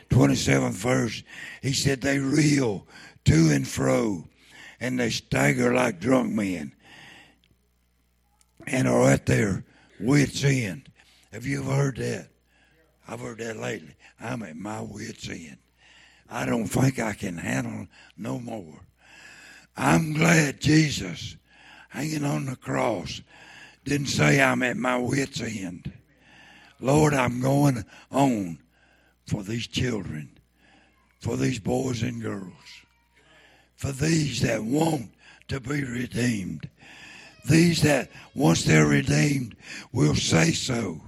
27th 0.09 0.73
verse, 0.73 1.23
he 1.61 1.73
said, 1.73 2.01
They 2.01 2.19
reel 2.19 2.85
to 3.25 3.49
and 3.51 3.67
fro, 3.67 4.27
and 4.79 4.99
they 4.99 5.09
stagger 5.09 5.73
like 5.73 5.99
drunk 5.99 6.33
men, 6.33 6.73
and 8.67 8.87
are 8.87 9.09
at 9.09 9.25
their 9.25 9.63
wits' 9.99 10.43
end. 10.43 10.90
Have 11.31 11.45
you 11.45 11.61
ever 11.63 11.73
heard 11.73 11.97
that? 11.97 12.27
I've 13.07 13.21
heard 13.21 13.37
that 13.37 13.55
lately. 13.55 13.95
I'm 14.19 14.43
at 14.43 14.57
my 14.57 14.81
wits' 14.81 15.29
end. 15.29 15.57
I 16.29 16.45
don't 16.45 16.67
think 16.67 16.99
I 16.99 17.13
can 17.13 17.37
handle 17.37 17.87
no 18.17 18.39
more. 18.39 18.81
I'm 19.77 20.13
glad 20.13 20.59
Jesus 20.59 21.37
hanging 21.89 22.25
on 22.25 22.45
the 22.45 22.55
cross 22.57 23.21
didn't 23.85 24.07
say 24.07 24.41
I'm 24.41 24.61
at 24.61 24.75
my 24.75 24.97
wits' 24.97 25.41
end. 25.41 25.91
Lord, 26.81 27.13
I'm 27.13 27.39
going 27.39 27.85
on 28.11 28.59
for 29.25 29.43
these 29.43 29.67
children, 29.67 30.37
for 31.19 31.37
these 31.37 31.59
boys 31.59 32.01
and 32.03 32.21
girls, 32.21 32.51
for 33.77 33.91
these 33.93 34.41
that 34.41 34.63
want 34.63 35.11
to 35.47 35.61
be 35.61 35.83
redeemed. 35.83 36.69
These 37.49 37.83
that, 37.83 38.11
once 38.35 38.63
they're 38.63 38.85
redeemed, 38.85 39.55
will 39.93 40.15
say 40.15 40.51
so. 40.51 41.01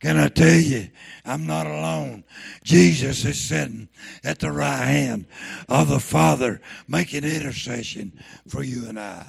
Can 0.00 0.16
I 0.16 0.28
tell 0.28 0.54
you, 0.54 0.88
I'm 1.24 1.46
not 1.46 1.66
alone. 1.66 2.22
Jesus 2.62 3.24
is 3.24 3.40
sitting 3.40 3.88
at 4.22 4.38
the 4.38 4.52
right 4.52 4.84
hand 4.84 5.26
of 5.68 5.88
the 5.88 5.98
Father, 5.98 6.60
making 6.86 7.24
intercession 7.24 8.12
for 8.46 8.62
you 8.62 8.88
and 8.88 8.98
I. 8.98 9.26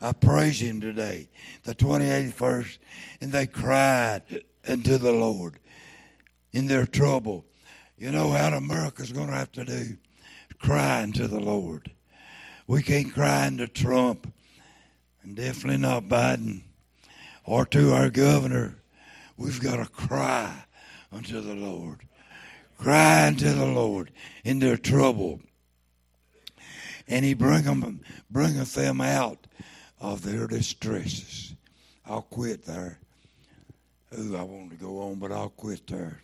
I 0.00 0.12
praise 0.12 0.60
Him 0.60 0.80
today, 0.80 1.28
the 1.64 1.74
28th 1.74 2.32
verse, 2.32 2.78
and 3.20 3.30
they 3.30 3.46
cried 3.46 4.22
unto 4.66 4.96
the 4.96 5.12
Lord 5.12 5.58
in 6.52 6.66
their 6.66 6.86
trouble. 6.86 7.44
You 7.98 8.10
know 8.10 8.28
what 8.28 8.52
America's 8.54 9.12
going 9.12 9.28
to 9.28 9.34
have 9.34 9.52
to 9.52 9.64
do? 9.64 9.96
Cry 10.58 11.02
unto 11.02 11.26
the 11.26 11.40
Lord. 11.40 11.90
We 12.66 12.82
can't 12.82 13.12
cry 13.12 13.46
unto 13.46 13.66
Trump, 13.66 14.32
and 15.22 15.36
definitely 15.36 15.78
not 15.78 16.04
Biden, 16.04 16.62
or 17.44 17.66
to 17.66 17.92
our 17.92 18.08
governor 18.08 18.81
We've 19.42 19.60
got 19.60 19.84
to 19.84 19.90
cry 19.90 20.66
unto 21.10 21.40
the 21.40 21.56
Lord. 21.56 21.98
Cry 22.78 23.26
unto 23.26 23.52
the 23.52 23.66
Lord 23.66 24.12
in 24.44 24.60
their 24.60 24.76
trouble. 24.76 25.40
And 27.08 27.24
he 27.24 27.34
bring 27.34 27.64
them, 27.64 28.02
bringeth 28.30 28.74
them 28.74 29.00
out 29.00 29.48
of 30.00 30.22
their 30.22 30.46
distresses. 30.46 31.56
I'll 32.06 32.22
quit 32.22 32.66
there. 32.66 33.00
Ooh, 34.16 34.36
I 34.36 34.42
want 34.42 34.70
to 34.70 34.76
go 34.76 35.00
on, 35.00 35.16
but 35.16 35.32
I'll 35.32 35.50
quit 35.50 35.88
there. 35.88 36.22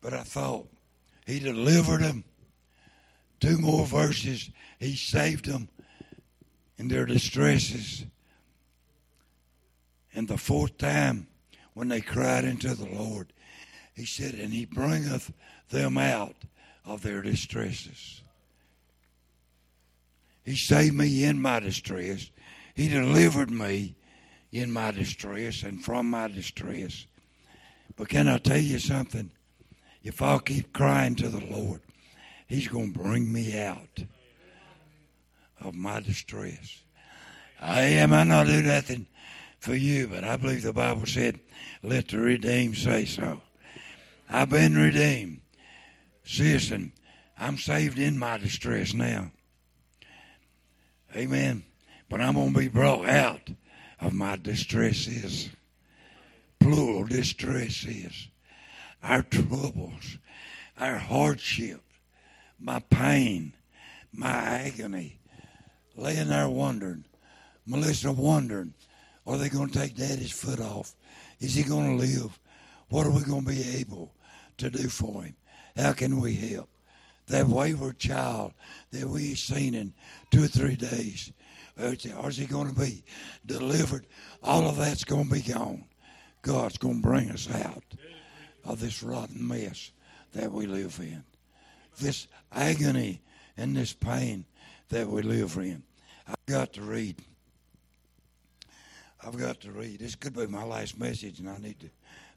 But 0.00 0.12
I 0.12 0.22
thought 0.22 0.68
he 1.26 1.40
delivered 1.40 2.02
them. 2.02 2.22
Two 3.40 3.58
more 3.58 3.86
verses. 3.86 4.50
He 4.78 4.94
saved 4.94 5.46
them 5.46 5.68
in 6.78 6.86
their 6.86 7.06
distresses. 7.06 8.06
And 10.14 10.28
the 10.28 10.38
fourth 10.38 10.78
time, 10.78 11.26
when 11.76 11.88
they 11.88 12.00
cried 12.00 12.46
unto 12.46 12.72
the 12.72 12.86
Lord. 12.86 13.34
He 13.94 14.06
said, 14.06 14.32
And 14.32 14.50
he 14.50 14.64
bringeth 14.64 15.30
them 15.68 15.98
out 15.98 16.34
of 16.86 17.02
their 17.02 17.20
distresses. 17.20 18.22
He 20.42 20.56
saved 20.56 20.94
me 20.94 21.24
in 21.24 21.38
my 21.38 21.60
distress. 21.60 22.30
He 22.74 22.88
delivered 22.88 23.50
me 23.50 23.94
in 24.52 24.72
my 24.72 24.90
distress 24.90 25.64
and 25.64 25.84
from 25.84 26.08
my 26.08 26.28
distress. 26.28 27.04
But 27.94 28.08
can 28.08 28.26
I 28.26 28.38
tell 28.38 28.56
you 28.56 28.78
something? 28.78 29.30
If 30.02 30.22
I'll 30.22 30.40
keep 30.40 30.72
crying 30.72 31.14
to 31.16 31.28
the 31.28 31.44
Lord, 31.44 31.82
He's 32.46 32.68
going 32.68 32.94
to 32.94 32.98
bring 32.98 33.30
me 33.30 33.60
out 33.60 34.02
of 35.60 35.74
my 35.74 36.00
distress. 36.00 36.80
I 37.60 37.82
am 37.82 38.14
I 38.14 38.24
not 38.24 38.46
do 38.46 38.62
nothing 38.62 39.08
for 39.66 39.74
you, 39.74 40.06
but 40.06 40.22
I 40.22 40.36
believe 40.36 40.62
the 40.62 40.72
Bible 40.72 41.06
said, 41.06 41.40
let 41.82 42.06
the 42.06 42.18
redeemed 42.18 42.76
say 42.76 43.04
so. 43.04 43.42
I've 44.30 44.48
been 44.48 44.76
redeemed. 44.76 45.40
Listen, 46.38 46.92
I'm 47.36 47.58
saved 47.58 47.98
in 47.98 48.16
my 48.16 48.38
distress 48.38 48.94
now. 48.94 49.32
Amen. 51.16 51.64
But 52.08 52.20
I'm 52.20 52.34
going 52.34 52.52
to 52.52 52.58
be 52.60 52.68
brought 52.68 53.08
out 53.08 53.50
of 54.00 54.12
my 54.12 54.36
distresses. 54.36 55.50
Plural 56.60 57.04
distresses. 57.04 58.28
Our 59.02 59.22
troubles, 59.22 60.18
our 60.78 60.98
hardship, 60.98 61.80
my 62.60 62.78
pain, 62.88 63.52
my 64.12 64.30
agony. 64.30 65.18
Laying 65.96 66.28
there 66.28 66.48
wondering, 66.48 67.04
Melissa 67.66 68.12
wondering, 68.12 68.74
are 69.26 69.36
they 69.38 69.48
going 69.48 69.68
to 69.68 69.78
take 69.78 69.96
daddy's 69.96 70.32
foot 70.32 70.60
off? 70.60 70.94
Is 71.40 71.54
he 71.54 71.62
going 71.62 71.98
to 71.98 72.04
live? 72.04 72.38
What 72.88 73.06
are 73.06 73.10
we 73.10 73.22
going 73.22 73.44
to 73.44 73.50
be 73.50 73.62
able 73.78 74.14
to 74.58 74.70
do 74.70 74.88
for 74.88 75.24
him? 75.24 75.36
How 75.76 75.92
can 75.92 76.20
we 76.20 76.34
help? 76.34 76.68
That 77.26 77.46
wayward 77.46 77.98
child 77.98 78.52
that 78.92 79.06
we 79.08 79.34
seen 79.34 79.74
in 79.74 79.92
two 80.30 80.44
or 80.44 80.48
three 80.48 80.76
days, 80.76 81.32
or 81.78 81.88
is 82.28 82.36
he 82.36 82.46
going 82.46 82.72
to 82.72 82.80
be 82.80 83.02
delivered? 83.44 84.06
All 84.42 84.68
of 84.68 84.76
that's 84.76 85.04
going 85.04 85.28
to 85.28 85.34
be 85.34 85.42
gone. 85.42 85.84
God's 86.42 86.78
going 86.78 87.02
to 87.02 87.08
bring 87.08 87.30
us 87.30 87.50
out 87.52 87.82
of 88.64 88.80
this 88.80 89.02
rotten 89.02 89.46
mess 89.46 89.90
that 90.32 90.52
we 90.52 90.66
live 90.66 90.98
in, 91.00 91.24
this 91.98 92.28
agony 92.52 93.22
and 93.56 93.76
this 93.76 93.92
pain 93.92 94.44
that 94.90 95.08
we 95.08 95.22
live 95.22 95.56
in. 95.56 95.82
I've 96.28 96.46
got 96.46 96.72
to 96.74 96.82
read 96.82 97.16
I've 99.26 99.36
got 99.36 99.60
to 99.62 99.72
read. 99.72 99.98
This 99.98 100.14
could 100.14 100.36
be 100.36 100.46
my 100.46 100.62
last 100.62 101.00
message, 101.00 101.40
and 101.40 101.50
I 101.50 101.58
need 101.58 101.80
to, 101.80 101.90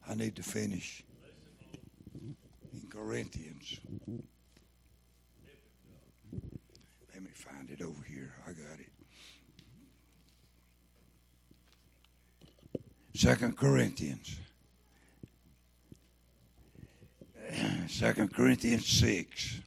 I 0.10 0.16
need 0.16 0.36
to 0.38 0.44
finish 0.44 1.04
in 2.20 2.36
Corinthians. 2.90 3.80
Let 7.14 7.22
me 7.22 7.30
find 7.36 7.70
it 7.70 7.84
over 7.84 8.04
here. 8.08 8.34
I 8.48 8.54
got 8.54 8.80
it. 8.80 8.90
Second 13.14 13.56
Corinthians. 13.56 14.38
Second 17.88 18.34
Corinthians 18.34 18.88
six. 18.88 19.62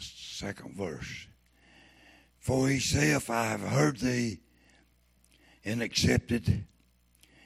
second 0.00 0.74
verse. 0.74 1.26
For 2.40 2.68
he 2.68 2.80
saith, 2.80 3.28
I 3.28 3.48
have 3.48 3.60
heard 3.60 3.98
thee 3.98 4.40
and 5.64 5.82
accepted, 5.82 6.64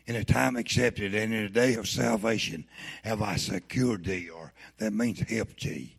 in 0.07 0.16
a 0.16 0.24
time 0.24 0.57
accepted, 0.57 1.14
and 1.14 1.34
in 1.34 1.45
a 1.45 1.49
day 1.49 1.74
of 1.74 1.88
salvation 1.88 2.64
have 3.03 3.20
I 3.20 3.36
secured 3.36 4.05
thee, 4.05 4.30
or 4.30 4.53
that 4.78 4.92
means 4.92 5.20
helped 5.20 5.62
thee. 5.62 5.97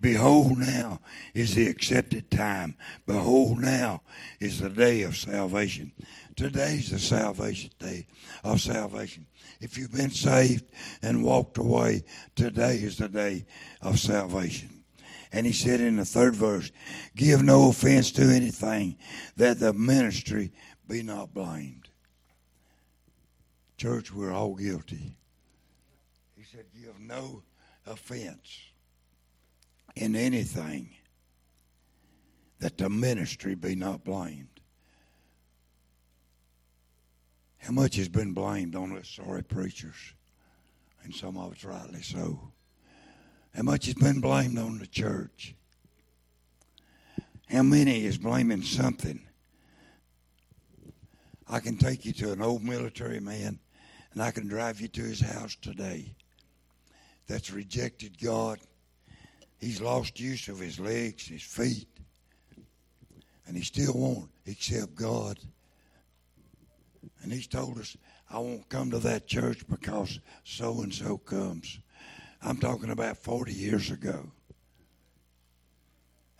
Behold, 0.00 0.58
now 0.58 1.00
is 1.34 1.56
the 1.56 1.66
accepted 1.66 2.30
time. 2.30 2.76
Behold, 3.06 3.58
now 3.58 4.02
is 4.38 4.60
the 4.60 4.70
day 4.70 5.02
of 5.02 5.16
salvation. 5.16 5.90
Today's 6.36 6.90
the 6.90 7.00
salvation 7.00 7.70
day 7.80 8.06
of 8.44 8.60
salvation. 8.60 9.26
If 9.60 9.76
you've 9.76 9.92
been 9.92 10.12
saved 10.12 10.64
and 11.02 11.24
walked 11.24 11.58
away, 11.58 12.04
today 12.36 12.76
is 12.76 12.98
the 12.98 13.08
day 13.08 13.46
of 13.82 13.98
salvation. 13.98 14.77
And 15.32 15.46
he 15.46 15.52
said 15.52 15.80
in 15.80 15.96
the 15.96 16.04
third 16.04 16.34
verse, 16.34 16.70
Give 17.14 17.42
no 17.42 17.68
offense 17.68 18.10
to 18.12 18.22
anything, 18.22 18.96
that 19.36 19.60
the 19.60 19.72
ministry 19.72 20.52
be 20.88 21.02
not 21.02 21.34
blamed. 21.34 21.88
Church, 23.76 24.12
we're 24.12 24.32
all 24.32 24.54
guilty. 24.54 25.16
He 26.36 26.44
said, 26.44 26.64
Give 26.74 26.98
no 26.98 27.42
offense 27.86 28.60
in 29.94 30.16
anything, 30.16 30.90
that 32.60 32.78
the 32.78 32.88
ministry 32.88 33.54
be 33.54 33.74
not 33.74 34.04
blamed. 34.04 34.60
How 37.58 37.72
much 37.72 37.96
has 37.96 38.08
been 38.08 38.32
blamed 38.32 38.74
on 38.74 38.96
us 38.96 39.08
sorry 39.08 39.42
preachers? 39.42 40.14
And 41.02 41.14
some 41.14 41.36
of 41.36 41.52
it's 41.52 41.64
rightly 41.64 42.02
so. 42.02 42.52
How 43.54 43.62
much 43.62 43.86
has 43.86 43.94
been 43.94 44.20
blamed 44.20 44.58
on 44.58 44.78
the 44.78 44.86
church? 44.86 45.54
How 47.48 47.62
many 47.62 48.04
is 48.04 48.18
blaming 48.18 48.62
something? 48.62 49.20
I 51.48 51.60
can 51.60 51.78
take 51.78 52.04
you 52.04 52.12
to 52.14 52.32
an 52.32 52.42
old 52.42 52.62
military 52.62 53.20
man 53.20 53.58
and 54.12 54.22
I 54.22 54.30
can 54.30 54.48
drive 54.48 54.80
you 54.80 54.88
to 54.88 55.02
his 55.02 55.20
house 55.20 55.56
today 55.56 56.14
that's 57.26 57.50
rejected 57.52 58.20
God. 58.20 58.58
He's 59.58 59.80
lost 59.80 60.20
use 60.20 60.48
of 60.48 60.58
his 60.58 60.78
legs, 60.78 61.26
his 61.26 61.42
feet, 61.42 61.88
and 63.46 63.56
he 63.56 63.62
still 63.62 63.94
won't 63.94 64.30
accept 64.46 64.94
God. 64.94 65.38
And 67.22 67.32
he's 67.32 67.46
told 67.46 67.78
us, 67.78 67.96
I 68.30 68.38
won't 68.38 68.68
come 68.68 68.90
to 68.90 68.98
that 69.00 69.26
church 69.26 69.66
because 69.68 70.20
so 70.44 70.82
and 70.82 70.92
so 70.92 71.16
comes. 71.16 71.78
I'm 72.42 72.58
talking 72.58 72.90
about 72.90 73.18
40 73.18 73.52
years 73.52 73.90
ago. 73.90 74.30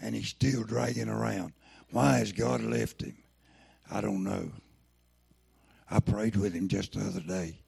And 0.00 0.14
he's 0.14 0.28
still 0.28 0.62
dragging 0.62 1.08
around. 1.08 1.52
Why 1.90 2.18
has 2.18 2.32
God 2.32 2.62
left 2.62 3.02
him? 3.02 3.16
I 3.90 4.00
don't 4.00 4.22
know. 4.22 4.50
I 5.90 6.00
prayed 6.00 6.36
with 6.36 6.52
him 6.52 6.68
just 6.68 6.92
the 6.92 7.00
other 7.00 7.20
day. 7.20 7.58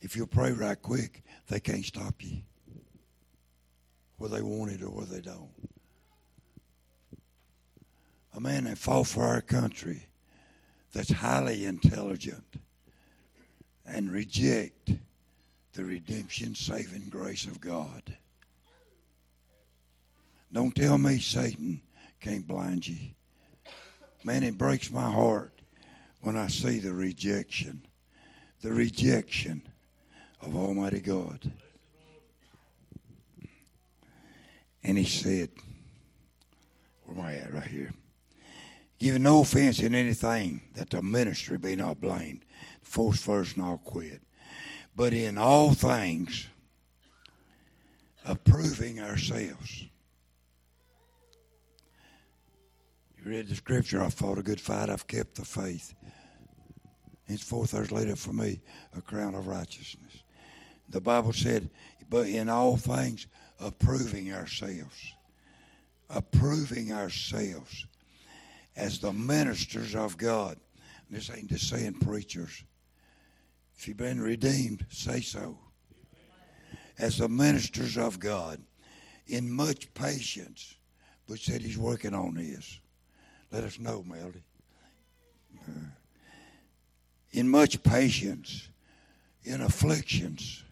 If 0.00 0.14
you'll 0.14 0.26
pray 0.26 0.52
right 0.52 0.80
quick, 0.80 1.24
they 1.48 1.58
can't 1.58 1.84
stop 1.84 2.14
you. 2.22 2.42
Whether 4.18 4.36
they 4.36 4.42
want 4.42 4.72
it 4.72 4.82
or 4.82 4.90
whether 4.90 5.14
they 5.14 5.20
don't. 5.20 5.50
A 8.34 8.40
man 8.40 8.64
that 8.64 8.78
fought 8.78 9.08
for 9.08 9.24
our 9.24 9.40
country 9.40 10.06
that's 10.92 11.10
highly 11.10 11.64
intelligent 11.64 12.44
and 13.84 14.12
reject 14.12 14.92
the 15.78 15.84
redemption 15.84 16.56
saving 16.56 17.06
grace 17.08 17.44
of 17.44 17.60
God. 17.60 18.02
Don't 20.52 20.74
tell 20.74 20.98
me 20.98 21.20
Satan 21.20 21.80
can't 22.20 22.48
blind 22.48 22.88
you. 22.88 22.96
Man, 24.24 24.42
it 24.42 24.58
breaks 24.58 24.90
my 24.90 25.08
heart 25.08 25.52
when 26.20 26.36
I 26.36 26.48
see 26.48 26.80
the 26.80 26.92
rejection. 26.92 27.86
The 28.60 28.72
rejection 28.72 29.62
of 30.42 30.56
Almighty 30.56 30.98
God. 30.98 31.48
And 34.82 34.98
he 34.98 35.04
said, 35.04 35.50
Where 37.04 37.18
am 37.18 37.24
I 37.24 37.34
at 37.36 37.54
right 37.54 37.62
here? 37.62 37.92
Giving 38.98 39.22
no 39.22 39.42
offense 39.42 39.78
in 39.78 39.94
anything, 39.94 40.60
that 40.74 40.90
the 40.90 41.02
ministry 41.02 41.56
be 41.56 41.76
not 41.76 42.00
blamed. 42.00 42.44
Fourth 42.82 43.22
verse, 43.22 43.54
and 43.54 43.64
I'll 43.64 43.78
quit. 43.78 44.22
But 44.98 45.12
in 45.12 45.38
all 45.38 45.74
things, 45.74 46.48
approving 48.24 48.98
ourselves. 48.98 49.84
You 53.16 53.30
read 53.30 53.46
the 53.46 53.54
scripture, 53.54 54.02
I 54.02 54.10
fought 54.10 54.38
a 54.38 54.42
good 54.42 54.60
fight, 54.60 54.90
I've 54.90 55.06
kept 55.06 55.36
the 55.36 55.44
faith. 55.44 55.94
Henceforth 57.28 57.70
there's 57.70 57.92
laid 57.92 58.10
up 58.10 58.18
for 58.18 58.32
me 58.32 58.60
a 58.96 59.00
crown 59.00 59.36
of 59.36 59.46
righteousness. 59.46 60.24
The 60.88 61.00
Bible 61.00 61.32
said, 61.32 61.70
but 62.10 62.26
in 62.26 62.48
all 62.48 62.76
things, 62.76 63.28
approving 63.60 64.32
ourselves. 64.32 65.14
Approving 66.10 66.92
ourselves 66.92 67.86
as 68.74 68.98
the 68.98 69.12
ministers 69.12 69.94
of 69.94 70.16
God. 70.16 70.58
This 71.08 71.30
ain't 71.30 71.50
just 71.50 71.68
saying 71.68 72.00
preachers. 72.00 72.64
If 73.78 73.88
you've 73.88 73.96
been 73.96 74.20
redeemed, 74.20 74.84
say 74.90 75.20
so. 75.20 75.58
As 76.98 77.18
the 77.18 77.28
ministers 77.28 77.96
of 77.96 78.18
God, 78.18 78.60
in 79.26 79.50
much 79.50 79.92
patience, 79.94 80.74
but 81.28 81.38
said 81.38 81.60
he's 81.60 81.78
working 81.78 82.14
on 82.14 82.34
this. 82.34 82.80
Let 83.52 83.64
us 83.64 83.78
know, 83.78 84.02
Melody. 84.06 84.42
Uh, 85.66 85.72
in 87.30 87.48
much 87.48 87.82
patience, 87.82 88.68
in 89.44 89.60
afflictions, 89.60 90.64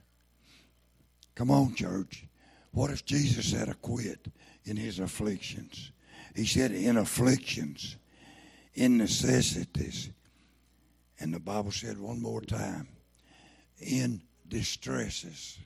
Come 1.37 1.51
on, 1.51 1.75
church. 1.75 2.25
What 2.73 2.91
if 2.91 3.05
Jesus 3.05 3.53
had 3.53 3.69
a 3.69 3.75
quit 3.75 4.27
in 4.65 4.77
his 4.77 4.99
afflictions? 4.99 5.93
He 6.35 6.47
said, 6.47 6.73
in 6.73 6.97
afflictions, 6.97 7.97
in 8.75 8.97
necessities. 8.99 10.11
And 11.21 11.33
the 11.33 11.39
Bible 11.39 11.71
said 11.71 11.99
one 11.99 12.21
more 12.21 12.41
time, 12.41 12.89
in 13.81 14.21
distresses. 14.49 15.59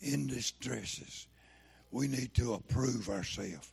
In 0.00 0.26
distresses. 0.26 1.26
We 1.90 2.08
need 2.08 2.34
to 2.34 2.54
approve 2.54 3.08
ourselves. 3.08 3.72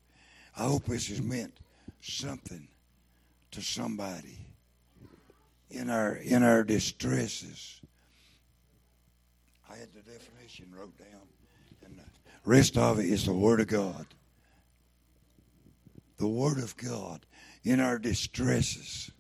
I 0.58 0.64
hope 0.64 0.86
this 0.86 1.08
has 1.08 1.22
meant 1.22 1.58
something 2.02 2.68
to 3.52 3.62
somebody 3.62 4.38
in 5.70 5.90
our 5.90 6.16
in 6.16 6.44
our 6.44 6.64
distresses. 6.64 7.82
I 9.70 9.78
had 9.78 9.92
the 9.94 10.02
definition 10.02 10.72
wrote 10.78 10.98
down, 10.98 11.28
and 11.84 11.98
the 11.98 12.04
rest 12.46 12.78
of 12.78 13.00
it 13.00 13.06
is 13.06 13.26
the 13.26 13.34
Word 13.34 13.60
of 13.60 13.68
God. 13.68 14.06
The 16.18 16.28
Word 16.28 16.60
of 16.60 16.78
God 16.78 17.26
in 17.64 17.80
our 17.80 17.98
distresses. 17.98 19.12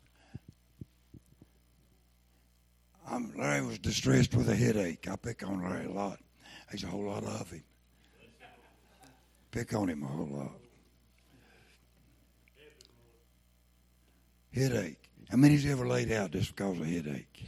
I'm, 3.10 3.34
Larry 3.38 3.66
was 3.66 3.80
distressed 3.80 4.36
with 4.36 4.49
a 4.49 4.56
headache. 4.56 5.08
I 5.10 5.16
pick 5.16 5.45
on 5.47 5.62
Larry 5.62 5.86
a 5.86 5.91
lot. 5.91 6.20
There's 6.70 6.84
a 6.84 6.88
whole 6.88 7.06
lot 7.06 7.24
of 7.24 7.51
him. 7.51 7.64
Pick 9.51 9.74
on 9.74 9.89
him 9.89 10.04
a 10.04 10.08
whole 10.08 10.28
lot. 10.28 10.60
Headache. 14.54 14.99
How 15.30 15.38
many's 15.38 15.66
ever 15.66 15.88
laid 15.88 16.12
out 16.12 16.32
just 16.32 16.56
because 16.56 16.80
of 16.80 16.86
headache? 16.86 17.45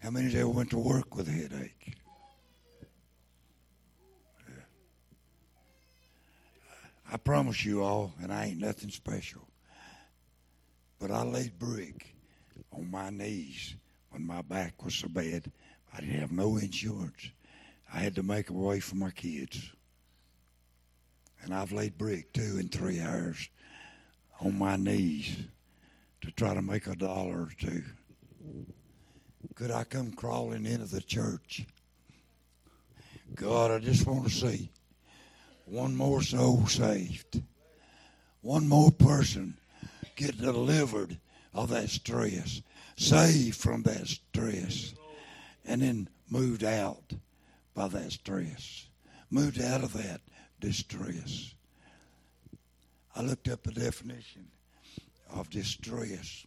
How 0.00 0.10
many 0.10 0.34
ever 0.36 0.48
went 0.48 0.70
to 0.70 0.78
work 0.78 1.16
with 1.16 1.28
a 1.28 1.32
headache? 1.32 1.96
I 7.10 7.16
promise 7.16 7.64
you 7.64 7.82
all, 7.82 8.12
and 8.20 8.32
I 8.32 8.46
ain't 8.46 8.58
nothing 8.58 8.90
special, 8.90 9.46
but 10.98 11.10
I 11.10 11.22
laid 11.22 11.58
brick 11.58 12.13
on 12.74 12.90
my 12.90 13.10
knees 13.10 13.76
when 14.10 14.26
my 14.26 14.42
back 14.42 14.84
was 14.84 14.94
so 14.94 15.08
bad. 15.08 15.50
I 15.92 16.00
didn't 16.00 16.20
have 16.20 16.32
no 16.32 16.56
insurance. 16.56 17.30
I 17.92 17.98
had 17.98 18.14
to 18.16 18.22
make 18.22 18.50
a 18.50 18.54
way 18.54 18.80
for 18.80 18.96
my 18.96 19.10
kids. 19.10 19.70
And 21.42 21.54
I've 21.54 21.72
laid 21.72 21.98
brick 21.98 22.32
two 22.32 22.56
and 22.58 22.72
three 22.72 23.00
hours 23.00 23.48
on 24.40 24.58
my 24.58 24.76
knees 24.76 25.36
to 26.22 26.30
try 26.32 26.54
to 26.54 26.62
make 26.62 26.86
a 26.86 26.96
dollar 26.96 27.42
or 27.42 27.52
two 27.58 27.82
could 29.54 29.70
I 29.70 29.84
come 29.84 30.12
crawling 30.12 30.66
into 30.66 30.86
the 30.86 31.00
church? 31.00 31.64
God, 33.34 33.70
I 33.70 33.78
just 33.78 34.06
want 34.06 34.24
to 34.24 34.30
see 34.30 34.70
one 35.64 35.94
more 35.94 36.22
soul 36.22 36.66
saved, 36.66 37.40
one 38.42 38.68
more 38.68 38.90
person 38.90 39.56
get 40.16 40.38
delivered 40.38 41.18
of 41.54 41.68
that 41.70 41.88
stress, 41.88 42.62
saved 42.96 43.56
from 43.56 43.82
that 43.84 44.06
stress, 44.06 44.94
and 45.64 45.82
then 45.82 46.08
moved 46.28 46.64
out 46.64 47.12
by 47.74 47.88
that 47.88 48.12
stress, 48.12 48.86
moved 49.30 49.60
out 49.60 49.82
of 49.82 49.92
that 49.94 50.20
distress. 50.60 51.54
I 53.16 53.22
looked 53.22 53.48
up 53.48 53.62
the 53.62 53.72
definition 53.72 54.48
of 55.32 55.50
distress. 55.50 56.46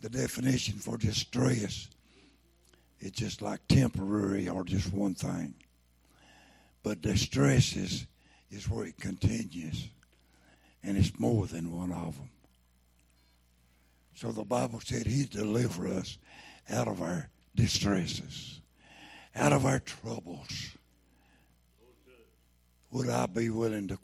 The 0.00 0.08
definition 0.08 0.74
for 0.74 0.96
distress 0.96 1.88
is 3.00 3.10
just 3.10 3.42
like 3.42 3.66
temporary 3.68 4.48
or 4.48 4.64
just 4.64 4.92
one 4.92 5.14
thing. 5.14 5.54
But 6.82 7.00
distress 7.02 7.76
is, 7.76 8.06
is 8.50 8.68
where 8.68 8.84
it 8.86 8.98
continues, 8.98 9.88
and 10.82 10.96
it's 10.98 11.18
more 11.18 11.46
than 11.46 11.72
one 11.72 11.92
of 11.92 12.16
them. 12.16 12.30
So 14.14 14.30
the 14.30 14.44
Bible 14.44 14.80
said 14.80 15.06
He'd 15.06 15.30
deliver 15.30 15.88
us 15.88 16.18
out 16.70 16.88
of 16.88 17.02
our 17.02 17.28
distresses, 17.54 18.60
out 19.34 19.52
of 19.52 19.66
our 19.66 19.80
troubles. 19.80 20.70
Would 22.92 23.08
I 23.08 23.26
be 23.26 23.50
willing 23.50 23.88
to 23.88 23.96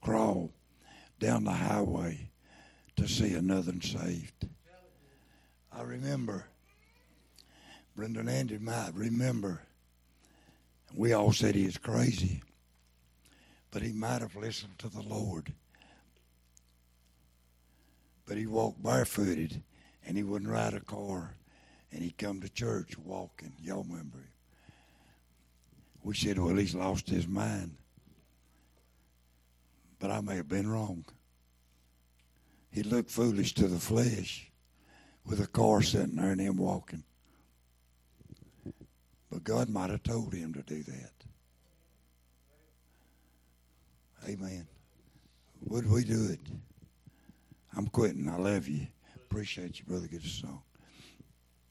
crawl, 0.00 0.50
down 1.18 1.44
the 1.44 1.52
highway 1.52 2.30
to 2.96 3.06
see 3.06 3.34
another 3.34 3.74
saved? 3.82 4.48
I 5.70 5.82
remember, 5.82 6.46
Brenda 7.94 8.20
and 8.20 8.30
Andy 8.30 8.58
might 8.58 8.92
remember, 8.94 9.60
we 10.94 11.12
all 11.12 11.32
said 11.32 11.54
he 11.54 11.66
was 11.66 11.76
crazy, 11.76 12.42
but 13.70 13.82
he 13.82 13.92
might 13.92 14.22
have 14.22 14.34
listened 14.34 14.78
to 14.78 14.88
the 14.88 15.02
Lord 15.02 15.52
but 18.30 18.38
he 18.38 18.46
walked 18.46 18.80
barefooted 18.80 19.60
and 20.06 20.16
he 20.16 20.22
wouldn't 20.22 20.48
ride 20.48 20.72
a 20.72 20.78
car 20.78 21.34
and 21.90 22.00
he'd 22.00 22.16
come 22.16 22.40
to 22.40 22.48
church 22.48 22.96
walking. 22.96 23.52
Y'all 23.60 23.82
remember 23.82 24.18
him? 24.18 24.28
We 26.04 26.14
said, 26.14 26.38
well, 26.38 26.54
he's 26.54 26.76
lost 26.76 27.08
his 27.08 27.26
mind. 27.26 27.74
But 29.98 30.12
I 30.12 30.20
may 30.20 30.36
have 30.36 30.48
been 30.48 30.70
wrong. 30.70 31.04
He 32.70 32.84
looked 32.84 33.10
foolish 33.10 33.52
to 33.54 33.66
the 33.66 33.80
flesh 33.80 34.48
with 35.26 35.40
a 35.40 35.48
car 35.48 35.82
sitting 35.82 36.14
there 36.14 36.30
and 36.30 36.40
him 36.40 36.56
walking. 36.56 37.02
But 39.28 39.42
God 39.42 39.68
might 39.68 39.90
have 39.90 40.04
told 40.04 40.32
him 40.32 40.54
to 40.54 40.62
do 40.62 40.84
that. 40.84 41.12
Amen. 44.28 44.68
Would 45.62 45.90
we 45.90 46.04
do 46.04 46.28
it? 46.30 46.69
I'm 47.76 47.86
quitting. 47.88 48.28
I 48.28 48.36
love 48.36 48.68
you. 48.68 48.86
Appreciate 49.16 49.78
you, 49.78 49.84
brother. 49.86 50.08
Get 50.08 50.24
a 50.24 50.28
song. 50.28 50.62